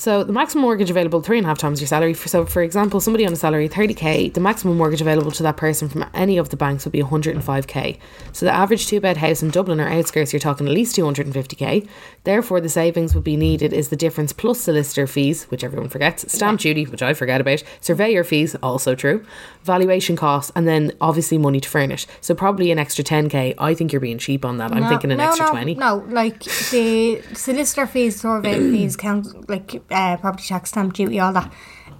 So 0.00 0.24
the 0.24 0.32
maximum 0.32 0.62
mortgage 0.62 0.88
available 0.88 1.20
three 1.20 1.36
and 1.36 1.44
a 1.44 1.48
half 1.48 1.58
times 1.58 1.78
your 1.78 1.86
salary. 1.86 2.14
For, 2.14 2.26
so 2.26 2.46
for 2.46 2.62
example, 2.62 3.00
somebody 3.00 3.26
on 3.26 3.34
a 3.34 3.36
salary 3.36 3.68
thirty 3.68 3.92
k, 3.92 4.30
the 4.30 4.40
maximum 4.40 4.78
mortgage 4.78 5.02
available 5.02 5.30
to 5.32 5.42
that 5.42 5.58
person 5.58 5.90
from 5.90 6.06
any 6.14 6.38
of 6.38 6.48
the 6.48 6.56
banks 6.56 6.86
would 6.86 6.92
be 6.92 7.02
one 7.02 7.10
hundred 7.10 7.34
and 7.34 7.44
five 7.44 7.66
k. 7.66 7.98
So 8.32 8.46
the 8.46 8.50
average 8.52 8.86
two 8.86 8.98
bed 8.98 9.18
house 9.18 9.42
in 9.42 9.50
Dublin 9.50 9.78
or 9.78 9.86
outskirts, 9.86 10.32
you're 10.32 10.40
talking 10.40 10.66
at 10.66 10.72
least 10.72 10.94
two 10.94 11.04
hundred 11.04 11.26
and 11.26 11.34
fifty 11.34 11.54
k. 11.54 11.86
Therefore, 12.24 12.62
the 12.62 12.70
savings 12.70 13.14
would 13.14 13.24
be 13.24 13.36
needed 13.36 13.74
is 13.74 13.90
the 13.90 13.96
difference 13.96 14.32
plus 14.32 14.58
solicitor 14.58 15.06
fees, 15.06 15.44
which 15.50 15.62
everyone 15.62 15.90
forgets, 15.90 16.32
stamp 16.32 16.60
duty, 16.60 16.86
which 16.86 17.02
I 17.02 17.12
forget 17.12 17.42
about, 17.42 17.62
surveyor 17.82 18.24
fees, 18.24 18.54
also 18.62 18.94
true, 18.94 19.22
valuation 19.64 20.16
costs, 20.16 20.50
and 20.56 20.66
then 20.66 20.92
obviously 21.02 21.36
money 21.36 21.60
to 21.60 21.68
furnish. 21.68 22.06
So 22.22 22.34
probably 22.34 22.70
an 22.70 22.78
extra 22.78 23.04
ten 23.04 23.28
k. 23.28 23.54
I 23.58 23.74
think 23.74 23.92
you're 23.92 24.00
being 24.00 24.16
cheap 24.16 24.46
on 24.46 24.56
that. 24.56 24.72
I'm 24.72 24.88
thinking 24.88 25.12
an 25.12 25.18
no, 25.18 25.28
extra 25.28 25.44
no, 25.44 25.52
twenty. 25.52 25.74
No, 25.74 25.96
like 26.08 26.42
the 26.70 27.20
solicitor 27.34 27.86
fees, 27.86 28.18
survey 28.18 28.54
fees, 28.72 28.96
count 28.96 29.50
like 29.50 29.89
uh, 29.90 30.16
property 30.16 30.46
tax, 30.48 30.70
stamp 30.70 30.94
duty, 30.94 31.18
all 31.20 31.32
that. 31.32 31.52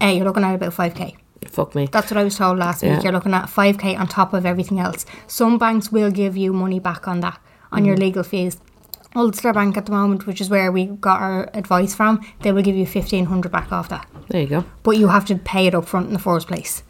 Uh, 0.02 0.06
you're 0.06 0.24
looking 0.24 0.44
at 0.44 0.54
about 0.54 0.72
five 0.72 0.94
k. 0.94 1.16
Fuck 1.46 1.74
me. 1.74 1.88
That's 1.90 2.10
what 2.10 2.18
I 2.18 2.24
was 2.24 2.36
told 2.36 2.58
last 2.58 2.82
Yeah. 2.82 2.94
week. 2.94 3.04
You're 3.04 3.12
looking 3.12 3.34
at 3.34 3.48
five 3.48 3.78
k 3.78 3.96
on 3.96 4.06
top 4.08 4.32
of 4.34 4.44
everything 4.46 4.78
else. 4.78 5.04
Some 5.26 5.58
banks 5.58 5.90
will 5.90 6.10
give 6.10 6.36
you 6.36 6.52
money 6.52 6.78
back 6.78 7.08
on 7.08 7.20
that 7.20 7.38
on 7.72 7.82
Mm. 7.82 7.86
your 7.86 7.96
legal 7.96 8.22
fees. 8.22 8.58
Ulster 9.16 9.52
Bank 9.52 9.76
at 9.76 9.86
the 9.86 9.92
moment, 9.92 10.26
which 10.26 10.40
is 10.40 10.48
where 10.48 10.70
we 10.70 10.86
got 10.86 11.20
our 11.20 11.50
advice 11.54 11.94
from, 11.94 12.20
they 12.42 12.52
will 12.52 12.62
give 12.62 12.76
you 12.76 12.86
fifteen 12.86 13.24
hundred 13.24 13.50
back 13.50 13.72
off 13.72 13.88
that, 13.88 14.06
There 14.28 14.40
you 14.42 14.46
go. 14.46 14.64
but 14.84 14.96
you 14.98 15.08
have 15.08 15.24
to 15.26 15.34
pay 15.36 15.66
it 15.66 15.74
up 15.74 15.86
front 15.88 16.06
in 16.06 16.12
the 16.12 16.20
first 16.20 16.46
place. 16.46 16.84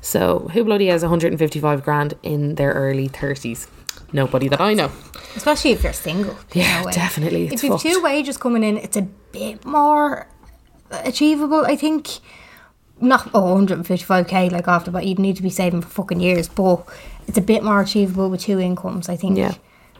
So 0.00 0.48
who 0.52 0.64
bloody 0.64 0.88
has 0.88 1.02
155 1.02 1.84
grand 1.84 2.14
in 2.24 2.56
their 2.56 2.72
early 2.72 3.08
30s? 3.08 3.68
Nobody 4.12 4.48
that 4.48 4.60
I 4.60 4.74
know. 4.74 4.90
Especially 5.36 5.70
if 5.70 5.84
you're 5.84 5.92
single. 5.92 6.34
Yeah, 6.52 6.82
know, 6.82 6.88
uh, 6.88 6.92
definitely, 6.92 7.44
it's 7.46 7.62
If 7.62 7.64
you've 7.70 7.80
two 7.80 8.02
wages 8.02 8.36
coming 8.36 8.64
in, 8.64 8.76
it's 8.76 8.96
a 8.96 9.02
bit 9.02 9.64
more 9.64 10.26
achievable, 11.04 11.64
I 11.66 11.76
think. 11.76 12.08
Not 13.00 13.30
oh, 13.34 13.56
155k 13.56 14.52
like 14.52 14.68
after, 14.68 14.92
but 14.92 15.04
you'd 15.04 15.18
need 15.18 15.34
to 15.36 15.42
be 15.42 15.50
saving 15.50 15.80
for 15.82 15.88
fucking 15.88 16.20
years. 16.20 16.48
But 16.48 16.86
it's 17.26 17.36
a 17.38 17.40
bit 17.42 17.64
more 17.64 17.80
achievable 17.80 18.30
with 18.30 18.42
two 18.42 18.60
incomes, 18.60 19.08
I 19.08 19.16
think. 19.16 19.36
Yeah. 19.38 19.54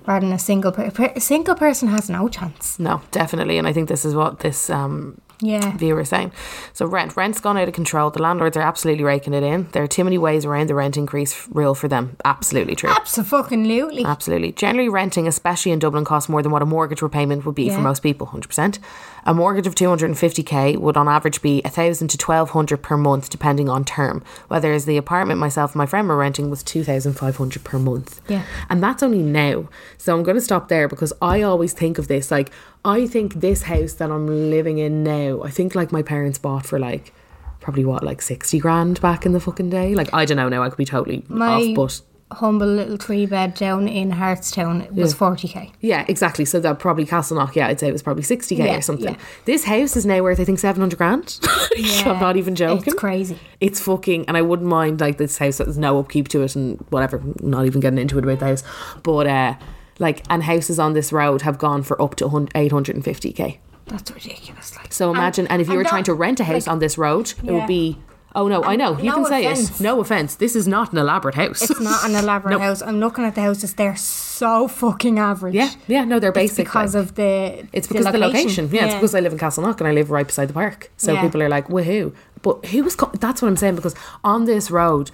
Rather 0.07 0.26
than 0.26 0.32
a 0.34 0.38
single 0.38 0.70
per- 0.72 1.12
a 1.16 1.20
single 1.20 1.55
person 1.57 1.88
has 1.88 2.09
no 2.09 2.28
chance. 2.28 2.78
No, 2.78 3.01
definitely. 3.11 3.59
And 3.59 3.66
I 3.66 3.72
think 3.72 3.88
this 3.88 4.05
is 4.05 4.14
what 4.14 4.40
this 4.40 4.70
um, 4.70 5.20
Yeah. 5.40 5.76
viewer 5.76 6.01
is 6.01 6.11
saying. 6.11 6.30
So 6.74 6.86
rent. 6.86 7.16
Rent's 7.16 7.40
gone 7.40 7.57
out 7.57 7.66
of 7.66 7.74
control. 7.74 8.11
The 8.11 8.22
landlords 8.22 8.57
are 8.57 8.62
absolutely 8.62 9.03
raking 9.05 9.34
it 9.34 9.43
in. 9.43 9.68
There 9.72 9.82
are 9.82 9.88
too 9.88 10.05
many 10.05 10.18
ways 10.18 10.45
around 10.45 10.68
the 10.68 10.74
rent 10.76 10.97
increase 10.97 11.49
rule 11.51 11.74
for 11.74 11.88
them. 11.88 12.16
Absolutely 12.24 12.74
true. 12.76 12.90
Absolutely. 12.90 14.05
Absolutely. 14.05 14.53
Generally, 14.53 14.88
renting, 14.90 15.26
especially 15.26 15.72
in 15.72 15.78
Dublin, 15.80 16.05
costs 16.05 16.28
more 16.28 16.43
than 16.43 16.53
what 16.53 16.62
a 16.62 16.66
mortgage 16.66 17.03
repayment 17.03 17.45
would 17.47 17.55
be 17.57 17.68
for 17.68 17.80
most 17.80 18.01
people, 18.03 18.28
100%. 18.28 18.78
A 19.25 19.33
mortgage 19.33 19.66
of 19.66 19.75
250k 19.75 20.77
would 20.79 20.97
on 20.97 21.09
average 21.09 21.43
be 21.43 21.61
1000 21.64 22.09
to 22.09 22.27
1200 22.27 22.83
per 22.83 22.97
month, 22.97 23.31
depending 23.31 23.68
on 23.68 23.85
term. 23.85 24.25
Whereas 24.49 24.85
the 24.85 24.97
apartment 24.97 25.39
myself 25.39 25.73
and 25.73 25.79
my 25.79 25.87
friend 25.87 26.09
were 26.09 26.16
renting 26.16 26.51
was 26.51 26.62
2500 26.62 27.62
per 27.62 27.79
month. 27.79 28.20
Yeah. 28.29 28.45
And 28.68 28.83
that's 28.83 29.03
only 29.03 29.23
now. 29.23 29.68
So 29.97 30.16
I'm 30.16 30.25
going 30.25 30.37
to 30.37 30.41
stop 30.41 30.68
there 30.68 30.89
because 30.89 31.12
I 31.23 31.43
always 31.43 31.73
think 31.73 31.99
of 31.99 32.09
this 32.09 32.31
like, 32.31 32.51
I 32.85 33.07
think 33.07 33.35
this 33.35 33.62
house 33.62 33.93
that 33.95 34.11
I'm 34.11 34.51
living 34.51 34.79
in 34.79 35.05
now, 35.05 35.43
I 35.43 35.51
think 35.51 35.75
like 35.75 35.93
my 35.93 36.03
parents 36.03 36.39
bought 36.39 36.66
for 36.66 36.79
like, 36.79 37.12
probably 37.61 37.85
what, 37.85 38.03
like 38.03 38.20
60 38.20 38.59
grand 38.59 39.01
back 39.01 39.25
in 39.25 39.33
the 39.33 39.41
fucking 39.41 39.70
day? 39.70 39.95
Like, 39.95 40.12
I 40.12 40.25
don't 40.25 40.37
know 40.37 40.49
now, 40.49 40.64
I 40.64 40.68
could 40.68 40.79
be 40.79 40.85
totally 40.85 41.25
My 41.29 41.55
off, 41.55 41.77
but. 41.77 42.03
Humble 42.35 42.66
little 42.66 42.97
three 42.97 43.26
bed 43.26 43.55
down 43.55 43.89
in 43.89 44.11
Hartstown 44.12 44.91
was 44.93 45.14
40k. 45.14 45.72
Yeah, 45.80 46.05
exactly. 46.09 46.45
So 46.45 46.61
that 46.61 46.78
probably 46.78 47.05
Castleknock, 47.07 47.55
yeah, 47.55 47.68
I'd 47.68 47.80
say 47.80 47.89
it 47.89 47.93
was 47.93 48.03
probably 48.03 48.22
60k 48.22 48.59
Yeah, 48.59 48.76
or 48.76 48.80
something. 48.83 49.14
yeah. 49.14 49.20
This 49.45 49.64
house 49.64 49.97
is 49.97 50.05
now 50.07 50.22
worth, 50.22 50.41
I 50.41 50.45
think, 50.45 50.59
700 50.59 50.97
grand. 50.97 51.39
I'm 52.05 52.20
not 52.20 52.37
even 52.37 52.55
joking. 52.55 52.85
It's 52.87 52.95
crazy. 52.95 53.39
It's 53.61 53.80
fucking, 53.80 54.26
and 54.28 54.37
I 54.37 54.43
wouldn't 54.43 54.68
mind 54.68 55.01
like 55.01 55.18
this 55.18 55.39
house 55.39 55.59
that 55.59 55.64
there's 55.64 55.78
no 55.78 55.99
upkeep 55.99 56.28
to 56.28 56.43
it 56.43 56.57
and 56.57 56.78
whatever, 56.91 57.22
not 57.41 57.66
even 57.66 57.80
getting 57.80 57.99
into 57.99 58.18
it 58.18 58.24
about 58.24 58.39
the 58.41 58.47
house. 58.47 58.62
But, 59.03 59.26
uh, 59.26 59.55
like, 59.99 60.22
and 60.30 60.43
houses 60.43 60.78
on 60.78 60.95
this 60.95 61.12
road 61.12 61.43
have 61.43 61.59
gone 61.59 61.83
for 61.83 62.01
up 62.01 62.16
to 62.16 62.24
850k. 62.26 63.59
That's 63.87 64.11
ridiculous. 64.11 64.76
Like 64.76 64.93
So 64.93 65.11
imagine, 65.11 65.47
and, 65.49 65.61
if 65.61 65.68
you 65.68 65.76
were 65.76 65.83
that- 65.83 65.89
trying 65.91 66.05
to 66.05 66.14
rent 66.14 66.41
a 66.41 66.45
house 66.45 66.66
like, 66.66 66.72
on 66.72 66.78
this 66.78 66.97
road, 66.97 67.33
it 67.45 67.53
would 67.53 67.66
be. 67.66 67.99
Oh 68.35 68.49
no, 68.49 68.62
I 68.64 68.76
know. 68.76 68.97
You 68.99 69.05
no 69.11 69.14
can 69.16 69.24
say 69.26 69.45
offence. 69.47 69.80
it. 69.80 69.83
No 69.83 70.01
offense. 70.01 70.37
This 70.37 70.57
is 70.57 70.66
not 70.66 70.93
an 70.93 70.99
elaborate 70.99 71.35
house. 71.35 71.62
It's 71.70 71.80
not 71.80 72.05
an 72.09 72.14
elaborate 72.22 72.59
house. 72.61 72.80
I'm 72.80 72.99
looking 72.99 73.24
at 73.24 73.35
the 73.35 73.43
houses; 73.43 73.74
they're 73.74 73.97
so 73.97 74.68
fucking 74.68 75.18
average. 75.18 75.55
Yeah, 75.55 75.70
yeah. 75.87 76.05
No, 76.05 76.18
they're 76.18 76.30
It's 76.30 76.37
basic. 76.37 76.66
because 76.66 76.95
like. 76.95 77.05
of 77.05 77.14
the. 77.16 77.66
It's 77.72 77.87
because 77.87 78.07
of 78.07 78.12
the 78.12 78.18
location. 78.18 78.68
Yeah, 78.72 78.87
it's 78.87 78.95
because 78.95 79.14
I 79.14 79.20
live 79.20 79.33
in 79.33 79.39
Castleknock 79.39 79.78
and 79.80 79.89
I 79.89 79.93
live 79.93 80.11
right 80.11 80.26
beside 80.26 80.47
the 80.49 80.55
park. 80.55 80.91
So 80.97 81.12
Yeah. 81.12 81.20
people 81.22 81.43
are 81.43 81.49
like, 81.49 81.68
woohoo. 81.68 82.14
But 82.43 82.66
who 82.66 82.83
was, 82.83 82.97
co- 82.97 83.12
that's 83.20 83.41
what 83.43 83.49
I'm 83.49 83.57
saying 83.57 83.76
because 83.76 83.95
on 84.24 84.47
this 84.47 84.70
road, 84.70 85.11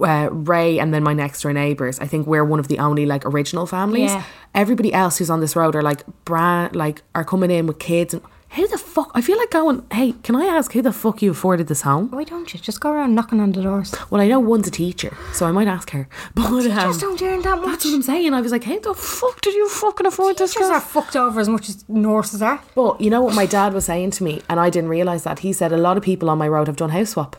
uh, 0.00 0.28
Ray 0.30 0.78
and 0.78 0.92
then 0.92 1.02
my 1.02 1.14
next 1.14 1.40
door 1.42 1.52
neighbours, 1.52 1.98
I 2.00 2.06
think 2.06 2.26
we're 2.26 2.44
one 2.44 2.58
of 2.60 2.68
the 2.68 2.78
only 2.78 3.06
like 3.06 3.24
original 3.24 3.66
families. 3.66 4.10
Yeah. 4.10 4.22
Everybody 4.54 4.92
else 4.92 5.16
who's 5.18 5.30
on 5.30 5.40
this 5.40 5.56
road 5.56 5.74
are 5.76 5.82
like, 5.82 6.02
brand, 6.24 6.76
like, 6.76 7.02
are 7.14 7.24
coming 7.24 7.50
in 7.50 7.66
with 7.66 7.78
kids. 7.78 8.12
And 8.14 8.22
who 8.52 8.66
the 8.66 8.78
fuck? 8.78 9.10
I 9.14 9.20
feel 9.20 9.36
like 9.36 9.50
going, 9.50 9.84
hey, 9.92 10.12
can 10.22 10.34
I 10.34 10.46
ask 10.46 10.72
who 10.72 10.82
the 10.82 10.92
fuck 10.92 11.22
you 11.22 11.30
afforded 11.30 11.68
this 11.68 11.82
home? 11.82 12.10
Why 12.10 12.24
don't 12.24 12.52
you 12.52 12.58
just 12.58 12.80
go 12.80 12.90
around 12.90 13.14
knocking 13.14 13.40
on 13.40 13.52
the 13.52 13.62
doors? 13.62 13.94
Well, 14.10 14.20
I 14.20 14.26
know 14.28 14.40
one's 14.40 14.66
a 14.66 14.70
teacher, 14.70 15.16
so 15.32 15.46
I 15.46 15.52
might 15.52 15.68
ask 15.68 15.90
her. 15.90 16.08
But 16.34 16.46
um, 16.46 16.62
Teachers 16.62 16.98
don't 16.98 17.20
earn 17.22 17.42
that 17.42 17.58
much. 17.58 17.66
that's 17.66 17.84
what 17.84 17.94
I'm 17.94 18.02
saying. 18.02 18.32
I 18.32 18.40
was 18.40 18.50
like, 18.52 18.64
how 18.64 18.78
the 18.78 18.94
fuck 18.94 19.40
did 19.42 19.54
you 19.54 19.68
fucking 19.68 20.06
afford 20.06 20.38
this? 20.38 20.54
Teachers 20.54 20.68
girl? 20.68 20.76
are 20.76 20.80
fucked 20.80 21.14
over 21.14 21.40
as 21.40 21.48
much 21.48 21.68
as 21.68 21.88
nurses 21.88 22.42
are. 22.42 22.60
But 22.74 23.00
you 23.00 23.10
know 23.10 23.22
what 23.22 23.34
my 23.34 23.46
dad 23.46 23.74
was 23.74 23.84
saying 23.84 24.12
to 24.12 24.24
me, 24.24 24.42
and 24.48 24.58
I 24.58 24.70
didn't 24.70 24.90
realize 24.90 25.24
that. 25.24 25.40
He 25.40 25.52
said 25.52 25.72
a 25.72 25.76
lot 25.76 25.96
of 25.96 26.02
people 26.02 26.30
on 26.30 26.38
my 26.38 26.48
road 26.48 26.66
have 26.68 26.76
done 26.76 26.90
house 26.90 27.10
swap. 27.10 27.36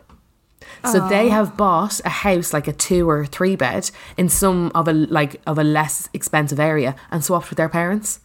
So 0.85 1.09
they 1.09 1.27
have 1.29 1.57
bought 1.57 1.99
a 2.05 2.09
house 2.09 2.53
like 2.53 2.67
a 2.67 2.71
two 2.71 3.09
or 3.09 3.25
three 3.25 3.55
bed 3.57 3.91
in 4.15 4.29
some 4.29 4.71
of 4.73 4.87
a 4.87 4.93
like 4.93 5.41
of 5.45 5.57
a 5.57 5.63
less 5.63 6.07
expensive 6.13 6.59
area 6.59 6.95
and 7.11 7.23
swapped 7.23 7.49
with 7.49 7.57
their 7.57 7.67
parents. 7.67 8.21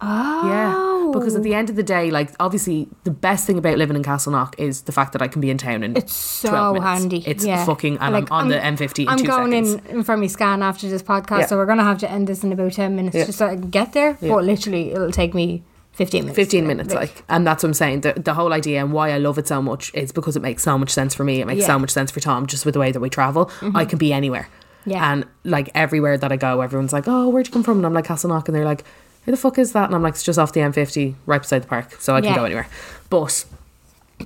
Oh. 0.00 0.48
Yeah, 0.48 1.10
because 1.12 1.34
at 1.34 1.42
the 1.42 1.54
oh. 1.54 1.58
end 1.58 1.70
of 1.70 1.76
the 1.76 1.82
day, 1.82 2.10
like 2.10 2.30
obviously 2.38 2.88
the 3.04 3.10
best 3.10 3.46
thing 3.46 3.58
about 3.58 3.78
living 3.78 3.96
in 3.96 4.02
Castleknock 4.02 4.54
is 4.58 4.82
the 4.82 4.92
fact 4.92 5.12
that 5.12 5.22
I 5.22 5.28
can 5.28 5.40
be 5.40 5.50
in 5.50 5.58
town 5.58 5.82
in 5.82 5.96
It's 5.96 6.14
so 6.14 6.50
12 6.50 6.74
minutes. 6.74 6.88
handy. 7.00 7.24
It's 7.26 7.44
yeah. 7.44 7.64
fucking 7.64 7.98
and 7.98 8.12
Like, 8.14 8.30
I'm 8.30 8.42
on 8.44 8.48
the 8.48 8.56
M50 8.58 9.02
in 9.02 9.08
I'm 9.08 9.18
two 9.18 9.26
going 9.26 9.50
seconds. 9.66 9.90
in, 9.90 10.04
for 10.04 10.16
my 10.16 10.26
scan 10.26 10.62
after 10.62 10.88
this 10.88 11.02
podcast, 11.02 11.40
Yeah. 11.40 11.46
so 11.46 11.56
we're 11.56 11.66
going 11.66 11.78
to 11.78 11.84
have 11.84 11.98
to 11.98 12.10
end 12.10 12.26
this 12.28 12.44
in 12.44 12.52
about 12.52 12.72
10 12.72 12.94
minutes 12.94 13.16
Yeah. 13.16 13.24
just 13.24 13.38
so 13.38 13.46
I 13.46 13.56
can 13.56 13.70
get 13.70 13.92
there. 13.92 14.16
But 14.20 14.44
literally, 14.44 14.92
it'll 14.92 15.10
take 15.10 15.34
me 15.34 15.62
15 15.92 16.22
minutes. 16.26 16.36
15 16.36 16.64
minutes 16.66 16.94
like 16.94 17.24
and 17.28 17.44
that's 17.44 17.64
what 17.64 17.70
i'm 17.70 17.74
saying 17.74 18.02
the, 18.02 18.12
the 18.12 18.32
whole 18.32 18.52
idea 18.52 18.80
and 18.80 18.92
why 18.92 19.10
i 19.10 19.18
love 19.18 19.36
it 19.36 19.48
so 19.48 19.60
much 19.60 19.92
is 19.94 20.12
because 20.12 20.36
it 20.36 20.40
makes 20.42 20.62
so 20.62 20.78
much 20.78 20.90
sense 20.90 21.12
for 21.12 21.24
me 21.24 21.40
it 21.40 21.44
makes 21.44 21.62
Yeah. 21.62 21.66
so 21.66 21.78
much 21.80 21.90
sense 21.90 22.12
for 22.12 22.20
tom 22.20 22.46
just 22.46 22.64
with 22.64 22.74
the 22.74 22.78
way 22.78 22.92
that 22.92 23.00
we 23.00 23.10
travel 23.10 23.46
i 23.46 23.64
mm-hmm. 23.64 23.88
can 23.88 23.98
be 23.98 24.12
anywhere 24.12 24.48
Yeah. 24.84 25.12
and 25.12 25.26
like 25.42 25.70
everywhere 25.74 26.16
that 26.16 26.30
i 26.30 26.36
go 26.36 26.60
everyone's 26.60 26.92
like 26.92 27.08
oh 27.08 27.28
where'd 27.30 27.48
you 27.48 27.52
come 27.52 27.64
from 27.64 27.78
and 27.78 27.86
i'm 27.86 27.94
like 27.94 28.06
Castleknock 28.06 28.46
and 28.46 28.54
they're 28.54 28.64
like 28.64 28.84
who 29.24 29.30
the 29.30 29.36
fuck 29.36 29.58
is 29.58 29.72
that 29.72 29.84
and 29.86 29.94
i'm 29.94 30.02
like 30.02 30.14
it's 30.14 30.22
just 30.22 30.38
off 30.38 30.52
the 30.52 30.60
m50 30.60 31.14
right 31.26 31.42
beside 31.42 31.62
the 31.62 31.66
park 31.68 31.92
so 32.00 32.14
i 32.14 32.20
can 32.20 32.30
Yeah. 32.30 32.36
go 32.36 32.44
anywhere 32.44 32.68
but 33.10 33.44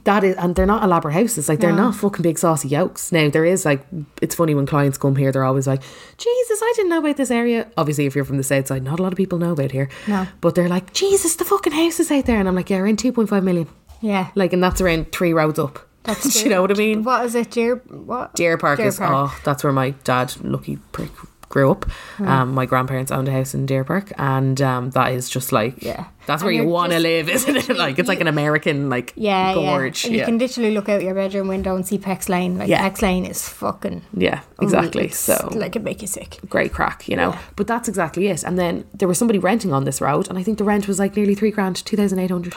that 0.04 0.24
is 0.24 0.34
and 0.36 0.54
they're 0.56 0.64
not 0.64 0.82
elaborate 0.82 1.12
houses 1.12 1.50
like 1.50 1.60
they're 1.60 1.70
not 1.72 1.94
fucking 1.94 2.22
big 2.22 2.38
saucy 2.38 2.66
yokes 2.68 3.12
now 3.12 3.28
there 3.28 3.44
is 3.44 3.66
like 3.66 3.84
it's 4.22 4.34
funny 4.34 4.54
when 4.54 4.64
clients 4.64 4.96
come 4.96 5.16
here 5.16 5.30
they're 5.30 5.44
always 5.44 5.66
like 5.66 5.82
jesus 6.16 6.60
i 6.62 6.72
didn't 6.76 6.88
know 6.88 6.98
about 7.00 7.18
this 7.18 7.30
area 7.30 7.68
obviously 7.76 8.06
if 8.06 8.14
you're 8.16 8.24
from 8.24 8.38
the 8.38 8.42
south 8.42 8.66
side 8.68 8.82
not 8.82 8.98
a 8.98 9.02
lot 9.02 9.12
of 9.12 9.18
people 9.18 9.38
know 9.38 9.52
about 9.52 9.70
here 9.70 9.90
No. 10.08 10.26
but 10.40 10.54
they're 10.54 10.68
like 10.68 10.94
jesus 10.94 11.36
the 11.36 11.44
fucking 11.44 11.74
houses 11.74 12.10
out 12.10 12.24
there 12.24 12.38
and 12.40 12.48
i'm 12.48 12.54
like 12.54 12.70
yeah 12.70 12.78
we're 12.78 12.86
in 12.86 12.96
2.5 12.96 13.42
million 13.42 13.68
Yeah. 14.00 14.30
like 14.34 14.54
and 14.54 14.62
that's 14.62 14.80
around 14.80 15.12
three 15.12 15.34
roads 15.34 15.58
up 15.58 15.86
That's 16.04 16.32
Do 16.38 16.44
you 16.44 16.48
know 16.48 16.62
what 16.62 16.70
i 16.70 16.74
mean 16.74 17.02
What 17.04 17.26
is 17.26 17.34
it, 17.34 17.50
Deer? 17.50 17.76
What? 17.76 18.34
deer 18.34 18.56
park 18.56 18.78
Deer 18.78 18.86
is 18.88 18.96
Park. 18.96 19.12
oh 19.12 19.40
that's 19.44 19.62
where 19.62 19.74
my 19.74 19.90
dad 20.04 20.34
lucky 20.42 20.76
prick 20.92 21.10
grew 21.52 21.70
up 21.70 21.84
Hmm. 22.16 22.28
um 22.28 22.48
my 22.54 22.64
grandparents 22.66 23.12
owned 23.12 23.28
a 23.28 23.32
house 23.32 23.52
in 23.54 23.66
deer 23.66 23.84
park 23.84 24.10
and 24.18 24.60
um 24.60 24.90
that 24.96 25.12
is 25.12 25.28
just 25.36 25.52
like 25.52 25.74
Yeah. 25.82 26.04
that's 26.26 26.42
And 26.42 26.46
where 26.46 26.54
you 26.60 26.66
want 26.66 26.92
to 26.92 26.98
live 26.98 27.28
isn't 27.36 27.56
it 27.56 27.76
like 27.76 27.98
it's 28.00 28.08
like 28.08 28.20
an 28.22 28.26
american 28.36 28.88
like 28.88 29.12
Yeah, 29.16 29.52
gorge 29.54 30.04
yeah. 30.04 30.08
And 30.08 30.16
you 30.18 30.24
can 30.24 30.38
literally 30.38 30.72
look 30.76 30.88
out 30.88 31.02
your 31.02 31.14
bedroom 31.14 31.48
window 31.48 31.76
and 31.76 31.84
see 31.86 31.98
Pex 31.98 32.28
Lane. 32.28 32.56
Like, 32.58 32.68
Yeah. 32.70 32.82
Pex 32.88 33.02
Lane 33.02 33.26
is 33.26 33.46
fucking. 33.48 34.00
yeah 34.26 34.40
exactly 34.62 35.04
It's 35.06 35.18
so 35.18 35.48
Like, 35.62 35.76
it 35.76 35.82
make 35.82 36.00
you 36.00 36.08
sick. 36.08 36.38
great 36.48 36.72
crack, 36.72 37.06
you 37.08 37.16
know. 37.16 37.34
But 37.56 37.66
that's 37.66 37.88
exactly 37.88 38.28
it. 38.28 38.42
And 38.44 38.58
then 38.58 38.84
there 38.98 39.08
was 39.08 39.18
somebody 39.18 39.38
renting 39.38 39.72
on 39.74 39.84
this 39.84 40.00
road, 40.00 40.28
and 40.30 40.38
I 40.38 40.42
think 40.42 40.56
the 40.58 40.64
rent 40.72 40.88
was 40.88 40.98
like 40.98 41.14
nearly 41.16 41.34
three 41.34 41.50
grand, 41.50 41.76
two 41.88 41.96
thousand 41.96 42.18
eight 42.18 42.30
hundred. 42.30 42.54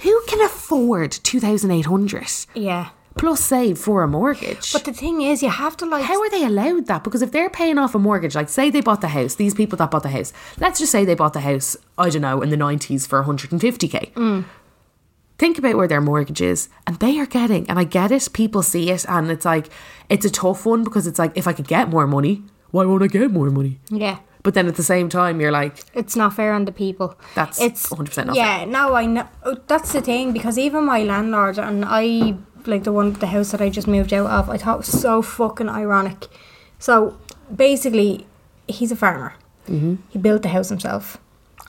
Who 0.00 0.14
can 0.26 0.40
afford 0.44 1.12
two 1.12 1.38
thousand 1.40 1.70
eight 1.70 1.86
hundred? 1.86 2.30
Yeah. 2.54 2.88
Plus 3.16 3.40
save 3.40 3.78
for 3.78 4.02
a 4.02 4.08
mortgage. 4.08 4.72
But 4.72 4.84
the 4.84 4.92
thing 4.92 5.20
is, 5.22 5.42
you 5.42 5.50
have 5.50 5.76
to 5.78 5.86
like. 5.86 6.04
How 6.04 6.20
are 6.20 6.30
they 6.30 6.44
allowed 6.44 6.86
that? 6.86 7.04
Because 7.04 7.22
if 7.22 7.32
they're 7.32 7.50
paying 7.50 7.78
off 7.78 7.94
a 7.94 7.98
mortgage, 7.98 8.34
like 8.34 8.48
say 8.48 8.70
they 8.70 8.80
bought 8.80 9.00
the 9.00 9.08
house, 9.08 9.34
these 9.34 9.54
people 9.54 9.76
that 9.78 9.90
bought 9.90 10.02
the 10.02 10.08
house, 10.10 10.32
let's 10.58 10.78
just 10.78 10.92
say 10.92 11.04
they 11.04 11.14
bought 11.14 11.32
the 11.32 11.40
house, 11.40 11.76
I 11.98 12.08
don't 12.10 12.22
know, 12.22 12.42
in 12.42 12.50
the 12.50 12.56
90s 12.56 13.06
for 13.06 13.22
150k. 13.22 14.12
Mm. 14.14 14.44
Think 15.38 15.58
about 15.58 15.76
where 15.76 15.88
their 15.88 16.00
mortgage 16.00 16.40
is, 16.40 16.68
and 16.86 16.96
they 17.00 17.18
are 17.18 17.26
getting, 17.26 17.68
and 17.68 17.78
I 17.78 17.84
get 17.84 18.12
it, 18.12 18.28
people 18.32 18.62
see 18.62 18.90
it, 18.90 19.04
and 19.08 19.28
it's 19.30 19.44
like, 19.44 19.68
it's 20.08 20.24
a 20.24 20.30
tough 20.30 20.64
one 20.64 20.84
because 20.84 21.06
it's 21.08 21.18
like, 21.18 21.32
if 21.36 21.48
I 21.48 21.52
could 21.52 21.66
get 21.66 21.88
more 21.88 22.06
money, 22.06 22.44
why 22.70 22.84
won't 22.84 23.02
I 23.02 23.08
get 23.08 23.30
more 23.30 23.50
money? 23.50 23.80
yeah. 23.90 24.18
But 24.44 24.54
then 24.54 24.66
at 24.66 24.74
the 24.74 24.82
same 24.82 25.08
time, 25.08 25.40
you're 25.40 25.52
like, 25.52 25.84
It's 25.94 26.16
not 26.16 26.34
fair 26.34 26.52
on 26.52 26.64
the 26.64 26.72
people. 26.72 27.14
That's 27.36 27.60
it's 27.60 27.88
100% 27.88 28.26
not 28.26 28.34
Yeah, 28.34 28.64
no, 28.64 28.92
I 28.94 29.06
know. 29.06 29.28
oh, 29.44 29.56
That's 29.68 29.92
the 29.92 30.00
thing 30.00 30.32
because 30.32 30.58
even 30.58 30.84
my 30.84 31.04
landlord 31.04 31.58
and 31.58 31.84
I, 31.86 32.34
like 32.66 32.84
the 32.84 32.92
one, 32.92 33.12
the 33.14 33.26
house 33.26 33.50
that 33.52 33.60
I 33.60 33.68
just 33.70 33.88
moved 33.88 34.12
out 34.12 34.30
of, 34.30 34.50
I 34.50 34.56
thought 34.56 34.78
was 34.78 34.88
so 34.88 35.22
fucking 35.22 35.68
ironic. 35.68 36.28
So 36.78 37.18
basically, 37.54 38.26
he's 38.66 38.92
a 38.92 38.96
farmer. 38.96 39.34
Mm-hmm. 39.68 39.96
He 40.10 40.18
built 40.18 40.42
the 40.42 40.48
house 40.48 40.68
himself 40.68 41.18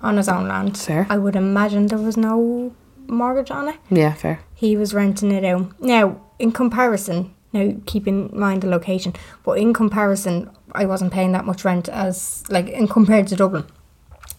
on 0.02 0.18
his 0.18 0.28
own 0.28 0.48
land. 0.48 0.78
Fair. 0.78 1.06
I 1.10 1.18
would 1.18 1.36
imagine 1.36 1.88
there 1.88 1.98
was 1.98 2.18
no 2.18 2.74
mortgage 3.08 3.52
on 3.52 3.68
it. 3.70 3.76
yeah, 3.89 4.14
fair. 4.14 4.39
He 4.56 4.76
was 4.78 4.94
renting 4.94 5.32
it 5.32 5.44
out. 5.46 5.80
Now, 5.82 6.22
in 6.39 6.52
comparison, 6.52 7.34
now 7.52 7.74
keep 7.86 8.08
in 8.08 8.30
mind 8.38 8.64
the 8.64 8.68
location, 8.68 9.14
but 9.44 9.60
in 9.60 9.74
comparison, 9.74 10.50
I 10.72 10.86
wasn't 10.86 11.14
paying 11.14 11.34
that 11.34 11.46
much 11.46 11.64
rent 11.64 11.89
as 11.89 12.44
like 12.50 12.70
in 12.70 12.88
compared 12.88 13.28
to 13.28 13.36
Dublin. 13.36 13.66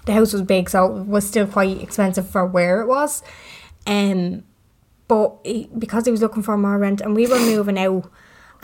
The 0.07 0.13
house 0.13 0.33
was 0.33 0.43
big, 0.43 0.69
so 0.69 0.99
it 0.99 1.07
was 1.07 1.27
still 1.27 1.47
quite 1.47 1.81
expensive 1.81 2.29
for 2.29 2.45
where 2.45 2.81
it 2.81 2.87
was. 2.87 3.23
Um, 3.87 4.45
but 5.09 5.37
he, 5.45 5.69
because 5.77 6.05
he 6.05 6.11
was 6.11 6.23
looking 6.23 6.43
for 6.43 6.57
more 6.57 6.79
rent, 6.79 7.01
and 7.01 7.15
we 7.15 7.27
were 7.27 7.39
moving 7.39 7.79
out. 7.79 8.11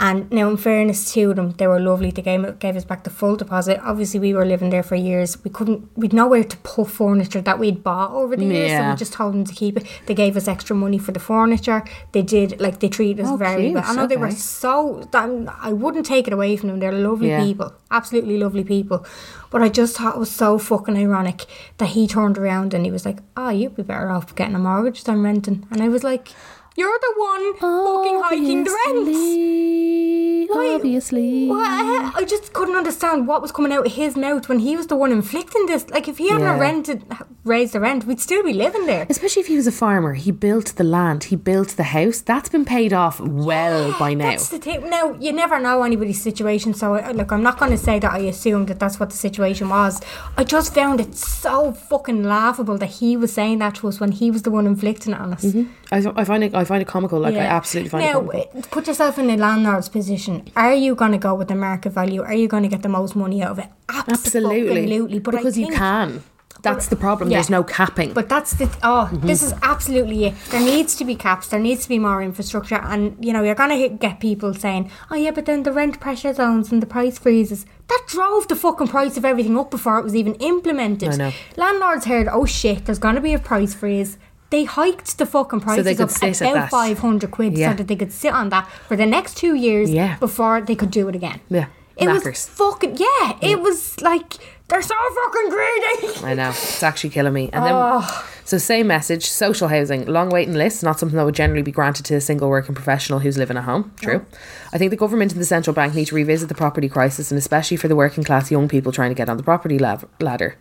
And 0.02 0.32
now, 0.32 0.48
in 0.48 0.56
fairness 0.56 1.12
to 1.12 1.34
them, 1.34 1.50
they 1.58 1.66
were 1.66 1.78
lovely. 1.78 2.10
They 2.10 2.22
gave, 2.22 2.58
gave 2.58 2.74
us 2.74 2.86
back 2.86 3.04
the 3.04 3.10
full 3.10 3.36
deposit. 3.36 3.78
Obviously, 3.84 4.18
we 4.18 4.32
were 4.32 4.46
living 4.46 4.70
there 4.70 4.82
for 4.82 4.94
years. 4.94 5.36
We 5.44 5.50
couldn't, 5.50 5.90
we'd 5.94 6.14
nowhere 6.14 6.42
to 6.42 6.56
put 6.56 6.88
furniture 6.88 7.42
that 7.42 7.58
we'd 7.58 7.84
bought 7.84 8.12
over 8.12 8.34
the 8.34 8.46
years. 8.46 8.70
So 8.72 8.88
we 8.88 8.96
just 8.96 9.12
told 9.12 9.34
them 9.34 9.44
to 9.44 9.52
keep 9.54 9.76
it. 9.76 9.86
They 10.06 10.14
gave 10.14 10.38
us 10.38 10.48
extra 10.48 10.74
money 10.74 10.96
for 10.96 11.12
the 11.12 11.20
furniture. 11.20 11.84
They 12.12 12.22
did, 12.22 12.58
like, 12.62 12.80
they 12.80 12.88
treated 12.88 13.22
us 13.26 13.30
Oh, 13.30 13.36
very 13.36 13.64
cute. 13.64 13.74
well. 13.74 13.84
I 13.86 13.94
know 13.94 14.06
they 14.06 14.16
were 14.16 14.30
so, 14.30 15.06
I 15.12 15.72
wouldn't 15.74 16.06
take 16.06 16.26
it 16.26 16.32
away 16.32 16.56
from 16.56 16.70
them. 16.70 16.78
They're 16.80 16.92
lovely 16.92 17.28
Yeah. 17.28 17.44
people. 17.44 17.74
Absolutely 17.90 18.38
lovely 18.38 18.64
people. 18.64 19.04
But 19.50 19.60
I 19.60 19.68
just 19.68 19.98
thought 19.98 20.14
it 20.16 20.18
was 20.18 20.30
so 20.30 20.56
fucking 20.58 20.96
ironic 20.96 21.44
that 21.76 21.88
he 21.90 22.06
turned 22.06 22.38
around 22.38 22.72
and 22.72 22.86
he 22.86 22.90
was 22.90 23.04
like, 23.04 23.18
oh, 23.36 23.50
you'd 23.50 23.76
be 23.76 23.82
better 23.82 24.08
off 24.08 24.34
getting 24.34 24.54
a 24.54 24.58
mortgage 24.58 25.04
than 25.04 25.22
renting. 25.22 25.66
And 25.70 25.82
I 25.82 25.88
was 25.90 26.02
like, 26.04 26.28
you're 26.76 26.98
the 26.98 27.14
one 27.16 27.54
fucking 27.54 28.20
hiking 28.22 28.64
the 28.64 28.70
rent. 28.70 30.09
Why- 30.56 30.74
Obviously. 30.74 31.46
What? 31.48 32.16
I 32.16 32.24
just 32.24 32.52
couldn't 32.52 32.76
understand 32.76 33.26
what 33.26 33.42
was 33.42 33.52
coming 33.52 33.72
out 33.72 33.86
of 33.86 33.92
his 33.92 34.16
mouth 34.16 34.48
when 34.48 34.58
he 34.60 34.76
was 34.76 34.86
the 34.86 34.96
one 34.96 35.12
inflicting 35.12 35.66
this. 35.66 35.88
Like, 35.90 36.08
if 36.08 36.18
he 36.18 36.28
hadn't 36.28 36.46
Yeah. 36.46 36.58
rented, 36.58 37.04
raised 37.44 37.72
the 37.74 37.80
rent, 37.80 38.06
we'd 38.06 38.20
still 38.20 38.42
be 38.42 38.52
living 38.52 38.86
there. 38.86 39.06
Especially 39.10 39.40
if 39.40 39.46
he 39.48 39.56
was 39.56 39.66
a 39.66 39.72
farmer, 39.72 40.14
he 40.14 40.30
built 40.30 40.74
the 40.76 40.84
land, 40.84 41.24
he 41.24 41.36
built 41.36 41.70
the 41.76 41.82
house. 41.84 42.20
That's 42.20 42.48
been 42.48 42.64
paid 42.64 42.92
off 42.92 43.20
well 43.20 43.94
by 43.98 44.14
now. 44.14 44.30
That's 44.30 44.48
the 44.48 44.58
thing. 44.58 44.88
Now, 44.90 45.16
you 45.20 45.32
never 45.32 45.58
know 45.60 45.82
anybody's 45.82 46.20
situation, 46.22 46.74
so 46.74 46.94
I, 46.94 47.12
look, 47.12 47.32
I'm 47.32 47.42
not 47.42 47.58
going 47.58 47.70
to 47.72 47.78
say 47.78 47.98
that 47.98 48.12
I 48.12 48.18
assumed 48.20 48.68
that 48.68 48.78
that's 48.78 48.98
what 49.00 49.10
the 49.10 49.16
situation 49.16 49.68
was. 49.68 50.00
I 50.36 50.44
just 50.44 50.74
found 50.74 51.00
it 51.00 51.14
so 51.14 51.72
fucking 51.72 52.22
laughable 52.24 52.78
that 52.78 52.86
he 53.00 53.16
was 53.16 53.32
saying 53.32 53.58
that 53.58 53.76
to 53.76 53.88
us 53.88 54.00
when 54.00 54.12
he 54.12 54.30
was 54.30 54.42
the 54.42 54.50
one 54.50 54.66
inflicting 54.66 55.12
it 55.12 55.20
on 55.20 55.32
us. 55.34 55.44
I, 55.92 55.98
I 56.16 56.24
find 56.24 56.44
it 56.44 56.54
I 56.54 56.64
find 56.64 56.80
it 56.82 56.88
comical. 56.88 57.18
Like 57.18 57.34
I 57.34 57.38
absolutely 57.40 57.90
find 57.90 58.04
now, 58.04 58.20
it 58.20 58.26
comical. 58.52 58.60
uh, 58.60 58.62
put 58.70 58.86
yourself 58.86 59.18
in 59.18 59.26
the 59.26 59.36
landlord's 59.36 59.88
position. 59.88 60.39
Are 60.56 60.74
you 60.74 60.94
going 60.94 61.12
to 61.12 61.18
go 61.18 61.34
with 61.34 61.48
the 61.48 61.54
market 61.54 61.90
value? 61.90 62.22
Are 62.22 62.34
you 62.34 62.48
going 62.48 62.62
to 62.62 62.68
get 62.68 62.82
the 62.82 62.88
most 62.88 63.14
money 63.16 63.42
out 63.42 63.52
of 63.52 63.58
it? 63.58 63.68
Absolutely, 63.88 64.70
Absolutely. 64.82 65.18
But 65.18 65.32
because 65.32 65.58
you 65.58 65.68
can. 65.68 66.22
That's 66.62 66.88
the 66.88 66.96
problem. 66.96 67.30
Yeah. 67.30 67.38
There's 67.38 67.48
no 67.48 67.62
capping. 67.64 68.12
But 68.12 68.28
that's 68.28 68.52
the 68.52 68.64
oh, 68.82 69.08
Mm-hmm. 69.10 69.26
this 69.26 69.42
is 69.42 69.54
absolutely 69.62 70.26
it. 70.26 70.34
There 70.50 70.60
needs 70.60 70.94
to 70.96 71.06
be 71.06 71.14
caps. 71.14 71.48
There 71.48 71.58
needs 71.60 71.84
to 71.84 71.88
be 71.88 71.98
more 71.98 72.22
infrastructure, 72.22 72.74
and 72.74 73.16
you 73.24 73.32
know 73.32 73.42
you're 73.42 73.54
gonna 73.54 73.88
get 73.88 74.20
people 74.20 74.52
saying, 74.52 74.90
"Oh 75.10 75.14
yeah, 75.14 75.30
but 75.30 75.46
then 75.46 75.62
the 75.62 75.72
rent 75.72 76.00
pressure 76.00 76.34
zones 76.34 76.70
and 76.70 76.82
the 76.82 76.86
price 76.86 77.18
freezes." 77.18 77.64
That 77.88 78.02
drove 78.08 78.46
the 78.48 78.56
fucking 78.56 78.88
price 78.88 79.16
of 79.16 79.24
everything 79.24 79.58
up 79.58 79.70
before 79.70 79.98
it 79.98 80.04
was 80.04 80.14
even 80.14 80.34
implemented. 80.34 81.14
I 81.14 81.16
know. 81.16 81.32
Landlords 81.56 82.04
heard, 82.04 82.28
"Oh 82.30 82.44
shit, 82.44 82.84
there's 82.84 82.98
gonna 82.98 83.22
be 83.22 83.32
a 83.32 83.38
price 83.38 83.72
freeze." 83.72 84.18
They 84.50 84.64
hiked 84.64 85.18
the 85.18 85.26
fucking 85.26 85.60
prices 85.60 85.96
could 85.96 86.10
up 86.10 86.42
about 86.52 86.70
five 86.70 86.98
hundred 86.98 87.30
quid 87.30 87.56
Yeah. 87.56 87.70
so 87.70 87.76
that 87.78 87.86
they 87.88 87.96
could 87.96 88.12
sit 88.12 88.32
on 88.32 88.48
that 88.50 88.68
for 88.88 88.96
the 88.96 89.06
next 89.06 89.36
two 89.36 89.54
years 89.54 89.90
Yeah. 89.90 90.16
before 90.18 90.60
they 90.60 90.74
could 90.74 90.90
do 90.90 91.08
it 91.08 91.14
again. 91.14 91.40
Yeah. 91.48 91.66
It 91.96 92.08
was 92.08 92.46
fucking 92.48 92.96
yeah. 92.96 93.36
It 93.42 93.60
was 93.60 94.00
like 94.00 94.34
they're 94.68 94.80
so 94.82 94.94
fucking 94.94 95.50
greedy. 95.50 96.24
I 96.26 96.34
know 96.34 96.48
it's 96.50 96.82
actually 96.82 97.10
killing 97.10 97.32
me. 97.32 97.50
And 97.52 97.64
then, 97.64 97.72
Oh. 97.74 98.24
so 98.44 98.56
same 98.58 98.86
message: 98.86 99.26
social 99.28 99.68
housing, 99.68 100.06
long 100.06 100.30
waiting 100.30 100.54
lists, 100.54 100.82
not 100.82 100.98
something 100.98 101.16
that 101.18 101.24
would 101.24 101.34
generally 101.34 101.62
be 101.62 101.72
granted 101.72 102.06
to 102.06 102.14
a 102.14 102.20
single 102.20 102.48
working 102.48 102.74
professional 102.74 103.18
who's 103.18 103.36
living 103.36 103.56
at 103.58 103.64
home. 103.64 103.92
True. 104.00 104.24
Oh. 104.32 104.36
I 104.72 104.78
think 104.78 104.90
the 104.90 104.96
government 104.96 105.32
and 105.32 105.40
the 105.40 105.44
central 105.46 105.74
bank 105.74 105.94
need 105.94 106.06
to 106.06 106.14
revisit 106.14 106.48
the 106.48 106.54
property 106.54 106.88
crisis, 106.88 107.30
and 107.30 107.38
especially 107.38 107.76
for 107.76 107.88
the 107.88 107.96
working 107.96 108.24
class 108.24 108.50
young 108.50 108.66
people 108.68 108.92
trying 108.92 109.10
to 109.10 109.14
get 109.14 109.28
on 109.28 109.36
the 109.36 109.42
property 109.42 109.78
lav- 109.78 110.06
ladder. 110.20 110.56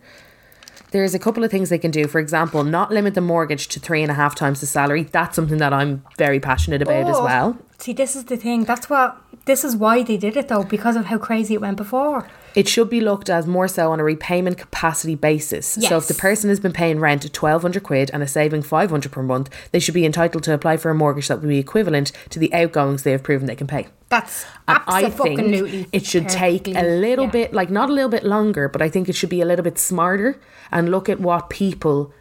There's 0.92 1.14
a 1.14 1.18
couple 1.18 1.44
of 1.44 1.50
things 1.50 1.68
they 1.68 1.78
can 1.78 1.90
do. 1.90 2.06
For 2.06 2.18
example, 2.18 2.64
not 2.64 2.90
limit 2.90 3.14
the 3.14 3.20
mortgage 3.20 3.68
to 3.68 3.80
three 3.80 4.02
and 4.02 4.10
a 4.10 4.14
half 4.14 4.34
times 4.34 4.60
the 4.60 4.66
salary. 4.66 5.04
That's 5.04 5.36
something 5.36 5.58
that 5.58 5.72
I'm 5.72 6.02
very 6.18 6.40
passionate 6.40 6.82
about 6.82 7.08
as 7.08 7.16
Oh, 7.16 7.24
well. 7.24 7.58
See, 7.80 7.94
this 7.94 8.14
is 8.14 8.24
the 8.24 8.36
thing. 8.36 8.64
That's 8.64 8.90
what. 8.90 9.16
This 9.46 9.64
is 9.64 9.74
why 9.74 10.02
they 10.02 10.18
did 10.18 10.36
it 10.36 10.48
though, 10.48 10.64
because 10.64 10.96
of 10.96 11.06
how 11.06 11.16
crazy 11.16 11.54
it 11.54 11.62
went 11.62 11.78
before. 11.78 12.28
It 12.54 12.68
should 12.68 12.90
be 12.90 13.00
looked 13.00 13.30
as 13.30 13.46
more 13.46 13.68
so 13.68 13.90
on 13.90 13.98
a 13.98 14.04
repayment 14.04 14.58
capacity 14.58 15.14
basis. 15.14 15.66
So 15.66 15.96
if 15.96 16.06
the 16.06 16.14
person 16.14 16.50
has 16.50 16.60
been 16.60 16.74
paying 16.74 17.00
rent 17.00 17.24
at 17.24 17.32
twelve 17.32 17.62
hundred 17.62 17.82
quid 17.82 18.10
and 18.12 18.22
is 18.22 18.32
saving 18.32 18.62
five 18.62 18.90
hundred 18.90 19.12
per 19.12 19.22
month, 19.22 19.48
they 19.72 19.78
should 19.78 19.94
be 19.94 20.04
entitled 20.04 20.42
to 20.44 20.52
apply 20.52 20.76
for 20.76 20.90
a 20.90 20.94
mortgage 20.94 21.28
that 21.28 21.40
would 21.40 21.48
be 21.48 21.58
equivalent 21.58 22.12
to 22.28 22.38
the 22.38 22.52
outgoings 22.52 23.02
they 23.02 23.12
have 23.12 23.22
proven 23.22 23.46
they 23.46 23.56
can 23.56 23.66
pay. 23.66 23.88
That's 24.10 24.44
And 24.68 24.80
I 24.86 25.04
absolutely. 25.04 25.68
think 25.68 25.88
it 25.92 26.04
should 26.04 26.28
take 26.28 26.68
a 26.68 26.82
little 26.82 27.28
bit, 27.28 27.54
like 27.54 27.70
not 27.70 27.88
a 27.88 27.92
little 27.92 28.10
bit 28.10 28.24
longer, 28.24 28.68
but 28.68 28.82
I 28.82 28.90
think 28.90 29.08
it 29.08 29.14
should 29.14 29.30
be 29.30 29.40
a 29.40 29.46
little 29.46 29.64
bit 29.64 29.78
smarter 29.78 30.38
and 30.70 30.90
look 30.90 31.08
at 31.08 31.18
what 31.18 31.48
people 31.48 32.12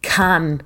can 0.00 0.62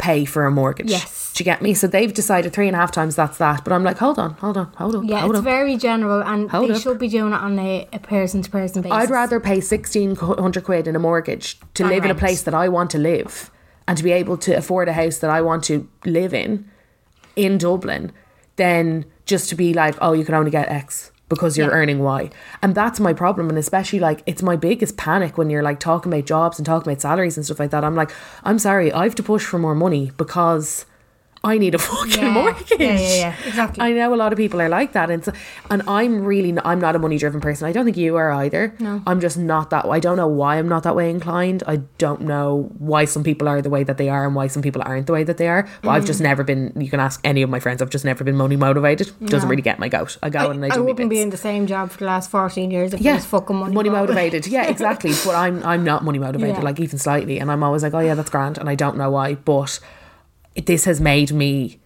pay 0.00 0.24
for 0.24 0.44
a 0.46 0.50
mortgage. 0.50 0.90
Yes. 0.90 1.32
Do 1.34 1.42
you 1.42 1.44
get 1.44 1.62
me? 1.62 1.74
So 1.74 1.86
they've 1.86 2.12
decided 2.12 2.52
three 2.52 2.66
and 2.66 2.74
a 2.74 2.78
half 2.78 2.90
times 2.90 3.14
that's 3.14 3.38
that. 3.38 3.62
But 3.64 3.72
I'm 3.72 3.84
like, 3.84 3.98
hold 3.98 4.18
on, 4.18 4.32
hold 4.34 4.56
on, 4.56 4.72
hold 4.76 4.96
on, 4.96 5.06
Yeah, 5.06 5.20
hold 5.20 5.32
it's 5.32 5.38
on. 5.38 5.44
very 5.44 5.76
general, 5.76 6.22
and 6.22 6.50
Hold 6.50 6.70
they 6.70 6.74
up. 6.74 6.82
should 6.82 6.98
be 6.98 7.08
doing 7.08 7.32
it 7.32 7.36
on 7.40 7.58
a, 7.58 7.88
a 7.92 7.98
person 8.00 8.42
to 8.42 8.50
person 8.50 8.82
basis. 8.82 8.96
I'd 8.98 9.10
rather 9.10 9.38
pay 9.38 9.60
sixteen 9.60 10.16
hundred 10.16 10.64
quid 10.64 10.88
in 10.88 10.96
a 10.96 10.98
mortgage 10.98 11.58
to 11.74 11.84
On 11.84 11.90
live 11.90 12.04
in 12.04 12.10
a 12.10 12.14
place 12.14 12.42
that 12.42 12.54
I 12.54 12.68
want 12.68 12.90
to 12.92 12.98
live 12.98 13.50
and 13.86 13.96
to 13.96 14.02
be 14.04 14.12
able 14.12 14.36
to 14.38 14.52
afford 14.56 14.88
a 14.88 14.92
house 14.92 15.18
that 15.18 15.30
I 15.30 15.40
want 15.40 15.64
to 15.64 15.88
live 16.04 16.34
in 16.34 16.68
in 17.36 17.58
Dublin 17.58 18.12
than 18.56 19.04
just 19.26 19.48
to 19.50 19.54
be 19.54 19.72
like, 19.72 19.94
oh, 20.00 20.12
you 20.12 20.24
can 20.24 20.34
only 20.34 20.50
get 20.50 20.68
X 20.68 21.12
because 21.30 21.56
you're 21.56 21.70
Yeah. 21.70 21.76
earning 21.80 22.00
Y. 22.00 22.28
And 22.60 22.74
that's 22.74 23.00
my 23.00 23.14
problem. 23.14 23.48
And 23.48 23.56
especially 23.56 24.00
like 24.00 24.22
it's 24.26 24.42
my 24.42 24.56
biggest 24.56 24.98
panic 24.98 25.38
when 25.38 25.48
you're 25.48 25.62
like 25.62 25.80
talking 25.80 26.12
about 26.12 26.26
jobs 26.26 26.58
and 26.58 26.66
talking 26.66 26.92
about 26.92 27.00
salaries 27.00 27.38
and 27.38 27.46
stuff 27.46 27.58
like 27.58 27.70
that. 27.70 27.82
I'm 27.84 27.94
like, 27.94 28.10
I'm 28.44 28.58
sorry, 28.58 28.92
I 28.92 29.04
have 29.04 29.14
to 29.14 29.22
push 29.22 29.46
for 29.46 29.58
more 29.58 29.74
money 29.74 30.12
because 30.18 30.84
I 31.42 31.56
need 31.56 31.74
a 31.74 31.78
fucking 31.90 32.22
Yeah. 32.22 32.30
mortgage. 32.32 32.70
Yeah, 32.78 32.98
yeah, 32.98 33.14
yeah, 33.14 33.34
exactly. 33.46 33.82
I 33.82 33.92
know 33.92 34.12
a 34.12 34.16
lot 34.16 34.30
of 34.32 34.36
people 34.36 34.60
are 34.60 34.68
like 34.68 34.92
that, 34.92 35.10
and 35.10 35.24
so, 35.24 35.32
and 35.70 35.80
I'm 35.88 36.22
really 36.24 36.52
not, 36.52 36.66
I'm 36.66 36.78
not 36.80 36.94
a 36.94 36.98
money 36.98 37.16
driven 37.16 37.40
person. 37.40 37.66
I 37.66 37.72
don't 37.72 37.86
think 37.86 37.96
you 37.96 38.16
are 38.16 38.30
either. 38.30 38.74
No. 38.78 39.02
I'm 39.06 39.20
just 39.20 39.38
not 39.38 39.70
that. 39.70 39.86
I 39.86 40.00
don't 40.00 40.16
know 40.18 40.28
why 40.28 40.56
I'm 40.58 40.68
not 40.68 40.82
that 40.82 40.94
way 40.94 41.08
inclined. 41.08 41.62
I 41.66 41.76
don't 41.96 42.20
know 42.22 42.70
why 42.78 43.06
some 43.06 43.24
people 43.24 43.48
are 43.48 43.62
the 43.62 43.70
way 43.70 43.84
that 43.84 43.96
they 43.96 44.10
are 44.10 44.26
and 44.26 44.34
why 44.34 44.48
some 44.48 44.60
people 44.62 44.82
aren't 44.84 45.06
the 45.06 45.14
way 45.14 45.24
that 45.24 45.38
they 45.38 45.48
are. 45.48 45.66
But 45.80 45.90
I've 45.90 46.02
Mm. 46.04 46.08
just 46.08 46.20
never 46.20 46.44
been. 46.44 46.72
You 46.76 46.90
can 46.90 47.00
ask 47.00 47.18
any 47.24 47.40
of 47.40 47.48
my 47.48 47.58
friends. 47.58 47.80
I've 47.80 47.88
just 47.90 48.04
never 48.04 48.22
been 48.22 48.36
money 48.36 48.56
motivated. 48.56 49.10
Doesn't 49.24 49.48
really 49.48 49.62
get 49.62 49.78
my 49.78 49.88
goat. 49.88 50.18
I 50.22 50.28
go 50.28 50.40
I, 50.40 50.50
and 50.50 50.62
I 50.64 50.68
I 50.68 50.70
do 50.74 50.84
wouldn't 50.84 51.08
be 51.08 51.20
in 51.22 51.30
the 51.30 51.38
same 51.38 51.66
job 51.66 51.90
for 51.90 51.98
the 52.00 52.04
last 52.04 52.30
fourteen 52.30 52.70
years 52.70 52.92
if 52.92 53.00
yeah, 53.00 53.14
was 53.14 53.24
fucking 53.24 53.56
money, 53.56 53.88
motivated. 53.88 54.46
Yeah, 54.46 54.66
exactly. 54.74 55.12
But 55.24 55.34
I'm 55.36 55.64
I'm 55.64 55.84
not 55.84 56.04
money 56.04 56.18
motivated, 56.18 56.56
Yeah. 56.58 56.62
like 56.64 56.78
even 56.80 56.98
slightly. 56.98 57.38
And 57.38 57.50
I'm 57.50 57.62
always 57.62 57.82
like, 57.82 57.94
oh 57.94 58.00
yeah, 58.00 58.14
that's 58.14 58.28
grand, 58.30 58.58
and 58.58 58.68
I 58.68 58.74
don't 58.74 58.98
know 58.98 59.10
why. 59.10 59.36
But 59.36 59.80
this 60.54 60.84
has 60.84 61.00
made 61.00 61.32
me 61.32 61.78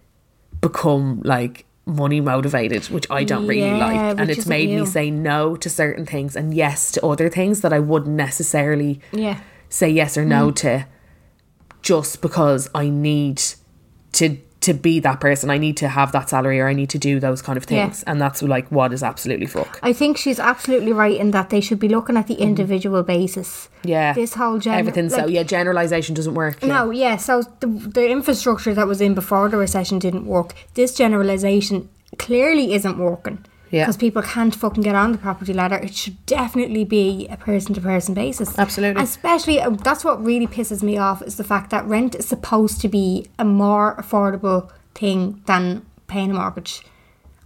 become 0.61 1.21
like 1.23 1.65
money 1.85 2.19
motivated, 2.19 2.83
which 2.85 3.05
I 3.11 3.23
don't 3.23 3.45
really 3.45 3.77
Yeah, 3.77 3.85
like, 3.85 4.19
and 4.19 4.29
it's 4.31 4.47
made 4.47 4.69
me 4.69 4.85
say 4.85 5.11
no 5.11 5.55
to 5.57 5.69
certain 5.69 6.05
things 6.05 6.35
and 6.35 6.53
yes 6.53 6.91
to 6.93 7.05
other 7.05 7.29
things 7.29 7.61
that 7.61 7.71
I 7.71 7.79
wouldn't 7.79 8.15
necessarily 8.15 8.99
Yeah. 9.11 9.39
say 9.69 9.89
yes 9.89 10.17
or 10.17 10.23
Mm. 10.25 10.29
no 10.29 10.51
to, 10.51 10.85
just 11.83 12.21
because 12.21 12.69
I 12.73 12.89
need 12.89 13.41
to 14.13 14.37
to 14.65 14.73
be 14.73 14.99
that 14.99 15.19
person. 15.19 15.49
I 15.49 15.57
need 15.57 15.77
to 15.77 15.87
have 15.87 16.11
that 16.11 16.29
salary 16.29 16.59
or 16.59 16.67
I 16.67 16.73
need 16.73 16.89
to 16.91 16.99
do 16.99 17.19
those 17.19 17.41
kind 17.41 17.57
of 17.57 17.63
Yeah. 17.69 17.85
things. 17.85 18.03
And 18.03 18.19
that's 18.21 18.41
like 18.41 18.67
what 18.69 18.93
is 18.93 19.01
absolutely 19.03 19.45
fuck. 19.47 19.79
I 19.81 19.93
think 19.93 20.17
she's 20.17 20.39
absolutely 20.39 20.93
right 20.93 21.17
in 21.19 21.31
that 21.31 21.49
they 21.49 21.61
should 21.61 21.79
be 21.79 21.89
looking 21.89 22.17
at 22.17 22.27
the 22.27 22.35
individual 22.35 23.01
basis. 23.03 23.49
Mm-hmm. 23.49 23.87
Yeah. 23.89 24.13
This 24.13 24.33
whole 24.35 24.57
gen- 24.59 24.79
Everything 24.79 25.09
so 25.09 25.25
yeah, 25.27 25.43
generalization 25.43 26.13
doesn't 26.15 26.33
work. 26.35 26.57
yeah. 26.61 26.67
No, 26.73 26.91
yeah. 26.91 27.17
So 27.17 27.43
the 27.61 27.67
the 27.67 28.05
infrastructure 28.17 28.73
that 28.73 28.87
was 28.87 28.99
in 29.01 29.13
before 29.15 29.49
the 29.49 29.57
recession 29.57 29.99
didn't 29.99 30.25
work. 30.25 30.53
This 30.73 30.93
generalization 30.95 31.89
clearly 32.17 32.73
isn't 32.73 32.97
working. 32.97 33.37
Yeah. 33.71 33.83
Because 33.83 33.97
people 33.97 34.21
can't 34.21 34.55
fucking 34.55 34.83
get 34.83 34.95
on 34.95 35.11
the 35.11 35.17
property 35.17 35.53
ladder. 35.53 35.75
It 35.75 35.95
should 35.95 36.23
definitely 36.25 36.85
be 36.85 37.27
a 37.29 37.37
person 37.37 37.73
to 37.75 37.81
person 37.81 38.13
basis. 38.13 38.57
Absolutely. 38.57 39.01
Especially, 39.03 39.59
uh, 39.59 39.71
that's 39.71 40.05
what 40.05 40.23
really 40.23 40.47
pisses 40.47 40.83
me 40.83 40.97
off 40.97 41.21
is 41.21 41.37
the 41.37 41.43
fact 41.43 41.71
that 41.71 41.85
rent 41.85 42.15
is 42.15 42.27
supposed 42.27 42.79
to 42.81 42.87
be 42.87 43.27
a 43.39 43.45
more 43.45 43.95
affordable 43.95 44.71
thing 44.93 45.41
than 45.45 45.85
paying 46.07 46.31
a 46.31 46.33
mortgage. 46.35 46.81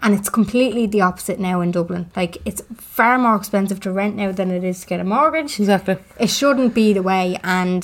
And 0.02 0.14
it's 0.14 0.30
completely 0.30 0.86
the 0.88 1.02
opposite 1.02 1.40
now 1.40 1.60
in 1.62 1.72
Dublin. 1.72 2.10
Like, 2.16 2.38
it's 2.46 2.62
far 2.76 3.18
more 3.18 3.36
expensive 3.36 3.82
to 3.82 3.92
rent 3.92 4.16
now 4.16 4.32
than 4.32 4.50
it 4.50 4.64
is 4.64 4.82
to 4.82 4.88
get 4.88 5.00
a 5.02 5.04
mortgage. 5.04 5.60
Exactly. 5.60 5.98
It 6.18 6.30
shouldn't 6.30 6.74
be 6.74 6.94
the 6.94 7.04
way. 7.04 7.38
And 7.44 7.84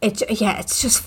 it, 0.00 0.40
yeah, 0.40 0.60
it's 0.60 0.80
just 0.80 1.04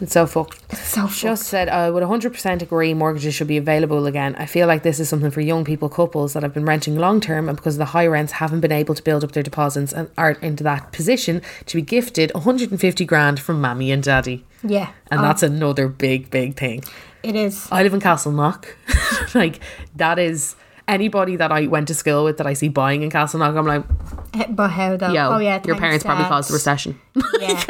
It's 0.00 0.12
so 0.12 0.26
fucked. 0.26 0.76
so 0.76 1.06
Just 1.06 1.44
said, 1.44 1.68
I 1.68 1.88
would 1.90 2.02
100% 2.02 2.62
agree 2.62 2.94
mortgages 2.94 3.34
should 3.34 3.46
be 3.46 3.56
available 3.56 4.06
again. 4.06 4.34
I 4.36 4.46
feel 4.46 4.66
like 4.66 4.82
this 4.82 4.98
is 4.98 5.08
something 5.08 5.30
for 5.30 5.40
young 5.40 5.64
people, 5.64 5.88
couples 5.88 6.32
that 6.32 6.42
have 6.42 6.52
been 6.52 6.64
renting 6.64 6.96
long 6.96 7.20
term 7.20 7.48
and 7.48 7.56
because 7.56 7.74
of 7.76 7.78
the 7.78 7.84
high 7.86 8.06
rents 8.06 8.32
haven't 8.32 8.60
been 8.60 8.72
able 8.72 8.94
to 8.94 9.02
build 9.02 9.22
up 9.22 9.32
their 9.32 9.42
deposits 9.42 9.92
and 9.92 10.10
are 10.18 10.32
into 10.32 10.64
that 10.64 10.90
position 10.92 11.42
to 11.66 11.76
be 11.76 11.82
gifted 11.82 12.32
150 12.34 13.04
grand 13.04 13.38
from 13.38 13.60
mammy 13.60 13.92
and 13.92 14.02
daddy. 14.02 14.44
Yeah. 14.64 14.90
And 15.10 15.20
Oh, 15.20 15.22
that's 15.22 15.42
another 15.44 15.86
big, 15.88 16.30
big 16.30 16.56
thing. 16.56 16.82
it 17.22 17.36
is. 17.36 17.68
I 17.70 17.82
live 17.84 17.94
in 17.94 18.00
Castleknock. 18.00 18.66
like, 19.34 19.60
that 19.96 20.18
is 20.18 20.56
anybody 20.92 21.36
that 21.36 21.50
I 21.50 21.66
went 21.66 21.88
to 21.88 21.94
school 21.94 22.24
with 22.24 22.36
that 22.38 22.46
I 22.46 22.52
see 22.54 22.68
buying 22.68 23.02
in 23.02 23.10
Castleknock, 23.10 23.56
I'm 23.58 23.66
like, 23.66 24.54
But 24.56 24.68
how 24.70 24.96
though? 24.96 25.12
yo, 25.12 25.32
oh 25.34 25.38
yeah, 25.38 25.60
your 25.66 25.76
parents 25.76 26.04
probably 26.04 26.24
caused 26.26 26.48
the 26.50 26.54
recession. 26.54 27.00
Yeah, 27.40 27.64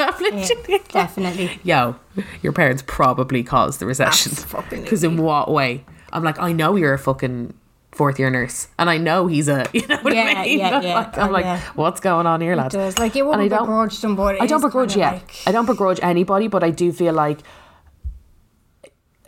yeah, 0.69 0.79
definitely. 0.89 1.59
yo, 1.65 1.97
your 2.43 2.53
parents 2.53 2.83
probably 2.87 3.43
caused 3.43 3.81
the 3.81 3.87
recession. 3.87 4.33
Because 4.71 5.03
in 5.05 5.17
what 5.17 5.51
way? 5.51 5.85
I'm 6.13 6.23
like, 6.25 6.39
I 6.39 6.53
know 6.53 6.77
you're 6.77 6.93
a 6.95 6.99
fucking 6.99 7.55
fourth 7.93 8.19
year 8.19 8.31
nurse, 8.31 8.69
and 8.79 8.89
I 8.91 8.99
know 8.99 9.27
he's 9.27 9.49
a, 9.49 9.67
you 9.73 9.87
know 9.87 9.99
what 10.03 10.15
Yeah, 10.15 10.23
I 10.37 10.45
mean? 10.45 10.59
yeah, 10.59 10.81
yeah. 10.81 10.95
Like, 10.95 11.19
I'm 11.19 11.29
Oh, 11.29 11.33
like, 11.33 11.45
yeah. 11.45 11.61
what's 11.75 12.01
going 12.01 12.27
on 12.27 12.41
here, 12.41 12.55
lad? 12.57 12.71
does. 12.73 12.99
Like, 12.99 13.15
you 13.15 13.25
And 13.25 13.35
I 13.35 13.45
wouldn't 13.45 13.51
don't- 13.51 13.67
begrudge 13.67 14.01
them, 14.01 14.17
but 14.17 14.41
I 14.41 14.47
don't 14.47 14.61
begrudge, 14.63 14.97
yeah. 14.97 15.13
like- 15.13 15.35
I 15.47 15.53
don't 15.53 15.67
begrudge 15.67 16.01
anybody, 16.03 16.49
but 16.49 16.63
I 16.65 16.71
do 16.71 16.93
feel 16.93 17.15
like 17.15 17.39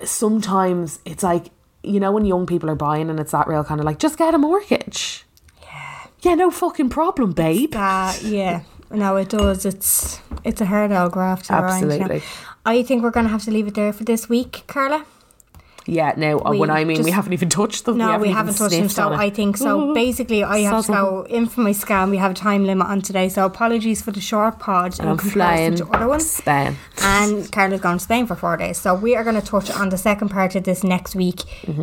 sometimes 0.04 0.98
it's 1.04 1.22
like, 1.22 1.46
you 1.84 2.00
know, 2.00 2.12
when 2.12 2.24
young 2.24 2.46
people 2.46 2.70
are 2.70 2.74
buying 2.74 3.10
and 3.10 3.20
it's 3.20 3.32
that 3.32 3.46
real 3.46 3.64
kind 3.64 3.80
of 3.80 3.86
like, 3.86 3.98
just 3.98 4.18
get 4.18 4.34
a 4.34 4.38
mortgage. 4.38 5.24
Yeah. 5.62 6.06
Yeah, 6.22 6.34
no 6.34 6.50
fucking 6.50 6.88
problem, 6.90 7.32
babe. 7.32 7.74
Uh, 7.74 8.12
yeah. 8.22 8.62
No, 8.90 9.16
it 9.16 9.28
does. 9.30 9.64
It's 9.66 10.20
it's 10.44 10.60
a 10.60 10.66
hard 10.66 10.92
old 10.92 11.12
graft. 11.12 11.46
to 11.46 11.52
grind, 11.54 11.82
you 11.82 11.86
know. 11.88 11.94
Absolutely. 12.04 12.22
I 12.66 12.82
think 12.82 13.02
we're 13.02 13.10
going 13.10 13.26
to 13.26 13.30
have 13.32 13.44
to 13.44 13.50
leave 13.50 13.66
it 13.66 13.74
there 13.74 13.92
for 13.92 14.04
this 14.04 14.28
week, 14.28 14.62
Carla. 14.66 15.04
Yeah, 15.86 16.14
no, 16.16 16.38
uh, 16.40 16.50
We 16.50 16.58
when 16.60 16.70
I 16.70 16.84
mean 16.84 17.02
we 17.02 17.10
haven't 17.10 17.34
even 17.34 17.48
touched 17.48 17.84
them. 17.84 17.98
No, 17.98 18.18
we 18.18 18.28
even 18.28 18.36
haven't 18.36 18.54
touched 18.54 18.74
them, 18.74 18.88
so. 18.88 19.12
I 19.12 19.30
think 19.30 19.56
so. 19.56 19.92
Basically, 19.94 20.42
I 20.42 20.58
have 20.60 20.86
to 20.86 20.92
go 20.92 21.26
in 21.28 21.46
for 21.46 21.60
my 21.60 21.72
scan. 21.72 22.10
We 22.10 22.16
have 22.16 22.30
a 22.30 22.34
time 22.34 22.64
limit 22.64 22.86
on 22.86 23.02
today, 23.02 23.28
so 23.28 23.44
apologies 23.44 24.00
for 24.02 24.10
the 24.10 24.20
short 24.20 24.58
pod 24.58 24.98
in 24.98 25.06
I'm 25.06 25.16
comparison 25.16 25.30
flying 25.30 25.74
to 25.76 25.86
other 25.96 26.08
ones. 26.08 26.30
Spain. 26.30 26.76
And 27.02 27.50
Carla's 27.52 27.80
gone 27.80 27.98
to 27.98 28.04
Spain 28.04 28.26
for 28.26 28.34
four 28.34 28.56
days, 28.56 28.78
so 28.78 28.94
we 28.94 29.14
are 29.14 29.22
going 29.24 29.40
to 29.40 29.46
touch 29.46 29.70
on 29.70 29.90
the 29.90 29.98
second 29.98 30.30
part 30.30 30.54
of 30.54 30.64
this 30.64 30.82
next 30.82 31.14
week. 31.14 31.40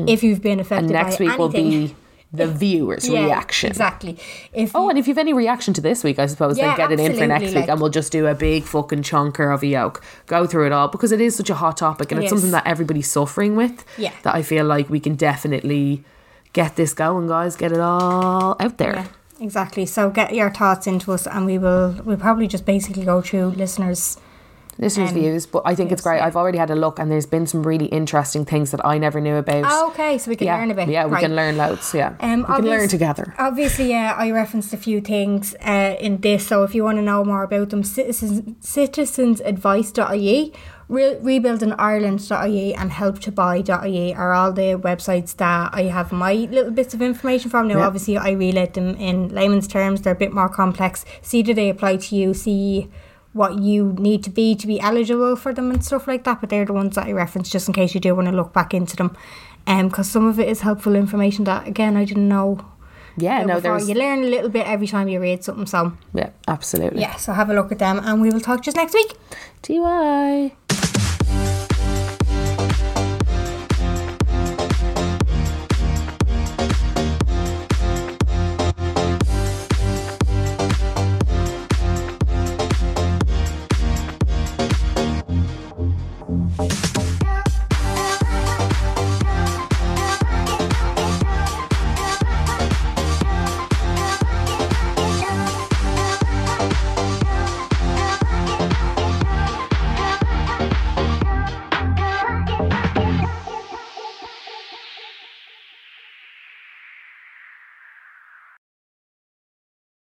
If 0.10 0.24
you've 0.24 0.42
been 0.42 0.60
affected 0.60 0.82
Mm-hmm. 0.82 0.96
And 0.96 1.06
next 1.06 1.18
by 1.20 1.26
week 1.26 1.38
will 1.38 1.50
be 1.50 1.96
the 2.34 2.48
viewer's 2.48 3.10
Yeah, 3.10 3.26
reaction. 3.26 3.70
Exactly. 3.70 4.18
If 4.54 4.74
Oh, 4.76 4.84
you- 4.84 4.90
and 4.92 4.98
if 5.00 5.08
you've 5.08 5.18
any 5.18 5.34
reaction 5.34 5.74
to 5.74 5.82
this 5.82 6.04
week, 6.04 6.18
I 6.18 6.28
suppose, 6.28 6.58
Yeah, 6.58 6.68
then 6.68 6.78
get 6.78 6.92
it 6.94 7.00
in 7.12 7.18
for 7.18 7.28
next 7.28 7.54
week 7.54 7.68
and 7.68 7.82
we'll 7.82 7.90
just 7.90 8.12
do 8.12 8.26
a 8.28 8.34
big 8.34 8.64
fucking 8.64 9.02
chunker 9.04 9.54
of 9.54 9.64
a 9.64 9.68
yoke. 9.68 10.02
Go 10.28 10.46
through 10.48 10.68
it 10.68 10.72
all 10.72 10.88
because 10.88 11.12
it 11.12 11.20
is 11.20 11.36
such 11.36 11.50
a 11.50 11.56
hot 11.56 11.78
topic 11.78 12.12
and 12.12 12.22
It 12.22 12.24
it's 12.24 12.32
something 12.32 12.52
that 12.52 12.66
everybody's 12.66 13.12
suffering 13.12 13.56
with. 13.56 13.84
Yeah. 13.98 14.12
That 14.24 14.34
I 14.34 14.44
feel 14.44 14.66
like 14.66 14.90
we 14.90 15.00
can 15.02 15.16
definitely 15.16 16.04
get 16.54 16.76
this 16.78 16.94
going, 16.94 17.28
guys. 17.28 17.56
Get 17.56 17.72
it 17.74 17.80
all 17.80 18.56
out 18.60 18.78
there. 18.78 18.94
Yeah, 18.96 19.06
exactly. 19.46 19.86
So 19.86 20.10
get 20.10 20.34
your 20.34 20.50
thoughts 20.50 20.88
into 20.88 21.12
us, 21.12 21.28
and 21.28 21.46
we 21.46 21.58
will. 21.58 21.96
We'll 22.06 22.18
probably 22.18 22.48
just 22.48 22.66
basically 22.66 23.04
go 23.06 23.22
through 23.22 23.48
listeners. 23.52 24.18
Listeners' 24.80 25.10
Um, 25.10 25.16
views, 25.16 25.46
but 25.46 25.62
I 25.66 25.76
think 25.76 25.92
it's 25.92 26.02
great. 26.02 26.18
yeah. 26.18 26.26
I've 26.26 26.36
already 26.38 26.58
had 26.58 26.72
a 26.72 26.76
look 26.76 26.98
and 26.98 27.12
there's 27.12 27.26
been 27.26 27.46
some 27.46 27.62
really 27.62 27.86
interesting 27.88 28.46
things 28.46 28.72
that 28.72 28.84
I 28.86 28.98
never 28.98 29.20
knew 29.22 29.36
about. 29.36 29.66
Oh, 29.68 29.90
okay, 29.90 30.18
so 30.18 30.30
we 30.30 30.36
can 30.38 30.48
yeah, 30.48 30.56
learn 30.58 30.72
a 30.72 30.74
bit. 30.74 30.88
Yeah, 30.90 31.06
we 31.06 31.12
Right. 31.12 31.22
can 31.22 31.36
learn 31.36 31.58
loads. 31.58 31.94
Yeah. 31.94 32.14
Um, 32.20 32.46
we 32.48 32.56
can 32.56 32.66
learn 32.66 32.88
together. 32.88 33.34
Obviously, 33.38 33.90
yeah, 33.90 34.16
I 34.18 34.32
referenced 34.32 34.74
a 34.74 34.78
few 34.78 35.02
things 35.02 35.54
uh, 35.66 35.96
in 36.00 36.22
this. 36.22 36.48
So 36.48 36.64
if 36.64 36.74
you 36.74 36.84
want 36.84 36.98
to 37.00 37.02
know 37.04 37.24
more 37.24 37.44
about 37.44 37.70
them, 37.70 37.84
citizens, 37.84 38.42
citizensadvice.ie, 38.66 40.54
re- 40.88 41.16
rebuildingireland.ie, 41.22 42.74
and 42.76 42.92
helptobuy.ie 42.92 44.14
are 44.16 44.34
all 44.34 44.52
the 44.54 44.80
websites 44.80 45.36
that 45.38 45.70
I 45.74 45.84
have 45.84 46.12
my 46.12 46.34
little 46.34 46.72
bits 46.72 46.94
of 46.94 47.02
information 47.02 47.50
from. 47.50 47.68
Now, 47.68 47.82
obviously, 47.82 48.18
I 48.18 48.32
relayed 48.32 48.74
them 48.74 48.96
in 48.96 49.30
layman's 49.30 49.68
terms. 49.68 50.02
They're 50.02 50.14
a 50.14 50.18
bit 50.18 50.34
more 50.34 50.50
complex. 50.50 51.06
See, 51.22 51.44
do 51.44 51.54
they 51.54 51.70
apply 51.70 51.98
to 51.98 52.16
you? 52.16 52.34
See 52.34 52.90
what 53.34 53.60
you 53.60 53.94
need 53.94 54.24
to 54.24 54.30
be 54.30 54.56
to 54.56 54.68
be 54.68 54.80
eligible 54.80 55.36
for 55.36 55.54
them 55.54 55.72
and 55.72 55.84
stuff 55.84 56.08
like 56.08 56.24
that. 56.26 56.42
But 56.42 56.50
they're 56.50 56.66
the 56.66 56.74
ones 56.74 56.96
that 56.96 57.08
I 57.08 57.12
reference 57.12 57.50
just 57.50 57.68
in 57.68 57.74
case 57.74 57.94
you 57.94 58.02
do 58.02 58.14
want 58.16 58.28
to 58.28 58.34
look 58.36 58.54
back 58.54 58.74
into 58.74 58.96
them. 58.96 59.16
Um, 59.68 59.90
because 59.90 60.10
some 60.10 60.26
of 60.28 60.40
it 60.40 60.50
is 60.50 60.62
helpful 60.62 60.96
information 60.96 61.46
that 61.46 61.68
again 61.68 61.96
I 61.96 62.04
didn't 62.04 62.28
know 62.28 62.66
Yeah, 63.18 63.44
no, 63.44 63.60
there's. 63.60 63.88
You 63.90 63.96
learn 63.96 64.20
a 64.24 64.28
little 64.28 64.50
bit 64.50 64.66
every 64.66 64.88
time 64.88 65.08
you 65.08 65.20
read 65.20 65.44
something. 65.44 65.66
So 65.66 65.94
Yeah, 66.14 66.30
absolutely. 66.48 67.02
yeah, 67.02 67.16
so 67.18 67.34
have 67.34 67.50
a 67.50 67.54
look 67.54 67.72
at 67.72 67.80
them, 67.80 68.00
and 68.04 68.22
we 68.22 68.30
will 68.32 68.40
talk 68.40 68.64
just 68.64 68.78
next 68.78 68.94
week. 68.94 69.14
TY. 69.62 70.56